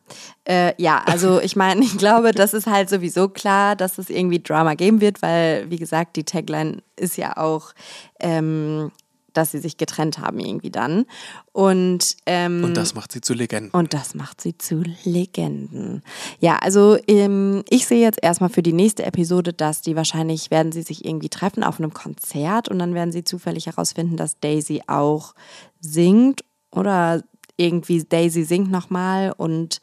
Äh, 0.44 0.72
ja, 0.82 1.02
also 1.04 1.40
ich 1.40 1.56
meine, 1.56 1.82
ich 1.84 1.98
glaube, 1.98 2.32
das 2.32 2.54
ist 2.54 2.66
halt 2.66 2.88
sowieso 2.88 3.28
klar, 3.28 3.74
dass 3.76 3.98
es 3.98 4.08
irgendwie 4.10 4.40
Drama 4.42 4.74
geben 4.74 5.00
wird, 5.00 5.20
weil, 5.22 5.68
wie 5.70 5.78
gesagt, 5.78 6.16
die 6.16 6.24
Tagline 6.24 6.82
ist 6.96 7.16
ja 7.16 7.36
auch, 7.36 7.72
ähm, 8.20 8.90
dass 9.32 9.52
sie 9.52 9.58
sich 9.58 9.76
getrennt 9.76 10.18
haben 10.18 10.38
irgendwie 10.40 10.70
dann. 10.70 11.06
Und, 11.52 12.16
ähm, 12.26 12.64
Und 12.64 12.76
das 12.76 12.94
macht 12.94 13.12
sie 13.12 13.20
zu 13.20 13.34
Legenden. 13.34 13.70
und 13.72 13.94
das 13.94 14.14
macht 14.14 14.40
sie 14.40 14.56
zu 14.56 14.82
Legenden. 15.04 16.02
Ja, 16.40 16.56
also 16.58 16.96
ähm, 17.06 17.64
ich 17.68 17.86
sehe 17.86 18.00
jetzt 18.00 18.18
erstmal 18.22 18.50
für 18.50 18.62
die 18.62 18.72
nächste 18.72 19.04
Episode, 19.04 19.52
dass 19.52 19.80
die 19.82 19.96
wahrscheinlich 19.96 20.50
werden 20.50 20.72
sie 20.72 20.82
sich 20.82 21.04
irgendwie 21.04 21.28
treffen 21.28 21.64
auf 21.64 21.78
einem 21.78 21.92
Konzert 21.94 22.68
und 22.68 22.78
dann 22.78 22.94
werden 22.94 23.12
sie 23.12 23.24
zufällig 23.24 23.66
herausfinden, 23.66 24.16
dass 24.16 24.38
Daisy 24.40 24.82
auch 24.86 25.34
singt 25.80 26.44
oder 26.70 27.22
irgendwie 27.56 28.02
Daisy 28.04 28.44
singt 28.44 28.70
nochmal 28.70 29.32
und 29.36 29.80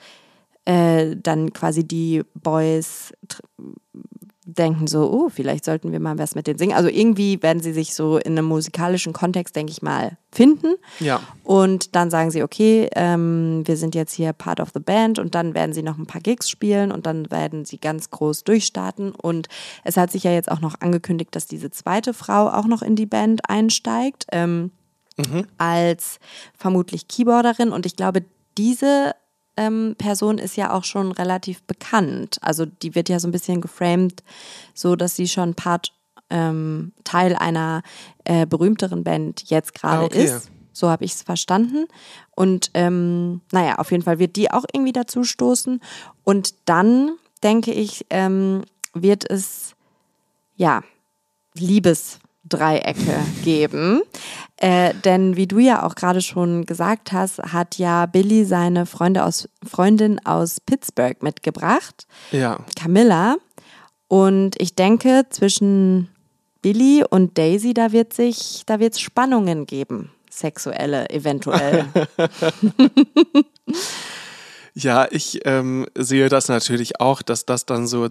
äh, 0.66 1.16
dann 1.16 1.54
quasi 1.54 1.88
die 1.88 2.24
Boys 2.34 3.14
denken 4.48 4.88
so, 4.88 5.12
oh, 5.12 5.30
vielleicht 5.30 5.66
sollten 5.66 5.92
wir 5.92 6.00
mal 6.00 6.18
was 6.18 6.34
mit 6.34 6.48
denen 6.48 6.58
singen. 6.58 6.76
Also 6.76 6.90
irgendwie 6.90 7.44
werden 7.44 7.62
sie 7.62 7.74
sich 7.74 7.94
so 7.94 8.18
in 8.18 8.38
einem 8.38 8.46
musikalischen 8.46 9.12
Kontext, 9.12 9.56
denke 9.56 9.72
ich 9.72 9.82
mal, 9.82 10.18
finden. 10.32 10.76
Ja. 11.00 11.20
Und 11.44 11.96
dann 11.96 12.10
sagen 12.10 12.32
sie, 12.32 12.44
okay, 12.44 12.90
ähm, 12.96 13.64
wir 13.66 13.76
sind 13.76 13.94
jetzt 13.94 14.14
hier 14.14 14.32
Part 14.32 14.62
of 14.62 14.70
the 14.74 14.80
Band 14.80 15.20
und 15.20 15.36
dann 15.36 15.54
werden 15.54 15.74
sie 15.74 15.84
noch 15.84 15.98
ein 15.98 16.08
paar 16.08 16.22
Gigs 16.22 16.50
spielen 16.50 16.94
und 16.94 17.06
dann 17.06 17.30
werden 17.30 17.66
sie 17.66 17.78
ganz 17.78 18.10
groß 18.10 18.46
durchstarten. 18.46 19.12
Und 19.12 19.50
es 19.84 19.98
hat 19.98 20.12
sich 20.12 20.24
ja 20.24 20.32
jetzt 20.32 20.50
auch 20.50 20.62
noch 20.62 20.80
angekündigt, 20.80 21.36
dass 21.36 21.46
diese 21.46 21.70
zweite 21.70 22.14
Frau 22.14 22.48
auch 22.48 22.68
noch 22.68 22.82
in 22.82 22.96
die 22.96 23.06
Band 23.06 23.50
einsteigt, 23.50 24.28
ähm, 24.32 24.72
als 25.58 26.20
vermutlich 26.58 27.08
Keyboarderin. 27.08 27.72
Und 27.72 27.86
ich 27.86 27.96
glaube, 27.96 28.24
diese 28.58 29.14
ähm, 29.58 29.96
Person 29.98 30.38
ist 30.38 30.56
ja 30.56 30.72
auch 30.72 30.84
schon 30.84 31.12
relativ 31.12 31.64
bekannt. 31.64 32.38
Also 32.42 32.66
die 32.66 32.96
wird 32.96 33.10
ja 33.10 33.20
so 33.20 33.28
ein 33.28 33.32
bisschen 33.32 33.62
geframed, 33.62 34.24
so 34.74 34.96
dass 34.96 35.16
sie 35.16 35.28
schon 35.28 35.56
Part, 35.56 35.94
ähm, 36.30 36.94
Teil 37.04 37.36
einer 37.36 37.82
äh, 38.24 38.46
berühmteren 38.46 39.04
Band 39.04 39.50
jetzt 39.50 39.74
gerade 39.74 40.04
Ah, 40.04 40.06
okay. 40.06 40.26
ist. 40.26 40.52
So 40.74 40.90
habe 40.90 41.06
ich 41.06 41.14
es 41.14 41.24
verstanden. 41.24 41.88
Und 42.36 42.70
ähm, 42.76 43.42
naja, 43.52 43.80
auf 43.80 43.92
jeden 43.92 44.04
Fall 44.04 44.20
wird 44.20 44.36
die 44.36 44.52
auch 44.52 44.66
irgendwie 44.72 44.94
dazu 44.94 45.24
stoßen. 45.24 45.82
Und 46.24 46.54
dann, 46.66 47.18
denke 47.42 47.72
ich, 47.72 48.06
ähm, 48.12 48.64
wird 48.94 49.28
es, 49.30 49.76
ja, 50.56 50.84
Liebesdreiecke 52.48 53.20
geben. 53.44 54.02
Äh, 54.58 54.94
denn 55.06 55.36
wie 55.36 55.48
du 55.48 55.60
ja 55.60 55.84
auch 55.86 55.96
gerade 55.96 56.22
schon 56.22 56.66
gesagt 56.66 57.12
hast, 57.12 57.40
hat 57.40 57.78
ja 57.78 58.06
Billy 58.06 58.46
seine 58.46 58.86
Freunde 58.86 59.24
aus, 59.24 59.48
Freundin 59.66 60.26
aus 60.26 60.60
Pittsburgh 60.60 61.22
mitgebracht, 61.22 62.08
Ja. 62.32 62.60
Camilla. 62.80 63.36
Und 64.08 64.60
ich 64.60 64.74
denke, 64.76 65.26
zwischen 65.30 66.10
Billy 66.62 67.04
und 67.08 67.38
Daisy, 67.38 67.74
da 67.74 67.92
wird 67.92 68.14
sich, 68.14 68.64
da 68.66 68.80
wird 68.80 68.94
es 68.94 69.00
Spannungen 69.02 69.66
geben. 69.66 70.12
Sexuelle, 70.30 71.10
eventuell. 71.10 71.88
Ja, 74.80 75.08
ich 75.10 75.40
ähm, 75.46 75.88
sehe 75.96 76.30
das 76.30 76.50
natürlich 76.50 77.02
auch, 77.02 77.24
dass 77.24 77.48
das 77.48 77.66
dann 77.66 77.88
so 77.88 78.10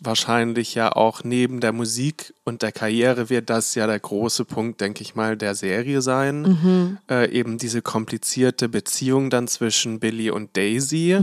wahrscheinlich 0.00 0.74
ja 0.74 0.92
auch 0.92 1.24
neben 1.24 1.60
der 1.60 1.72
Musik 1.72 2.34
und 2.44 2.62
der 2.62 2.72
Karriere 2.72 3.30
wird 3.30 3.50
das 3.50 3.74
ja 3.74 3.86
der 3.86 4.00
große 4.00 4.44
Punkt, 4.44 4.80
denke 4.80 5.02
ich 5.02 5.14
mal, 5.14 5.36
der 5.36 5.54
Serie 5.54 6.02
sein. 6.02 6.98
Äh, 7.10 7.30
eben 7.30 7.58
diese 7.58 7.82
komplizierte 7.82 8.68
Beziehung 8.68 9.30
dann 9.30 9.48
zwischen 9.48 10.00
Billy 10.00 10.30
und 10.30 10.56
Daisy. 10.56 11.18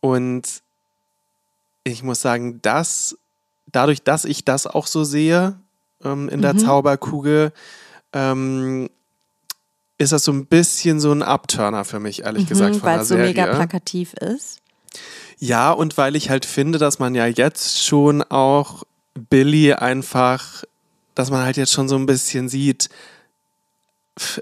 Und 0.00 0.62
ich 1.84 2.02
muss 2.02 2.20
sagen, 2.20 2.60
dass 2.62 3.16
dadurch, 3.70 4.02
dass 4.02 4.24
ich 4.24 4.44
das 4.44 4.66
auch 4.66 4.86
so 4.86 5.04
sehe 5.04 5.56
ähm, 6.04 6.28
in 6.28 6.42
der 6.42 6.56
Zauberkugel, 6.56 7.52
ähm, 8.12 8.88
ist 9.98 10.12
das 10.12 10.24
so 10.24 10.32
ein 10.32 10.46
bisschen 10.46 11.00
so 11.00 11.12
ein 11.12 11.22
Upturner 11.22 11.84
für 11.84 12.00
mich, 12.00 12.24
ehrlich 12.24 12.46
gesagt, 12.48 12.76
von 12.76 12.84
Weil 12.84 13.00
es 13.00 13.08
so 13.08 13.16
mega 13.16 13.46
plakativ 13.46 14.14
ist. 14.14 14.61
Ja, 15.42 15.72
und 15.72 15.98
weil 15.98 16.14
ich 16.14 16.30
halt 16.30 16.46
finde, 16.46 16.78
dass 16.78 17.00
man 17.00 17.16
ja 17.16 17.26
jetzt 17.26 17.82
schon 17.84 18.22
auch 18.22 18.84
Billy 19.28 19.72
einfach, 19.72 20.62
dass 21.16 21.32
man 21.32 21.44
halt 21.44 21.56
jetzt 21.56 21.72
schon 21.72 21.88
so 21.88 21.96
ein 21.96 22.06
bisschen 22.06 22.48
sieht, 22.48 22.88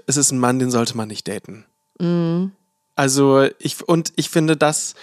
es 0.05 0.15
ist 0.15 0.29
ein 0.29 0.37
Mann, 0.37 0.59
den 0.59 0.69
sollte 0.69 0.95
man 0.95 1.07
nicht 1.07 1.27
daten. 1.27 1.65
Also 2.93 3.47
ich, 3.57 3.81
und 3.89 4.13
ich 4.15 4.29
finde 4.29 4.55
das, 4.55 4.93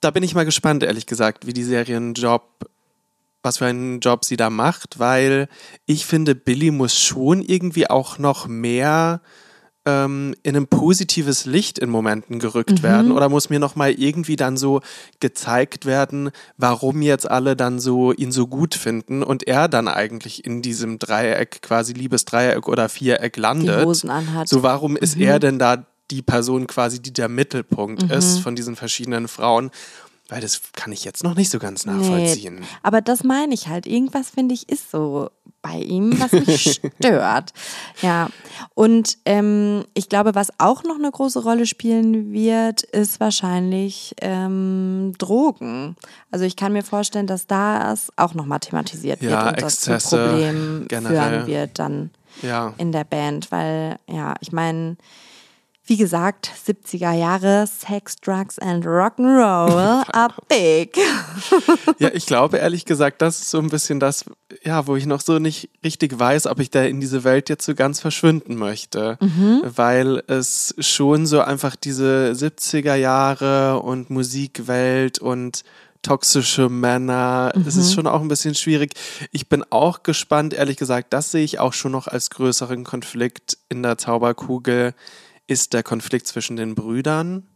da 0.00 0.10
bin 0.10 0.24
ich 0.24 0.34
mal 0.34 0.44
gespannt, 0.44 0.82
ehrlich 0.82 1.06
gesagt, 1.06 1.46
wie 1.46 1.52
die 1.52 1.62
Serie 1.62 1.98
einen 1.98 2.14
Job, 2.14 2.68
was 3.44 3.58
für 3.58 3.66
einen 3.66 4.00
Job 4.00 4.24
sie 4.24 4.36
da 4.36 4.50
macht, 4.50 4.98
weil 4.98 5.46
ich 5.86 6.04
finde, 6.04 6.34
Billy 6.34 6.72
muss 6.72 6.98
schon 6.98 7.42
irgendwie 7.42 7.88
auch 7.88 8.18
noch 8.18 8.48
mehr 8.48 9.20
ähm, 9.88 10.34
in 10.42 10.54
ein 10.54 10.66
positives 10.66 11.46
Licht 11.46 11.78
in 11.78 11.88
Momenten 11.88 12.38
gerückt 12.38 12.82
werden 12.82 13.10
oder 13.10 13.28
muss 13.30 13.48
mir 13.48 13.58
noch 13.58 13.74
mal 13.74 13.90
irgendwie 13.90 14.36
dann 14.36 14.56
so 14.58 14.82
gezeigt 15.20 15.86
werden, 15.86 16.30
warum 16.58 17.00
jetzt 17.00 17.30
alle 17.30 17.56
dann 17.56 17.80
so 17.80 18.12
ihn 18.12 18.30
so 18.30 18.46
gut 18.46 18.74
finden 18.74 19.22
und 19.22 19.46
er 19.46 19.68
dann 19.68 19.88
eigentlich 19.88 20.44
in 20.44 20.60
diesem 20.60 20.98
Dreieck 20.98 21.62
quasi 21.62 21.94
Liebesdreieck 21.94 22.68
oder 22.68 22.88
Viereck 22.88 23.36
landet. 23.38 23.80
Die 23.80 23.86
Hosen 23.86 24.10
anhat. 24.10 24.48
So, 24.48 24.62
warum 24.62 24.96
ist 24.96 25.16
er 25.16 25.38
denn 25.38 25.58
da 25.58 25.86
die 26.10 26.22
Person 26.22 26.66
quasi, 26.66 27.00
die 27.00 27.12
der 27.12 27.28
Mittelpunkt 27.28 28.02
ist 28.10 28.38
von 28.40 28.56
diesen 28.56 28.76
verschiedenen 28.76 29.28
Frauen? 29.28 29.70
Weil 30.30 30.42
das 30.42 30.60
kann 30.74 30.92
ich 30.92 31.04
jetzt 31.04 31.24
noch 31.24 31.34
nicht 31.34 31.48
so 31.50 31.58
ganz 31.58 31.86
nachvollziehen. 31.86 32.56
Nee, 32.56 32.66
aber 32.82 33.00
das 33.00 33.24
meine 33.24 33.54
ich 33.54 33.68
halt. 33.68 33.86
Irgendwas, 33.86 34.28
finde 34.28 34.54
ich, 34.54 34.68
ist 34.68 34.90
so 34.90 35.30
bei 35.62 35.78
ihm, 35.78 36.20
was 36.20 36.32
mich 36.32 36.80
stört. 37.00 37.52
Ja. 38.02 38.28
Und 38.74 39.16
ähm, 39.24 39.84
ich 39.94 40.10
glaube, 40.10 40.34
was 40.34 40.48
auch 40.58 40.84
noch 40.84 40.96
eine 40.96 41.10
große 41.10 41.42
Rolle 41.42 41.64
spielen 41.66 42.30
wird, 42.32 42.82
ist 42.82 43.20
wahrscheinlich 43.20 44.14
ähm, 44.20 45.14
Drogen. 45.16 45.96
Also 46.30 46.44
ich 46.44 46.56
kann 46.56 46.74
mir 46.74 46.82
vorstellen, 46.84 47.26
dass 47.26 47.46
das 47.46 48.12
auch 48.16 48.34
nochmal 48.34 48.60
thematisiert 48.60 49.22
wird 49.22 49.32
Ja, 49.32 49.48
und 49.48 49.62
das 49.62 49.80
zu 49.80 49.92
Exzesse 49.94 50.28
Problemen 50.28 50.86
führen 50.90 51.46
wird 51.46 51.78
dann 51.78 52.10
Ja. 52.42 52.74
in 52.76 52.92
der 52.92 53.04
Band. 53.04 53.50
Weil, 53.50 53.98
ja, 54.06 54.34
ich 54.40 54.52
meine, 54.52 54.96
wie 55.88 55.96
gesagt, 55.96 56.50
70er 56.66 57.12
Jahre, 57.12 57.66
Sex, 57.66 58.16
Drugs 58.16 58.58
and 58.58 58.84
Rock'n'Roll 58.84 60.04
are 60.12 60.34
big. 60.48 60.98
Ja, 61.98 62.10
ich 62.12 62.26
glaube 62.26 62.58
ehrlich 62.58 62.84
gesagt, 62.84 63.22
das 63.22 63.40
ist 63.40 63.50
so 63.50 63.58
ein 63.58 63.70
bisschen 63.70 63.98
das, 63.98 64.26
ja, 64.62 64.86
wo 64.86 64.96
ich 64.96 65.06
noch 65.06 65.22
so 65.22 65.38
nicht 65.38 65.70
richtig 65.82 66.18
weiß, 66.18 66.46
ob 66.46 66.60
ich 66.60 66.70
da 66.70 66.84
in 66.84 67.00
diese 67.00 67.24
Welt 67.24 67.48
jetzt 67.48 67.64
so 67.64 67.74
ganz 67.74 68.00
verschwinden 68.00 68.56
möchte. 68.56 69.16
Weil 69.76 70.22
es 70.26 70.74
schon 70.78 71.26
so 71.26 71.40
einfach 71.40 71.74
diese 71.74 72.32
70er 72.34 72.94
Jahre 72.94 73.80
und 73.80 74.10
Musikwelt 74.10 75.18
und 75.18 75.64
toxische 76.02 76.68
Männer, 76.68 77.52
es 77.66 77.76
ist 77.76 77.92
schon 77.92 78.06
auch 78.06 78.20
ein 78.20 78.28
bisschen 78.28 78.54
schwierig. 78.54 78.94
Ich 79.32 79.48
bin 79.48 79.64
auch 79.70 80.02
gespannt, 80.02 80.54
ehrlich 80.54 80.76
gesagt, 80.76 81.12
das 81.12 81.32
sehe 81.32 81.44
ich 81.44 81.58
auch 81.58 81.72
schon 81.72 81.92
noch 81.92 82.06
als 82.06 82.30
größeren 82.30 82.84
Konflikt 82.84 83.58
in 83.68 83.82
der 83.82 83.98
Zauberkugel, 83.98 84.94
ist 85.48 85.72
der 85.72 85.82
Konflikt 85.82 86.28
zwischen 86.28 86.56
den 86.56 86.76
Brüdern 86.76 87.48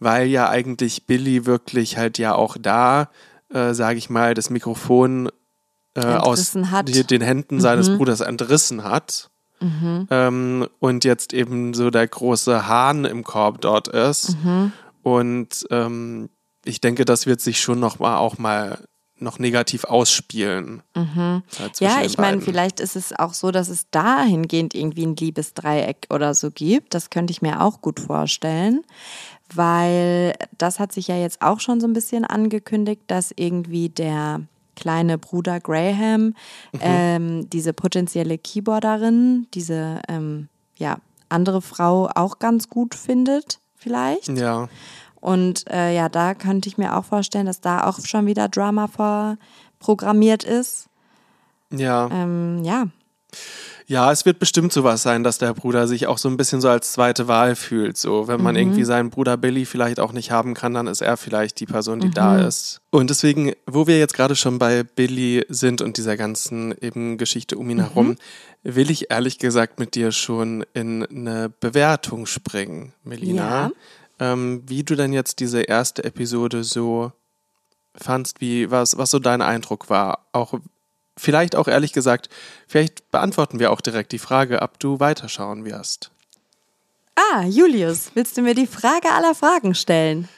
weil 0.00 0.26
ja 0.28 0.48
eigentlich 0.48 1.06
Billy 1.06 1.46
wirklich 1.46 1.96
halt 1.98 2.18
ja 2.18 2.34
auch 2.34 2.56
da, 2.60 3.10
äh, 3.50 3.74
sage 3.74 3.98
ich 3.98 4.10
mal, 4.10 4.34
das 4.34 4.50
Mikrofon 4.50 5.30
äh, 5.94 6.00
aus 6.04 6.52
die, 6.86 7.04
den 7.04 7.20
Händen 7.20 7.60
seines 7.60 7.88
Bruders 7.96 8.20
entrissen 8.20 8.84
hat. 8.84 9.30
Ähm, 10.10 10.68
und 10.78 11.04
jetzt 11.04 11.32
eben 11.32 11.74
so 11.74 11.90
der 11.90 12.08
große 12.08 12.66
Hahn 12.66 13.04
im 13.04 13.24
Korb 13.24 13.60
dort 13.60 13.88
ist. 13.88 14.36
Und 15.02 15.66
ähm, 15.70 16.30
ich 16.64 16.80
denke, 16.80 17.04
das 17.04 17.26
wird 17.26 17.40
sich 17.40 17.60
schon 17.60 17.78
noch 17.80 17.98
mal 17.98 18.16
auch 18.16 18.38
mal 18.38 18.78
noch 19.18 19.38
negativ 19.38 19.84
ausspielen. 19.84 20.82
Zwischen 21.72 21.84
Ja, 21.84 22.04
ich 22.04 22.18
meine, 22.18 22.40
vielleicht 22.40 22.80
ist 22.80 22.96
es 22.96 23.12
auch 23.16 23.32
so, 23.32 23.50
dass 23.50 23.68
es 23.68 23.88
dahingehend 23.90 24.74
irgendwie 24.74 25.06
ein 25.06 25.16
Liebesdreieck 25.16 26.06
oder 26.10 26.34
so 26.34 26.50
gibt. 26.50 26.94
Das 26.94 27.10
könnte 27.10 27.30
ich 27.30 27.42
mir 27.42 27.60
auch 27.60 27.80
gut 27.80 28.00
vorstellen, 28.00 28.82
weil 29.54 30.34
das 30.58 30.80
hat 30.80 30.92
sich 30.92 31.08
ja 31.08 31.16
jetzt 31.16 31.42
auch 31.42 31.60
schon 31.60 31.80
so 31.80 31.86
ein 31.86 31.92
bisschen 31.92 32.24
angekündigt, 32.24 33.02
dass 33.06 33.32
irgendwie 33.36 33.88
der 33.88 34.42
kleine 34.76 35.18
Bruder 35.18 35.60
Graham 35.60 36.34
ähm, 36.80 37.48
diese 37.50 37.72
potenzielle 37.72 38.38
Keyboarderin, 38.38 39.46
diese 39.54 40.00
ähm, 40.08 40.48
ja, 40.76 40.98
andere 41.28 41.62
Frau 41.62 42.08
auch 42.14 42.38
ganz 42.38 42.68
gut 42.68 42.94
findet, 42.94 43.60
vielleicht. 43.76 44.28
Ja, 44.28 44.68
Und 45.24 45.64
äh, 45.70 45.94
ja, 45.94 46.10
da 46.10 46.34
könnte 46.34 46.68
ich 46.68 46.76
mir 46.76 46.94
auch 46.94 47.06
vorstellen, 47.06 47.46
dass 47.46 47.62
da 47.62 47.84
auch 47.84 47.98
schon 48.04 48.26
wieder 48.26 48.46
Drama 48.46 48.88
vorprogrammiert 48.88 50.44
ist. 50.44 50.90
ja. 51.70 52.10
Ähm, 52.12 52.62
ja, 52.62 52.88
Ja, 53.86 54.12
es 54.12 54.26
wird 54.26 54.38
bestimmt 54.38 54.70
sowas 54.70 55.02
sein, 55.02 55.24
dass 55.24 55.38
der 55.38 55.54
Bruder 55.54 55.88
sich 55.88 56.08
auch 56.08 56.18
so 56.18 56.28
ein 56.28 56.36
bisschen 56.36 56.60
so 56.60 56.68
als 56.68 56.92
zweite 56.92 57.26
Wahl 57.26 57.56
fühlt. 57.56 57.96
So, 57.96 58.28
wenn 58.28 58.42
man 58.42 58.54
mhm. 58.54 58.60
irgendwie 58.60 58.84
seinen 58.84 59.08
Bruder 59.08 59.38
Billy 59.38 59.64
vielleicht 59.64 59.98
auch 59.98 60.12
nicht 60.12 60.30
haben 60.30 60.52
kann, 60.52 60.74
dann 60.74 60.86
ist 60.88 61.00
er 61.00 61.16
vielleicht 61.16 61.58
die 61.58 61.66
Person, 61.66 62.00
die 62.00 62.08
mhm. 62.08 62.14
da 62.14 62.46
ist. 62.46 62.82
Und 62.90 63.08
deswegen, 63.08 63.52
wo 63.66 63.86
wir 63.86 63.98
jetzt 63.98 64.14
gerade 64.14 64.36
schon 64.36 64.58
bei 64.58 64.82
Billy 64.82 65.46
sind 65.48 65.80
und 65.80 65.96
dieser 65.96 66.18
ganzen 66.18 66.74
eben 66.82 67.16
Geschichte 67.16 67.56
um 67.56 67.70
ihn 67.70 67.78
mhm. 67.78 67.82
herum, 67.82 68.16
will 68.62 68.90
ich 68.90 69.10
ehrlich 69.10 69.38
gesagt 69.38 69.78
mit 69.78 69.94
dir 69.94 70.12
schon 70.12 70.66
in 70.74 71.02
eine 71.04 71.48
Bewertung 71.48 72.26
springen, 72.26 72.92
Melina. 73.04 73.68
Ja. 73.68 73.70
Ähm, 74.20 74.62
wie 74.66 74.84
du 74.84 74.94
denn 74.94 75.12
jetzt 75.12 75.40
diese 75.40 75.62
erste 75.62 76.04
Episode 76.04 76.64
so 76.64 77.12
fandst, 77.96 78.40
wie 78.40 78.70
was, 78.70 78.96
was 78.96 79.10
so 79.10 79.18
dein 79.18 79.42
Eindruck 79.42 79.90
war, 79.90 80.26
auch 80.32 80.54
vielleicht 81.16 81.56
auch 81.56 81.68
ehrlich 81.68 81.92
gesagt, 81.92 82.28
vielleicht 82.66 83.10
beantworten 83.10 83.58
wir 83.58 83.70
auch 83.72 83.80
direkt 83.80 84.12
die 84.12 84.18
Frage, 84.18 84.62
ob 84.62 84.78
du 84.78 85.00
weiterschauen 85.00 85.64
wirst. 85.64 86.10
Ah, 87.16 87.44
Julius, 87.44 88.10
willst 88.14 88.36
du 88.36 88.42
mir 88.42 88.54
die 88.54 88.66
Frage 88.66 89.10
aller 89.12 89.34
Fragen 89.34 89.74
stellen? 89.74 90.28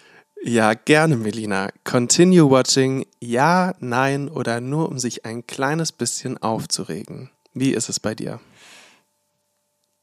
Ja, 0.43 0.75
gerne, 0.75 1.17
Melina. 1.17 1.71
Continue 1.85 2.51
watching, 2.51 3.07
ja, 3.21 3.75
nein 3.81 4.29
oder 4.29 4.61
nur 4.61 4.89
um 4.91 4.99
sich 4.99 5.25
ein 5.25 5.47
kleines 5.47 5.93
bisschen 5.93 6.37
aufzuregen. 6.39 7.31
Wie 7.55 7.73
ist 7.73 7.89
es 7.89 7.99
bei 7.99 8.15
dir? 8.15 8.39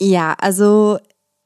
Ja, 0.02 0.34
also 0.40 1.00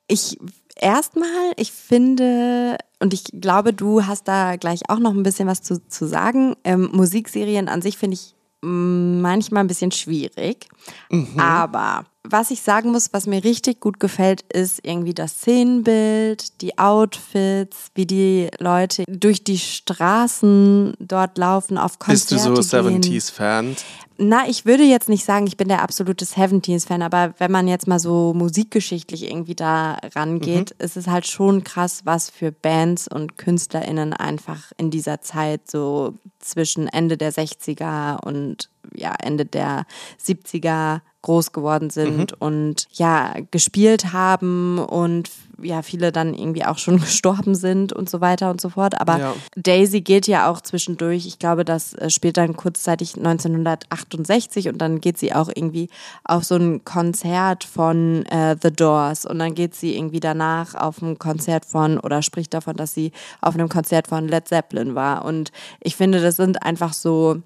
ich 0.08 0.38
erstmal, 0.82 1.54
ich 1.58 1.72
finde, 1.72 2.78
und 3.00 3.14
ich 3.14 3.24
glaube, 3.26 3.74
du 3.74 4.06
hast 4.06 4.28
da 4.28 4.56
gleich 4.56 4.82
auch 4.90 5.00
noch 5.00 5.12
ein 5.14 5.24
bisschen 5.24 5.48
was 5.48 5.62
zu, 5.62 5.86
zu 5.88 6.08
sagen. 6.08 6.56
Ähm, 6.64 6.90
Musikserien 6.92 7.68
an 7.68 7.82
sich 7.82 7.98
finde 7.98 8.16
ich 8.16 8.36
manchmal 8.62 9.64
ein 9.64 9.68
bisschen 9.68 9.92
schwierig. 9.92 10.68
Mhm. 11.12 11.40
Aber 11.40 12.06
was 12.24 12.52
ich 12.52 12.62
sagen 12.62 12.92
muss, 12.92 13.14
was 13.14 13.28
mir 13.28 13.44
richtig 13.44 13.80
gut 13.80 14.00
gefällt, 14.00 14.42
ist 14.52 14.80
irgendwie 14.84 15.14
das 15.14 15.32
Szenenbild, 15.32 16.62
die 16.62 16.78
Outfits, 16.78 17.90
wie 17.96 18.06
die 18.06 18.50
Leute 18.60 19.04
durch 19.08 19.44
die 19.44 19.60
Straßen 19.60 20.96
dort 21.00 21.38
laufen, 21.38 21.78
auf 21.78 22.00
Konzerte 22.00 22.36
Bist 22.36 22.72
du 22.72 22.72
so 22.72 22.78
70s-Fan? 22.78 23.76
Na, 24.20 24.48
ich 24.48 24.66
würde 24.66 24.84
jetzt 24.84 25.10
nicht 25.10 25.26
sagen, 25.26 25.46
ich 25.46 25.58
bin 25.58 25.68
der 25.68 25.84
absolute 25.84 26.26
Seventeens-Fan, 26.26 27.04
aber 27.04 27.36
wenn 27.38 27.52
man 27.52 27.68
jetzt 27.68 27.88
mal 27.88 28.00
so 28.00 28.34
musikgeschichtlich 28.34 29.30
irgendwie 29.30 29.54
da 29.54 30.00
rangeht, 30.16 30.74
mhm. 30.78 30.86
ist 30.86 30.98
es 30.98 31.08
halt 31.08 31.28
schon 31.28 31.64
krass, 31.64 32.02
was 32.06 32.30
für 32.30 32.52
Bands 32.52 33.08
und 33.08 33.38
KünstlerInnen 33.38 34.14
einfach 34.14 34.72
in 34.78 34.90
dieser 34.90 35.22
Zeit 35.22 35.70
so 35.70 36.16
zwischen 36.40 36.88
Ende 36.88 37.18
der 37.18 37.32
60er 37.32 38.24
und 38.26 38.70
ja, 38.96 39.14
Ende 39.22 39.46
der 39.46 39.86
70er 40.24 41.02
groß 41.22 41.52
geworden 41.52 41.90
sind 41.90 42.32
mhm. 42.32 42.38
und 42.40 42.88
ja, 42.94 43.36
gespielt 43.52 44.14
haben 44.14 44.80
und 44.80 45.30
ja, 45.62 45.82
viele 45.82 46.12
dann 46.12 46.34
irgendwie 46.34 46.66
auch 46.66 46.78
schon 46.78 46.98
gestorben 47.02 47.56
sind 47.56 47.94
und 47.94 48.10
so 48.10 48.22
weiter 48.22 48.50
und 48.50 48.62
so 48.62 48.70
fort. 48.70 49.00
Aber 49.00 49.20
ja. 49.20 49.34
Daisy 49.56 50.02
geht 50.02 50.28
ja 50.28 50.50
auch 50.50 50.62
zwischendurch. 50.62 51.26
Ich 51.26 51.40
glaube, 51.40 51.66
das 51.66 51.94
äh, 51.94 52.10
spielt 52.10 52.38
dann 52.38 52.56
kurzzeitig 52.56 53.16
1968 53.18 54.70
und 54.70 54.78
dann 54.80 55.02
geht 55.02 55.18
sie 55.18 55.34
auch 55.34 55.50
irgendwie 55.54 55.90
auf 56.24 56.44
so 56.44 56.56
ein 56.56 56.84
Konzert 56.86 57.64
von 57.64 58.26
äh, 58.28 58.56
The 58.62 58.72
Doors 58.72 59.26
und 59.26 59.40
dann 59.40 59.56
geht 59.56 59.76
sie 59.76 59.96
irgendwie 59.96 60.20
danach 60.20 60.76
auf 60.76 61.02
ein 61.02 61.20
Konzert 61.20 61.66
von 61.66 62.00
oder 62.00 62.22
spricht 62.22 62.54
davon, 62.54 62.76
dass 62.76 62.94
sie 62.94 63.12
auf 63.42 63.56
einem 63.56 63.70
Konzert 63.70 64.08
von 64.08 64.28
Led 64.28 64.48
Zeppelin 64.48 64.96
war. 64.96 65.26
Und 65.26 65.52
ich 65.80 65.96
finde, 65.96 66.22
das 66.22 66.36
sind 66.36 66.64
einfach 66.64 66.94
so 66.94 67.42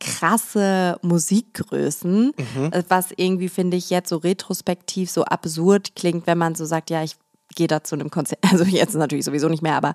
krasse 0.00 0.98
Musikgrößen, 1.02 2.32
mhm. 2.36 2.72
Äh, 2.72 2.82
was 2.88 3.08
irgendwie, 3.16 3.48
finde 3.48 3.76
ich, 3.76 3.90
jetzt 3.90 4.08
so 4.08 4.16
retrospektiv 4.16 5.10
so 5.10 5.24
absurd 5.24 5.94
klingt, 5.96 6.26
wenn 6.26 6.38
man 6.38 6.54
so 6.54 6.64
sagt, 6.64 6.90
ja, 6.90 7.02
ich 7.02 7.16
gehe 7.54 7.66
da 7.66 7.82
zu 7.82 7.94
einem 7.94 8.10
Konzert, 8.10 8.40
also 8.50 8.64
jetzt 8.64 8.94
natürlich 8.94 9.24
sowieso 9.24 9.48
nicht 9.48 9.62
mehr, 9.62 9.76
aber 9.76 9.94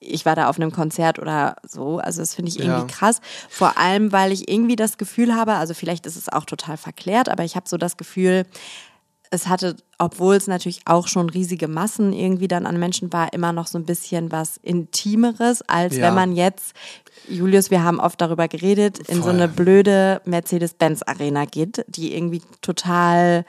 ich 0.00 0.26
war 0.26 0.34
da 0.34 0.48
auf 0.48 0.56
einem 0.56 0.72
Konzert 0.72 1.20
oder 1.20 1.56
so. 1.62 1.98
Also 1.98 2.20
das 2.20 2.34
finde 2.34 2.50
ich 2.50 2.58
irgendwie 2.58 2.80
ja. 2.80 2.86
krass. 2.86 3.20
Vor 3.48 3.78
allem, 3.78 4.10
weil 4.10 4.32
ich 4.32 4.50
irgendwie 4.50 4.74
das 4.74 4.98
Gefühl 4.98 5.34
habe, 5.34 5.54
also 5.54 5.74
vielleicht 5.74 6.06
ist 6.06 6.16
es 6.16 6.28
auch 6.28 6.44
total 6.44 6.76
verklärt, 6.76 7.28
aber 7.28 7.44
ich 7.44 7.54
habe 7.54 7.68
so 7.68 7.76
das 7.76 7.96
Gefühl, 7.96 8.44
es 9.32 9.48
hatte, 9.48 9.76
obwohl 9.98 10.36
es 10.36 10.46
natürlich 10.46 10.82
auch 10.84 11.08
schon 11.08 11.30
riesige 11.30 11.66
Massen 11.66 12.12
irgendwie 12.12 12.48
dann 12.48 12.66
an 12.66 12.78
Menschen 12.78 13.12
war, 13.12 13.32
immer 13.32 13.52
noch 13.52 13.66
so 13.66 13.78
ein 13.78 13.86
bisschen 13.86 14.30
was 14.30 14.58
Intimeres, 14.58 15.62
als 15.62 15.96
ja. 15.96 16.06
wenn 16.06 16.14
man 16.14 16.36
jetzt, 16.36 16.74
Julius, 17.28 17.70
wir 17.70 17.82
haben 17.82 17.98
oft 17.98 18.20
darüber 18.20 18.46
geredet, 18.46 18.98
in 18.98 19.16
Voll. 19.16 19.24
so 19.24 19.30
eine 19.30 19.48
blöde 19.48 20.20
Mercedes-Benz-Arena 20.26 21.46
geht, 21.46 21.84
die 21.88 22.14
irgendwie 22.14 22.42
total 22.60 23.46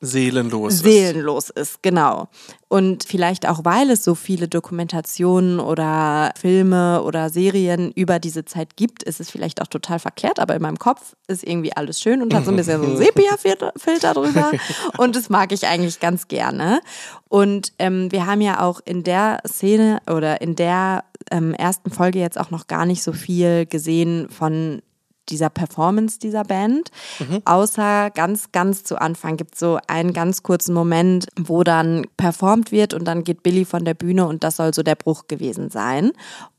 seelenlos, 0.00 0.78
seelenlos 0.80 1.50
ist. 1.50 1.70
ist. 1.70 1.82
genau. 1.82 2.28
Und 2.68 3.04
vielleicht 3.04 3.48
auch, 3.48 3.64
weil 3.64 3.90
es 3.90 4.02
so 4.02 4.14
viele 4.14 4.48
Dokumentationen 4.48 5.60
oder 5.60 6.32
Filme 6.38 7.02
oder 7.02 7.30
Serien 7.30 7.92
über 7.92 8.18
diese 8.18 8.44
Zeit 8.44 8.76
gibt, 8.76 9.04
ist 9.04 9.20
es 9.20 9.30
vielleicht 9.30 9.62
auch 9.62 9.68
total 9.68 10.00
verkehrt, 10.00 10.40
aber 10.40 10.56
in 10.56 10.62
meinem 10.62 10.78
Kopf 10.78 11.14
ist 11.28 11.44
irgendwie 11.44 11.72
alles 11.76 12.00
schön 12.00 12.22
und 12.22 12.34
hat 12.34 12.44
so 12.44 12.50
ein 12.50 12.56
bisschen 12.56 12.80
so 12.80 12.88
einen 12.88 12.96
Sepia-Filter 12.98 14.14
drüber 14.14 14.50
und 14.98 15.14
das 15.14 15.28
mag 15.28 15.52
ich 15.52 15.66
eigentlich 15.66 16.00
ganz 16.00 16.26
gerne. 16.26 16.80
Und 17.28 17.72
ähm, 17.78 18.10
wir 18.10 18.26
haben 18.26 18.40
ja 18.40 18.60
auch 18.60 18.80
in 18.84 19.04
der 19.04 19.40
Szene 19.46 20.00
oder 20.10 20.40
in 20.40 20.56
der 20.56 21.04
ähm, 21.30 21.54
ersten 21.54 21.90
Folge 21.90 22.18
jetzt 22.18 22.38
auch 22.38 22.50
noch 22.50 22.66
gar 22.66 22.86
nicht 22.86 23.02
so 23.02 23.12
viel 23.12 23.66
gesehen 23.66 24.28
von 24.28 24.82
dieser 25.28 25.50
Performance 25.50 26.18
dieser 26.18 26.44
Band. 26.44 26.90
Mhm. 27.18 27.42
Außer 27.44 28.10
ganz, 28.10 28.52
ganz 28.52 28.84
zu 28.84 29.00
Anfang 29.00 29.36
gibt 29.36 29.54
es 29.54 29.60
so 29.60 29.78
einen 29.86 30.12
ganz 30.12 30.42
kurzen 30.42 30.74
Moment, 30.74 31.28
wo 31.38 31.62
dann 31.62 32.06
performt 32.16 32.72
wird 32.72 32.94
und 32.94 33.04
dann 33.04 33.24
geht 33.24 33.42
Billy 33.42 33.64
von 33.64 33.84
der 33.84 33.94
Bühne 33.94 34.26
und 34.26 34.44
das 34.44 34.56
soll 34.56 34.74
so 34.74 34.82
der 34.82 34.94
Bruch 34.94 35.26
gewesen 35.28 35.70
sein. 35.70 36.12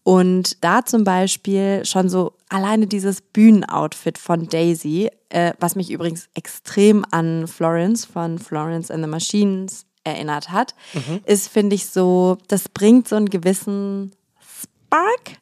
Und 0.03 0.63
da 0.63 0.85
zum 0.85 1.03
Beispiel 1.03 1.83
schon 1.83 2.09
so 2.09 2.33
alleine 2.49 2.87
dieses 2.87 3.21
Bühnenoutfit 3.21 4.17
von 4.17 4.47
Daisy, 4.47 5.09
äh, 5.29 5.53
was 5.59 5.75
mich 5.75 5.91
übrigens 5.91 6.29
extrem 6.33 7.05
an 7.11 7.47
Florence 7.47 8.05
von 8.05 8.39
Florence 8.39 8.89
and 8.89 9.03
the 9.03 9.09
Machines 9.09 9.85
erinnert 10.05 10.49
hat, 10.49 10.73
mhm. 10.93 11.19
ist, 11.25 11.49
finde 11.49 11.75
ich, 11.75 11.87
so, 11.87 12.37
das 12.47 12.69
bringt 12.69 13.07
so 13.09 13.17
einen 13.17 13.29
gewissen 13.29 14.13
Spark 14.39 15.39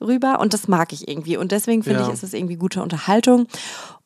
rüber 0.00 0.40
und 0.40 0.54
das 0.54 0.68
mag 0.68 0.92
ich 0.92 1.08
irgendwie. 1.08 1.36
Und 1.36 1.52
deswegen 1.52 1.82
finde 1.82 2.00
ja. 2.00 2.06
ich, 2.06 2.12
ist 2.12 2.22
es 2.22 2.34
irgendwie 2.34 2.56
gute 2.56 2.82
Unterhaltung. 2.82 3.46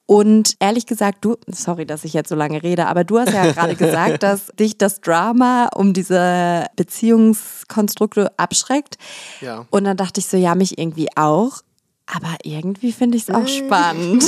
Und 0.07 0.57
ehrlich 0.59 0.87
gesagt, 0.87 1.25
du, 1.25 1.37
sorry, 1.47 1.87
dass 1.87 2.05
ich 2.05 2.13
jetzt 2.13 2.29
so 2.29 2.35
lange 2.35 2.63
rede, 2.63 2.87
aber 2.87 3.05
du 3.05 3.19
hast 3.19 3.33
ja 3.33 3.51
gerade 3.53 3.77
gesagt, 3.77 4.23
dass 4.23 4.49
dich 4.59 4.77
das 4.77 5.01
Drama 5.01 5.71
um 5.75 5.93
diese 5.93 6.67
Beziehungskonstrukte 6.77 8.31
abschreckt. 8.37 8.99
Ja. 9.41 9.67
Und 9.71 9.85
dann 9.85 9.97
dachte 9.97 10.21
ich 10.21 10.27
so, 10.27 10.37
ja, 10.37 10.55
mich 10.55 10.79
irgendwie 10.79 11.09
auch. 11.17 11.63
Aber 12.07 12.37
irgendwie 12.43 12.93
finde 12.93 13.17
ich 13.17 13.29
es 13.29 13.35
auch 13.35 13.47
spannend. 13.47 14.25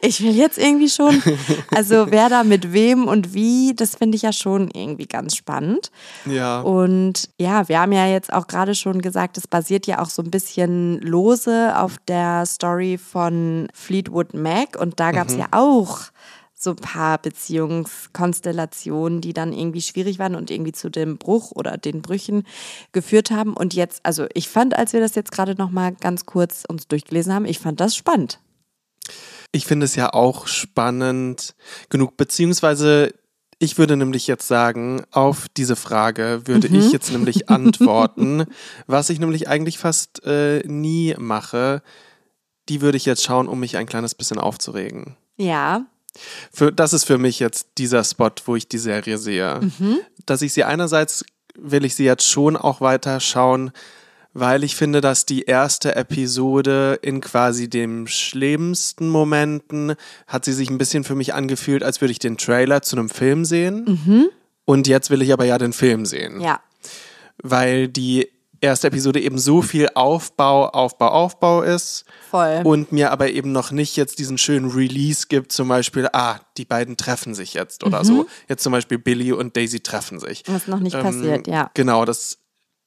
ich 0.00 0.22
will 0.22 0.34
jetzt 0.34 0.58
irgendwie 0.58 0.88
schon, 0.88 1.22
also 1.74 2.06
wer 2.10 2.28
da 2.28 2.44
mit 2.44 2.72
wem 2.72 3.06
und 3.08 3.34
wie, 3.34 3.74
das 3.74 3.96
finde 3.96 4.16
ich 4.16 4.22
ja 4.22 4.32
schon 4.32 4.70
irgendwie 4.70 5.06
ganz 5.06 5.36
spannend. 5.36 5.90
Ja. 6.26 6.60
Und 6.60 7.28
ja, 7.38 7.68
wir 7.68 7.80
haben 7.80 7.92
ja 7.92 8.06
jetzt 8.06 8.32
auch 8.32 8.46
gerade 8.46 8.74
schon 8.74 9.02
gesagt, 9.02 9.36
es 9.38 9.46
basiert 9.46 9.86
ja 9.86 10.00
auch 10.00 10.10
so 10.10 10.22
ein 10.22 10.30
bisschen 10.30 11.00
lose 11.00 11.76
auf 11.76 11.96
der 12.08 12.46
Story 12.46 12.98
von 12.98 13.68
Fleetwood 13.74 14.34
Mac 14.34 14.76
und 14.78 15.00
da 15.00 15.12
gab 15.12 15.28
es 15.28 15.34
mhm. 15.34 15.40
ja 15.40 15.46
auch 15.52 15.98
so 16.64 16.70
ein 16.70 16.76
paar 16.76 17.18
Beziehungskonstellationen, 17.18 19.20
die 19.20 19.32
dann 19.32 19.52
irgendwie 19.52 19.82
schwierig 19.82 20.18
waren 20.18 20.34
und 20.34 20.50
irgendwie 20.50 20.72
zu 20.72 20.90
dem 20.90 21.18
Bruch 21.18 21.52
oder 21.52 21.76
den 21.76 22.02
Brüchen 22.02 22.42
geführt 22.92 23.30
haben. 23.30 23.54
Und 23.54 23.74
jetzt, 23.74 24.00
also 24.04 24.26
ich 24.34 24.48
fand, 24.48 24.76
als 24.76 24.92
wir 24.92 25.00
das 25.00 25.14
jetzt 25.14 25.30
gerade 25.30 25.54
noch 25.54 25.70
mal 25.70 25.92
ganz 25.92 26.26
kurz 26.26 26.64
uns 26.66 26.88
durchgelesen 26.88 27.32
haben, 27.32 27.44
ich 27.44 27.60
fand 27.60 27.78
das 27.80 27.94
spannend. 27.94 28.40
Ich 29.52 29.66
finde 29.66 29.84
es 29.84 29.94
ja 29.94 30.12
auch 30.12 30.48
spannend 30.48 31.54
genug, 31.88 32.16
beziehungsweise 32.16 33.14
ich 33.58 33.78
würde 33.78 33.96
nämlich 33.96 34.26
jetzt 34.26 34.48
sagen, 34.48 35.04
auf 35.10 35.48
diese 35.48 35.76
Frage 35.76 36.42
würde 36.46 36.68
mhm. 36.68 36.80
ich 36.80 36.92
jetzt 36.92 37.12
nämlich 37.12 37.48
antworten, 37.48 38.46
was 38.86 39.10
ich 39.10 39.20
nämlich 39.20 39.48
eigentlich 39.48 39.78
fast 39.78 40.24
äh, 40.24 40.66
nie 40.66 41.14
mache. 41.18 41.82
Die 42.68 42.80
würde 42.80 42.96
ich 42.96 43.04
jetzt 43.04 43.22
schauen, 43.22 43.46
um 43.46 43.60
mich 43.60 43.76
ein 43.76 43.86
kleines 43.86 44.14
bisschen 44.14 44.38
aufzuregen. 44.38 45.16
Ja. 45.36 45.86
Für, 46.52 46.72
das 46.72 46.92
ist 46.92 47.04
für 47.04 47.18
mich 47.18 47.40
jetzt 47.40 47.68
dieser 47.78 48.04
Spot, 48.04 48.30
wo 48.44 48.56
ich 48.56 48.68
die 48.68 48.78
Serie 48.78 49.18
sehe. 49.18 49.60
Mhm. 49.60 49.98
Dass 50.26 50.42
ich 50.42 50.52
sie 50.52 50.64
einerseits 50.64 51.24
will 51.56 51.84
ich 51.84 51.94
sie 51.94 52.04
jetzt 52.04 52.28
schon 52.28 52.56
auch 52.56 52.80
weiter 52.80 53.20
schauen, 53.20 53.70
weil 54.32 54.64
ich 54.64 54.74
finde, 54.74 55.00
dass 55.00 55.26
die 55.26 55.42
erste 55.42 55.94
Episode 55.94 56.98
in 57.00 57.20
quasi 57.20 57.70
den 57.70 58.08
schlimmsten 58.08 59.08
Momenten 59.08 59.94
hat 60.26 60.44
sie 60.44 60.52
sich 60.52 60.70
ein 60.70 60.78
bisschen 60.78 61.04
für 61.04 61.14
mich 61.14 61.34
angefühlt, 61.34 61.84
als 61.84 62.00
würde 62.00 62.12
ich 62.12 62.18
den 62.18 62.36
Trailer 62.36 62.82
zu 62.82 62.96
einem 62.96 63.08
Film 63.08 63.44
sehen. 63.44 64.00
Mhm. 64.04 64.28
Und 64.64 64.88
jetzt 64.88 65.10
will 65.10 65.22
ich 65.22 65.32
aber 65.32 65.44
ja 65.44 65.56
den 65.58 65.72
Film 65.72 66.04
sehen. 66.04 66.40
Ja. 66.40 66.60
Weil 67.42 67.86
die 67.86 68.28
erste 68.64 68.88
Episode 68.88 69.20
eben 69.20 69.38
so 69.38 69.62
viel 69.62 69.88
Aufbau, 69.94 70.68
Aufbau, 70.68 71.08
Aufbau 71.08 71.62
ist. 71.62 72.04
Voll. 72.30 72.62
Und 72.64 72.92
mir 72.92 73.12
aber 73.12 73.30
eben 73.30 73.52
noch 73.52 73.70
nicht 73.70 73.96
jetzt 73.96 74.18
diesen 74.18 74.38
schönen 74.38 74.70
Release 74.70 75.26
gibt, 75.28 75.52
zum 75.52 75.68
Beispiel, 75.68 76.08
ah, 76.12 76.40
die 76.56 76.64
beiden 76.64 76.96
treffen 76.96 77.34
sich 77.34 77.54
jetzt 77.54 77.84
oder 77.84 78.04
so. 78.04 78.26
Jetzt 78.48 78.62
zum 78.62 78.72
Beispiel 78.72 78.98
Billy 78.98 79.32
und 79.32 79.56
Daisy 79.56 79.80
treffen 79.80 80.18
sich. 80.18 80.42
Was 80.46 80.66
noch 80.66 80.80
nicht 80.80 80.98
passiert, 80.98 81.46
ja. 81.46 81.70
Genau, 81.74 82.04
das, 82.04 82.38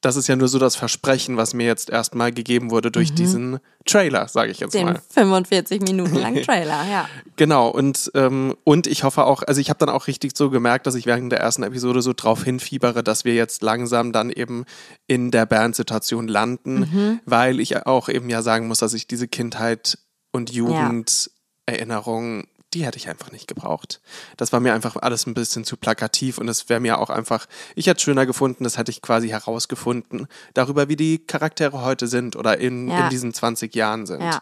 das 0.01 0.15
ist 0.15 0.27
ja 0.27 0.35
nur 0.35 0.47
so 0.47 0.59
das 0.59 0.75
Versprechen, 0.75 1.37
was 1.37 1.55
mir 1.55 1.65
jetzt 1.65 1.89
erstmal 1.89 2.31
gegeben 2.31 2.69
wurde 2.69 2.91
durch 2.91 3.13
diesen 3.15 3.59
Trailer, 3.85 4.27
sage 4.27 4.51
ich 4.51 4.59
jetzt 4.59 4.75
Den 4.75 4.85
mal. 4.85 5.01
45 5.09 5.81
Minuten 5.81 6.15
langen 6.15 6.43
Trailer, 6.45 6.85
ja. 6.89 7.09
Genau, 7.35 7.69
und, 7.69 8.11
ähm, 8.13 8.55
und 8.63 8.85
ich 8.85 9.03
hoffe 9.03 9.25
auch, 9.25 9.41
also 9.41 9.59
ich 9.59 9.69
habe 9.69 9.79
dann 9.79 9.89
auch 9.89 10.05
richtig 10.05 10.37
so 10.37 10.51
gemerkt, 10.51 10.85
dass 10.85 10.93
ich 10.93 11.07
während 11.07 11.31
der 11.31 11.39
ersten 11.39 11.63
Episode 11.63 12.03
so 12.03 12.13
drauf 12.13 12.43
hinfiebere, 12.43 13.03
dass 13.03 13.25
wir 13.25 13.33
jetzt 13.33 13.63
langsam 13.63 14.11
dann 14.11 14.29
eben 14.29 14.65
in 15.07 15.31
der 15.31 15.47
Bandsituation 15.47 16.27
landen, 16.27 17.19
weil 17.25 17.59
ich 17.59 17.85
auch 17.87 18.07
eben 18.07 18.29
ja 18.29 18.43
sagen 18.43 18.67
muss, 18.67 18.77
dass 18.77 18.93
ich 18.93 19.07
diese 19.07 19.27
Kindheit 19.27 19.97
und 20.31 20.51
Jugenderinnerungen, 20.51 22.47
die 22.74 22.86
hätte 22.86 22.97
ich 22.97 23.07
einfach 23.09 23.32
nicht 23.32 23.47
gebraucht. 23.47 24.01
Das 24.36 24.51
war 24.51 24.59
mir 24.59 24.74
einfach 24.74 24.97
alles 24.97 25.26
ein 25.26 25.34
bisschen 25.34 25.63
zu 25.63 25.78
plakativ 25.78 26.38
und 26.38 26.47
es 26.49 26.68
wäre 26.70 26.80
mir 26.80 26.99
auch 26.99 27.09
einfach, 27.09 27.45
ich 27.76 27.88
hätte 27.88 27.97
es 27.97 28.03
schöner 28.03 28.26
gefunden, 28.26 28.63
das 28.63 28.78
hätte 28.78 28.91
ich 28.91 29.01
quasi 29.01 29.30
herausgefunden, 29.30 30.28
darüber, 30.53 30.89
wie 30.89 30.95
die 30.97 31.20
Charaktere 31.20 31.82
heute 31.84 32.07
sind 32.07 32.36
oder 32.36 32.57
in, 32.59 32.89
Ja. 32.89 33.05
in 33.05 33.09
diesen 33.09 33.34
20 33.34 33.74
Jahren 33.76 34.05
sind. 34.05 34.22
Ja. 34.22 34.41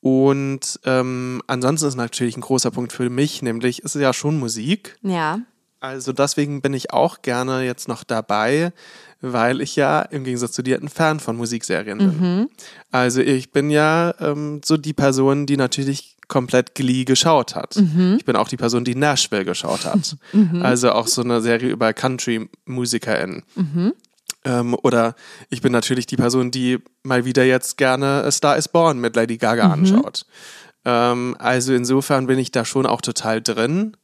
Und 0.00 0.78
ähm, 0.84 1.42
ansonsten 1.46 1.88
ist 1.88 1.96
natürlich 1.96 2.36
ein 2.36 2.40
großer 2.42 2.70
Punkt 2.70 2.92
für 2.92 3.10
mich, 3.10 3.42
nämlich 3.42 3.80
es 3.84 3.94
ist 3.96 4.02
ja 4.02 4.12
schon 4.12 4.38
Musik. 4.38 4.96
Ja. 5.02 5.40
Also 5.80 6.12
deswegen 6.12 6.62
bin 6.62 6.74
ich 6.74 6.92
auch 6.92 7.22
gerne 7.22 7.62
jetzt 7.62 7.86
noch 7.88 8.02
dabei, 8.04 8.72
weil 9.20 9.60
ich 9.60 9.76
ja 9.76 10.02
im 10.02 10.24
Gegensatz 10.24 10.52
zu 10.52 10.62
dir 10.62 10.78
ein 10.80 10.88
Fan 10.88 11.20
von 11.20 11.36
Musikserien 11.36 11.98
bin. 11.98 12.48
Also 12.90 13.20
ich 13.20 13.50
bin 13.52 13.70
ja 13.70 14.14
ähm, 14.20 14.60
so 14.64 14.76
die 14.76 14.94
Person, 14.94 15.46
die 15.46 15.56
natürlich 15.56 16.15
komplett 16.28 16.74
Glee 16.74 17.04
geschaut 17.04 17.54
hat. 17.54 17.76
Ich 18.16 18.24
bin 18.24 18.34
auch 18.36 18.48
die 18.48 18.56
Person, 18.56 18.84
die 18.84 18.94
Nashville 18.96 19.44
geschaut 19.44 19.84
hat. 19.84 20.16
Also 20.62 20.92
auch 20.92 21.06
so 21.06 21.22
eine 21.22 21.40
Serie 21.40 21.70
über 21.70 21.92
Country-MusikerInnen. 21.92 23.42
Ähm, 24.44 24.76
oder 24.82 25.14
ich 25.50 25.60
bin 25.62 25.72
natürlich 25.72 26.06
die 26.06 26.16
Person, 26.16 26.50
die 26.50 26.78
mal 27.02 27.24
wieder 27.24 27.44
jetzt 27.44 27.76
gerne 27.76 28.22
A 28.24 28.30
Star 28.30 28.56
is 28.56 28.68
Born 28.68 28.98
mit 29.00 29.16
Lady 29.16 29.36
Gaga 29.38 29.70
anschaut. 29.72 30.24
Ähm, 30.84 31.36
also 31.38 31.74
insofern 31.74 32.26
bin 32.26 32.38
ich 32.38 32.52
da 32.52 32.64
schon 32.64 32.86
auch 32.86 33.00
total 33.00 33.42
drin. 33.42 33.96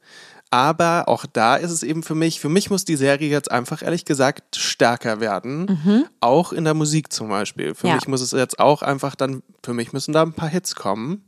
Aber 0.49 1.07
auch 1.07 1.25
da 1.25 1.55
ist 1.55 1.71
es 1.71 1.81
eben 1.81 2.03
für 2.03 2.13
mich, 2.13 2.39
für 2.39 2.49
mich 2.49 2.69
muss 2.69 2.85
die 2.85 2.95
Serie 2.95 3.27
jetzt 3.27 3.49
einfach 3.49 3.81
ehrlich 3.81 4.05
gesagt 4.05 4.55
stärker 4.55 5.19
werden. 5.19 6.05
Auch 6.19 6.53
in 6.53 6.63
der 6.63 6.75
Musik 6.75 7.11
zum 7.11 7.29
Beispiel. 7.29 7.73
Für 7.73 7.87
Ja. 7.87 7.95
mich 7.95 8.07
muss 8.07 8.21
es 8.21 8.31
jetzt 8.31 8.59
auch 8.59 8.83
einfach 8.83 9.15
dann, 9.15 9.41
für 9.63 9.73
mich 9.73 9.93
müssen 9.93 10.13
da 10.13 10.21
ein 10.21 10.33
paar 10.33 10.49
Hits 10.49 10.75
kommen. 10.75 11.23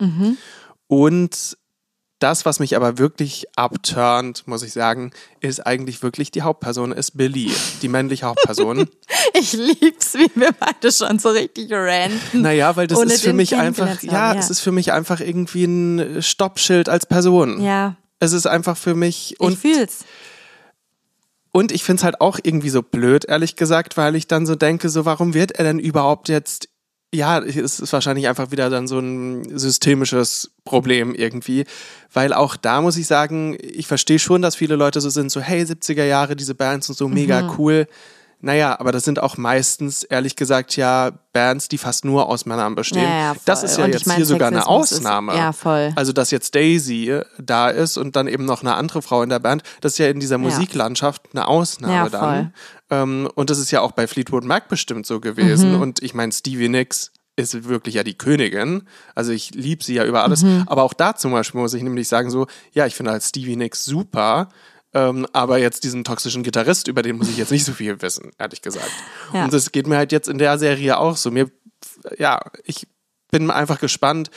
Und 0.88 1.58
das, 2.20 2.46
was 2.46 2.60
mich 2.60 2.76
aber 2.76 2.98
wirklich 2.98 3.46
abturnt, 3.56 4.48
muss 4.48 4.64
ich 4.64 4.72
sagen, 4.72 5.12
ist 5.42 5.66
eigentlich 5.66 6.02
wirklich 6.02 6.32
die 6.32 6.44
Hauptperson, 6.44 6.92
ist 6.92 7.18
Billy, 7.18 7.52
die 7.82 7.88
männliche 7.88 8.26
Hauptperson. 8.26 8.90
Ich 9.38 9.52
lieb's, 9.52 10.14
wie 10.14 10.32
wir 10.36 10.54
beide 10.54 10.94
schon 10.94 11.20
so 11.20 11.28
richtig 11.30 11.70
ranten. 11.70 12.42
naja, 12.42 12.74
weil 12.78 12.88
das 12.88 13.02
ist 13.02 13.22
für 13.22 13.34
mich 13.34 13.56
einfach, 13.56 14.02
ja, 14.02 14.34
ja. 14.34 14.40
es 14.40 14.50
ist 14.50 14.62
für 14.62 14.72
mich 14.72 14.94
einfach 14.94 15.20
irgendwie 15.20 15.66
ein 15.66 16.22
Stoppschild 16.22 16.88
als 16.88 17.06
Person. 17.06 17.62
Ja, 17.62 17.98
Es 18.20 18.32
ist 18.32 18.48
einfach 18.48 18.78
für 18.78 18.96
mich 18.96 19.34
ich 19.34 19.40
und 19.42 19.58
fühl's. 19.60 20.06
Und 21.52 21.74
ich 21.74 21.84
finde 21.84 22.00
es 22.00 22.04
halt 22.06 22.22
auch 22.22 22.40
irgendwie 22.44 22.70
so 22.70 22.82
blöd, 22.82 23.26
ehrlich 23.26 23.58
gesagt, 23.58 23.98
weil 23.98 24.16
ich 24.16 24.28
dann 24.28 24.46
so 24.46 24.56
denke, 24.56 24.88
so 24.88 25.04
warum 25.04 25.34
wird 25.34 25.52
er 25.52 25.66
denn 25.66 25.80
überhaupt 25.80 26.30
jetzt, 26.30 26.70
ja, 27.16 27.40
es 27.40 27.80
ist 27.80 27.94
wahrscheinlich 27.94 28.28
einfach 28.28 28.52
wieder 28.52 28.70
dann 28.70 28.88
so 28.88 29.00
ein 29.00 29.58
systemisches 29.58 30.52
Problem 30.66 31.16
irgendwie, 31.16 31.66
weil 32.14 32.34
auch 32.34 32.56
da 32.56 32.82
muss 32.82 32.98
ich 32.98 33.08
sagen, 33.08 33.58
ich 33.62 33.88
verstehe 33.88 34.20
schon, 34.20 34.42
dass 34.42 34.56
viele 34.56 34.76
Leute 34.76 35.02
so 35.02 35.10
sind, 35.10 35.32
so 35.32 35.40
hey, 35.42 35.64
70er 35.64 36.06
Jahre, 36.06 36.36
diese 36.36 36.56
Bands 36.56 36.88
sind 36.88 36.98
so 36.98 37.08
mega 37.08 37.42
Mhm. 37.42 37.52
cool. 37.58 37.88
Naja, 38.46 38.80
aber 38.80 38.92
das 38.92 39.04
sind 39.04 39.20
auch 39.20 39.38
meistens, 39.38 40.04
ehrlich 40.04 40.36
gesagt, 40.36 40.78
ja, 40.78 41.10
Bands, 41.34 41.68
die 41.68 41.80
fast 41.80 42.06
nur 42.06 42.30
aus 42.30 42.46
Männern 42.46 42.76
bestehen. 42.76 43.02
Ja, 43.02 43.34
ja, 43.34 43.36
das 43.46 43.64
ist 43.64 43.78
ja 43.78 43.84
Und 43.86 43.90
ich 43.90 43.96
jetzt 43.96 44.06
mein, 44.06 44.18
hier 44.18 44.26
sogar 44.28 44.50
eine 44.50 44.58
Sexismus 44.58 44.92
ist- 44.92 44.98
Ausnahme. 45.00 45.36
ja, 45.36 45.52
voll. 45.52 45.92
Also, 45.96 46.14
dass 46.14 46.30
jetzt 46.30 46.54
Daisy 46.54 47.22
da 47.40 47.70
ist 47.70 47.98
und 47.98 48.16
dann 48.16 48.28
eben 48.28 48.46
noch 48.46 48.62
eine 48.62 48.76
andere 48.76 49.02
Frau 49.02 49.24
in 49.24 49.30
der 49.30 49.40
Band, 49.40 49.64
das 49.82 49.94
ist 49.94 49.98
ja 49.98 50.10
in 50.10 50.20
dieser 50.20 50.38
Musiklandschaft 50.38 51.24
eine 51.34 51.48
Ausnahme 51.48 52.10
dann. 52.12 52.54
Ähm, 52.92 53.28
und 53.34 53.50
das 53.50 53.58
ist 53.58 53.72
ja 53.72 53.82
auch 53.82 53.94
bei 53.94 54.06
Fleetwood 54.06 54.44
Mac 54.44 54.68
bestimmt 54.70 55.08
so 55.08 55.20
gewesen. 55.20 55.74
Mhm. 55.76 55.82
Und 55.82 56.04
ich 56.04 56.14
meine, 56.14 56.32
Stevie 56.32 56.70
Nicks 56.70 57.12
ist 57.38 57.68
wirklich 57.68 57.96
ja 57.96 58.04
die 58.04 58.18
Königin. 58.18 58.84
Also 59.16 59.32
ich 59.32 59.56
liebe 59.56 59.84
sie 59.84 59.96
ja 59.96 60.06
über 60.06 60.24
alles. 60.24 60.44
Mhm. 60.44 60.64
Aber 60.68 60.84
auch 60.84 60.94
da 60.94 61.16
zum 61.16 61.32
Beispiel 61.32 61.60
muss 61.60 61.74
ich 61.74 61.82
nämlich 61.84 62.08
sagen, 62.08 62.30
so, 62.30 62.46
ja, 62.74 62.86
ich 62.86 62.94
finde 62.96 63.12
halt 63.12 63.24
Stevie 63.24 63.56
Nicks 63.56 63.84
super. 63.84 64.50
Ähm, 64.96 65.28
aber 65.34 65.58
jetzt 65.58 65.84
diesen 65.84 66.06
toxischen 66.06 66.42
Gitarrist, 66.42 66.88
über 66.88 67.02
den 67.02 67.18
muss 67.18 67.28
ich 67.28 67.36
jetzt 67.36 67.52
nicht 67.52 67.66
so 67.66 67.74
viel 67.74 68.02
wissen, 68.02 68.32
ehrlich 68.40 68.62
gesagt. 68.62 68.92
Ja. 69.34 69.44
Und 69.44 69.54
das 69.54 69.74
geht 69.74 69.88
mir 69.88 69.98
halt 69.98 70.14
jetzt 70.14 70.30
in 70.30 70.38
der 70.38 70.58
Serie 70.58 70.98
auch 70.98 71.18
so. 71.18 71.32
Mir, 71.32 71.52
ja, 72.18 72.40
ich 72.64 72.88
bin 73.30 73.52
einfach 73.52 73.80
gespannt, 73.80 74.32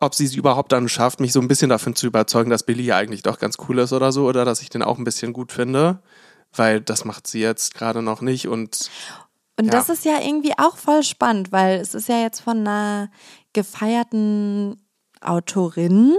ob 0.00 0.14
sie 0.14 0.24
es 0.24 0.34
überhaupt 0.34 0.72
dann 0.72 0.88
schafft, 0.88 1.20
mich 1.20 1.32
so 1.32 1.40
ein 1.40 1.46
bisschen 1.46 1.68
davon 1.68 1.94
zu 1.94 2.06
überzeugen, 2.06 2.48
dass 2.50 2.64
Billy 2.64 2.84
ja 2.84 2.96
eigentlich 2.96 3.22
doch 3.22 3.38
ganz 3.38 3.56
cool 3.68 3.80
ist 3.80 3.92
oder 3.92 4.12
so, 4.12 4.26
oder 4.26 4.46
dass 4.46 4.62
ich 4.62 4.70
den 4.70 4.82
auch 4.82 4.96
ein 4.96 5.04
bisschen 5.04 5.34
gut 5.34 5.52
finde. 5.52 6.02
Weil 6.54 6.80
das 6.80 7.04
macht 7.04 7.26
sie 7.26 7.40
jetzt 7.40 7.74
gerade 7.74 8.00
noch 8.02 8.22
nicht 8.22 8.48
und 8.48 8.90
Und 9.58 9.66
Ja. 9.66 9.72
das 9.72 9.90
ist 9.90 10.06
ja 10.06 10.20
irgendwie 10.22 10.54
auch 10.56 10.78
voll 10.78 11.02
spannend, 11.02 11.52
weil 11.52 11.80
es 11.80 11.94
ist 11.94 12.08
ja 12.08 12.20
jetzt 12.20 12.40
von 12.40 12.58
einer 12.60 13.10
gefeierten 13.52 14.80
Autorin 15.20 16.16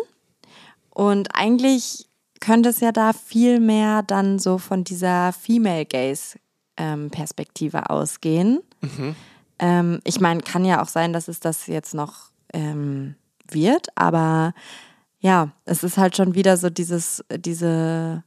und 0.91 1.35
eigentlich 1.35 2.07
könnte 2.43 2.69
es 2.69 2.81
ja 2.81 2.91
da 2.91 3.13
viel 3.13 3.61
mehr 3.61 4.03
dann 4.03 4.37
so 4.37 4.57
von 4.57 4.83
dieser 4.83 5.31
Female 5.31 5.85
Gaze 5.85 6.37
ähm, 6.75 7.09
Perspektive 7.09 7.89
ausgehen. 7.89 8.59
Ähm, 9.59 10.01
ich 10.03 10.19
meine, 10.19 10.41
kann 10.41 10.65
ja 10.65 10.81
auch 10.81 10.89
sein, 10.89 11.13
dass 11.13 11.29
es 11.29 11.39
das 11.39 11.67
jetzt 11.67 11.93
noch 11.93 12.31
ähm, 12.51 13.15
wird, 13.49 13.87
aber 13.95 14.53
ja, 15.19 15.51
es 15.63 15.83
ist 15.83 15.97
halt 15.97 16.17
schon 16.17 16.35
wieder 16.35 16.57
so 16.57 16.69
dieses, 16.69 17.23
diese, 17.33 18.23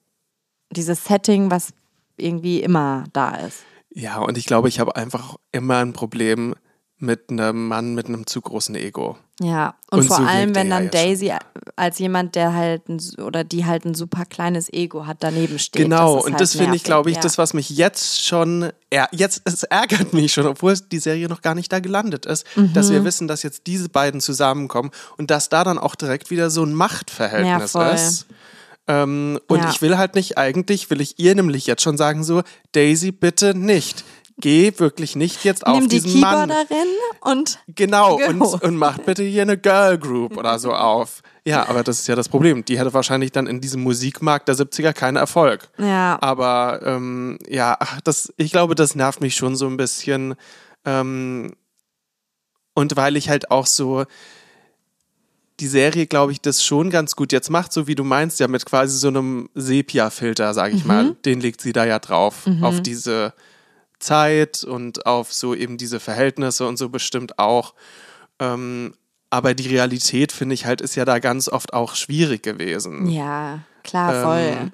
dieses 0.70 1.04
Setting, 1.04 1.50
was 1.50 1.74
irgendwie 2.16 2.60
immer 2.62 3.04
da 3.12 3.34
ist. 3.34 3.64
ja, 3.90 4.18
und 4.18 4.38
ich 4.38 4.46
glaube, 4.46 4.68
ich 4.68 4.80
habe 4.80 4.96
einfach 4.96 5.36
immer 5.52 5.78
ein 5.78 5.92
Problem 5.92 6.54
mit 6.98 7.30
einem 7.30 7.68
Mann 7.68 7.94
mit 7.94 8.06
einem 8.06 8.26
zu 8.26 8.40
großen 8.40 8.74
Ego. 8.74 9.18
Ja, 9.38 9.74
und, 9.90 9.98
Und 10.00 10.06
vor 10.06 10.16
so 10.16 10.22
allem, 10.22 10.54
wenn 10.54 10.68
ja 10.68 10.76
dann 10.76 10.84
schon. 10.84 10.90
Daisy 10.92 11.30
als 11.76 11.98
jemand, 11.98 12.34
der 12.36 12.54
halt 12.54 12.88
ein, 12.88 12.98
oder 13.22 13.44
die 13.44 13.66
halt 13.66 13.84
ein 13.84 13.94
super 13.94 14.24
kleines 14.24 14.72
Ego 14.72 15.04
hat, 15.06 15.18
daneben 15.20 15.58
steht. 15.58 15.82
Genau, 15.82 16.16
ist 16.16 16.24
und 16.24 16.32
halt 16.32 16.40
das 16.40 16.52
finde 16.56 16.74
ich, 16.74 16.84
glaube 16.84 17.10
ich, 17.10 17.16
ja. 17.16 17.22
das, 17.22 17.36
was 17.36 17.52
mich 17.52 17.68
jetzt 17.68 18.24
schon, 18.24 18.70
er, 18.88 19.08
jetzt, 19.12 19.42
es 19.44 19.62
ärgert 19.64 20.14
mich 20.14 20.32
schon, 20.32 20.46
obwohl 20.46 20.74
die 20.90 20.98
Serie 20.98 21.28
noch 21.28 21.42
gar 21.42 21.54
nicht 21.54 21.70
da 21.70 21.80
gelandet 21.80 22.24
ist, 22.24 22.46
dass 22.72 22.88
Mhm. 22.88 22.92
wir 22.94 23.04
wissen, 23.04 23.28
dass 23.28 23.42
jetzt 23.42 23.66
diese 23.66 23.90
beiden 23.90 24.22
zusammenkommen 24.22 24.90
und 25.18 25.30
dass 25.30 25.50
da 25.50 25.64
dann 25.64 25.78
auch 25.78 25.96
direkt 25.96 26.30
wieder 26.30 26.48
so 26.48 26.64
ein 26.64 26.72
Machtverhältnis 26.72 27.74
Ja, 27.74 27.90
ist. 27.90 28.26
Ähm, 28.88 29.38
und 29.48 29.58
Ja. 29.64 29.68
ich 29.70 29.82
will 29.82 29.98
halt 29.98 30.14
nicht, 30.14 30.38
eigentlich 30.38 30.88
will 30.90 31.00
ich 31.00 31.18
ihr 31.18 31.34
nämlich 31.34 31.66
jetzt 31.66 31.82
schon 31.82 31.96
sagen, 31.98 32.22
so, 32.24 32.42
Daisy, 32.72 33.10
bitte 33.12 33.52
nicht. 33.54 34.04
Geh 34.38 34.72
wirklich 34.76 35.16
nicht 35.16 35.44
jetzt 35.44 35.66
auf 35.66 35.78
Nimm 35.78 35.88
die 35.88 36.00
diesen 36.00 36.20
Mann. 36.20 36.48
Keyboarderin 36.50 36.88
und 37.22 37.58
Genau, 37.68 38.16
und, 38.16 38.42
und 38.42 38.76
macht 38.76 39.06
bitte 39.06 39.22
hier 39.22 39.42
eine 39.42 39.56
Girl 39.56 39.96
Group 39.98 40.36
oder 40.36 40.58
so 40.58 40.72
auf. 40.74 41.22
Ja, 41.46 41.68
aber 41.68 41.82
das 41.82 42.00
ist 42.00 42.08
ja 42.08 42.16
das 42.16 42.28
Problem. 42.28 42.64
Die 42.64 42.78
hätte 42.78 42.92
wahrscheinlich 42.92 43.32
dann 43.32 43.46
in 43.46 43.60
diesem 43.62 43.82
Musikmarkt 43.82 44.48
der 44.48 44.56
70er 44.56 44.92
keinen 44.92 45.16
Erfolg. 45.16 45.68
ja, 45.78 46.18
Aber 46.20 46.80
ähm, 46.84 47.38
ja, 47.48 47.76
ach, 47.80 48.00
das, 48.02 48.32
ich 48.36 48.52
glaube, 48.52 48.74
das 48.74 48.94
nervt 48.94 49.20
mich 49.22 49.36
schon 49.36 49.56
so 49.56 49.66
ein 49.68 49.76
bisschen. 49.78 50.34
Ähm, 50.84 51.54
und 52.74 52.96
weil 52.96 53.16
ich 53.16 53.30
halt 53.30 53.50
auch 53.50 53.66
so 53.66 54.04
die 55.60 55.66
Serie, 55.68 56.06
glaube 56.06 56.32
ich, 56.32 56.42
das 56.42 56.62
schon 56.62 56.90
ganz 56.90 57.16
gut 57.16 57.32
jetzt 57.32 57.48
macht, 57.48 57.72
so 57.72 57.86
wie 57.86 57.94
du 57.94 58.04
meinst, 58.04 58.38
ja 58.40 58.48
mit 58.48 58.66
quasi 58.66 58.98
so 58.98 59.08
einem 59.08 59.48
Sepia-Filter, 59.54 60.52
sage 60.52 60.76
ich 60.76 60.84
mal. 60.84 61.14
Den 61.24 61.40
legt 61.40 61.62
sie 61.62 61.72
da 61.72 61.86
ja 61.86 61.98
drauf, 61.98 62.44
auf 62.60 62.82
diese 62.82 63.32
Zeit 63.98 64.64
und 64.64 65.06
auf 65.06 65.32
so 65.32 65.54
eben 65.54 65.76
diese 65.76 66.00
Verhältnisse 66.00 66.66
und 66.66 66.76
so 66.76 66.88
bestimmt 66.88 67.38
auch. 67.38 67.74
Ähm, 68.38 68.94
aber 69.30 69.54
die 69.54 69.68
Realität, 69.68 70.32
finde 70.32 70.54
ich 70.54 70.66
halt, 70.66 70.80
ist 70.80 70.94
ja 70.94 71.04
da 71.04 71.18
ganz 71.18 71.48
oft 71.48 71.72
auch 71.72 71.94
schwierig 71.94 72.42
gewesen. 72.42 73.08
ja, 73.08 73.60
klar, 73.82 74.22
voll. 74.22 74.38
Ähm, 74.38 74.72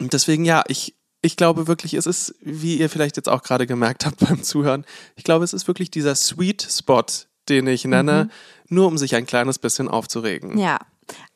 Und 0.00 0.12
deswegen, 0.12 0.44
ja, 0.44 0.62
ich, 0.68 0.94
ich 1.20 1.36
glaube 1.36 1.66
wirklich, 1.66 1.94
es 1.94 2.06
ist, 2.06 2.34
wie 2.40 2.78
ihr 2.78 2.88
vielleicht 2.88 3.16
jetzt 3.16 3.28
auch 3.28 3.42
gerade 3.42 3.66
gemerkt 3.66 4.06
habt 4.06 4.18
beim 4.26 4.42
Zuhören, 4.42 4.84
ich 5.16 5.24
glaube, 5.24 5.44
es 5.44 5.52
ist 5.52 5.68
wirklich 5.68 5.90
dieser 5.90 6.14
Sweet 6.14 6.62
Spot, 6.62 7.04
den 7.48 7.66
ich 7.66 7.84
nenne, 7.84 8.30
nur 8.68 8.86
um 8.86 8.96
sich 8.96 9.14
ein 9.14 9.26
kleines 9.26 9.58
bisschen 9.58 9.88
aufzuregen. 9.88 10.56
Ja, 10.58 10.78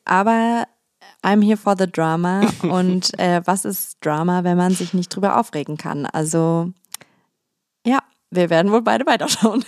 aber 0.05 0.65
I'm 1.23 1.41
here 1.41 1.57
for 1.57 1.75
the 1.77 1.89
drama. 1.91 2.41
und 2.61 3.17
äh, 3.19 3.41
was 3.45 3.65
ist 3.65 3.97
Drama, 4.01 4.43
wenn 4.43 4.57
man 4.57 4.73
sich 4.73 4.93
nicht 4.93 5.15
drüber 5.15 5.39
aufregen 5.39 5.77
kann? 5.77 6.05
Also, 6.05 6.71
ja, 7.85 7.99
wir 8.29 8.49
werden 8.49 8.71
wohl 8.71 8.81
beide 8.81 9.05
weiterschauen. 9.05 9.63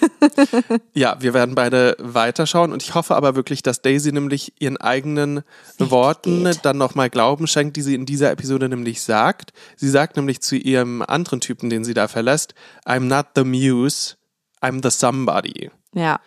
ja, 0.94 1.16
wir 1.22 1.34
werden 1.34 1.56
beide 1.56 1.96
weiterschauen 2.00 2.74
und 2.74 2.84
ich 2.84 2.94
hoffe 2.94 3.16
aber 3.16 3.36
wirklich, 3.36 3.64
dass 3.64 3.82
Daisy 3.82 4.12
nämlich 4.12 4.54
ihren 4.60 4.76
eigenen 4.78 5.44
Weg 5.78 5.92
Worten 5.92 6.44
geht. 6.44 6.66
dann 6.66 6.78
nochmal 6.78 7.10
Glauben 7.10 7.48
schenkt, 7.48 7.78
die 7.78 7.82
sie 7.82 7.96
in 7.96 8.06
dieser 8.06 8.32
Episode 8.32 8.68
nämlich 8.68 9.02
sagt. 9.02 9.54
Sie 9.78 9.90
sagt 9.90 10.18
nämlich 10.18 10.42
zu 10.42 10.58
ihrem 10.58 11.02
anderen 11.02 11.40
Typen, 11.40 11.70
den 11.70 11.86
sie 11.86 11.94
da 11.94 12.10
verlässt, 12.10 12.54
I'm 12.86 13.02
not 13.02 13.28
the 13.36 13.46
muse, 13.46 14.16
I'm 14.62 14.84
the 14.84 14.92
somebody. 14.92 15.72
Ja. 15.94 16.20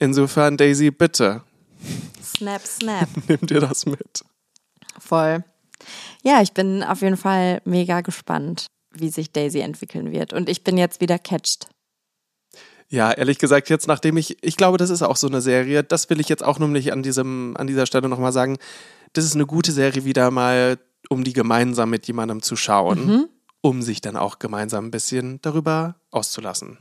Insofern, 0.00 0.56
Daisy, 0.56 0.90
bitte. 0.90 1.42
Snap, 2.22 2.66
snap. 2.66 3.08
Nimm 3.28 3.40
dir 3.42 3.60
das 3.60 3.86
mit. 3.86 4.24
Voll. 5.08 5.44
Ja, 6.22 6.42
ich 6.42 6.52
bin 6.52 6.82
auf 6.82 7.02
jeden 7.02 7.16
Fall 7.16 7.62
mega 7.64 8.00
gespannt 8.00 8.66
wie 8.92 9.08
sich 9.08 9.32
Daisy 9.32 9.60
entwickeln 9.60 10.12
wird. 10.12 10.32
Und 10.32 10.48
ich 10.48 10.64
bin 10.64 10.78
jetzt 10.78 11.00
wieder 11.00 11.18
catched. 11.18 11.68
Ja, 12.90 13.12
ehrlich 13.12 13.38
gesagt, 13.38 13.68
jetzt 13.68 13.86
nachdem 13.86 14.16
ich, 14.16 14.42
ich 14.42 14.56
glaube, 14.56 14.78
das 14.78 14.88
ist 14.88 15.02
auch 15.02 15.16
so 15.16 15.26
eine 15.26 15.42
Serie, 15.42 15.84
das 15.84 16.08
will 16.08 16.20
ich 16.20 16.28
jetzt 16.28 16.42
auch 16.42 16.58
nämlich 16.58 16.92
an, 16.92 17.02
diesem, 17.02 17.54
an 17.58 17.66
dieser 17.66 17.84
Stelle 17.84 18.08
nochmal 18.08 18.32
sagen, 18.32 18.56
das 19.12 19.24
ist 19.24 19.34
eine 19.34 19.46
gute 19.46 19.72
Serie 19.72 20.04
wieder 20.04 20.30
mal, 20.30 20.78
um 21.10 21.22
die 21.22 21.34
gemeinsam 21.34 21.90
mit 21.90 22.06
jemandem 22.06 22.40
zu 22.40 22.56
schauen, 22.56 23.06
mhm. 23.06 23.28
um 23.60 23.82
sich 23.82 24.00
dann 24.00 24.16
auch 24.16 24.38
gemeinsam 24.38 24.86
ein 24.86 24.90
bisschen 24.90 25.38
darüber 25.42 25.96
auszulassen. 26.10 26.78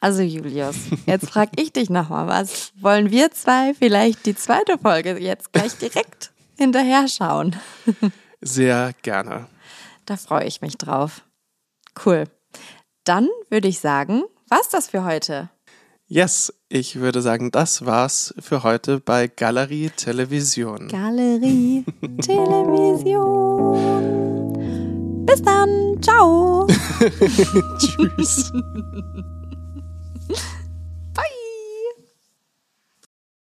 Also 0.00 0.22
Julius, 0.22 0.76
jetzt 1.06 1.28
frage 1.28 1.52
ich 1.56 1.72
dich 1.72 1.90
nochmal 1.90 2.26
was. 2.26 2.72
Wollen 2.80 3.10
wir 3.10 3.30
zwei 3.32 3.74
vielleicht 3.74 4.24
die 4.24 4.34
zweite 4.34 4.78
Folge 4.78 5.18
jetzt 5.18 5.52
gleich 5.52 5.76
direkt 5.76 6.32
hinterher 6.56 7.08
schauen? 7.08 7.56
Sehr 8.40 8.92
gerne. 9.02 9.46
Da 10.04 10.16
freue 10.16 10.44
ich 10.44 10.60
mich 10.60 10.76
drauf. 10.76 11.22
Cool. 12.04 12.24
Dann 13.04 13.28
würde 13.50 13.68
ich 13.68 13.80
sagen, 13.80 14.22
war's 14.48 14.68
das 14.68 14.88
für 14.88 15.04
heute? 15.04 15.50
Yes, 16.08 16.52
ich 16.68 16.96
würde 16.96 17.20
sagen, 17.20 17.50
das 17.50 17.84
war's 17.84 18.32
für 18.38 18.62
heute 18.62 19.00
bei 19.00 19.26
Galerie 19.26 19.90
Television. 19.90 20.86
Galerie 20.86 21.84
Television. 22.20 23.74
Bis 25.26 25.42
dann. 25.42 26.00
Ciao. 26.00 26.66
Tschüss. 27.78 28.52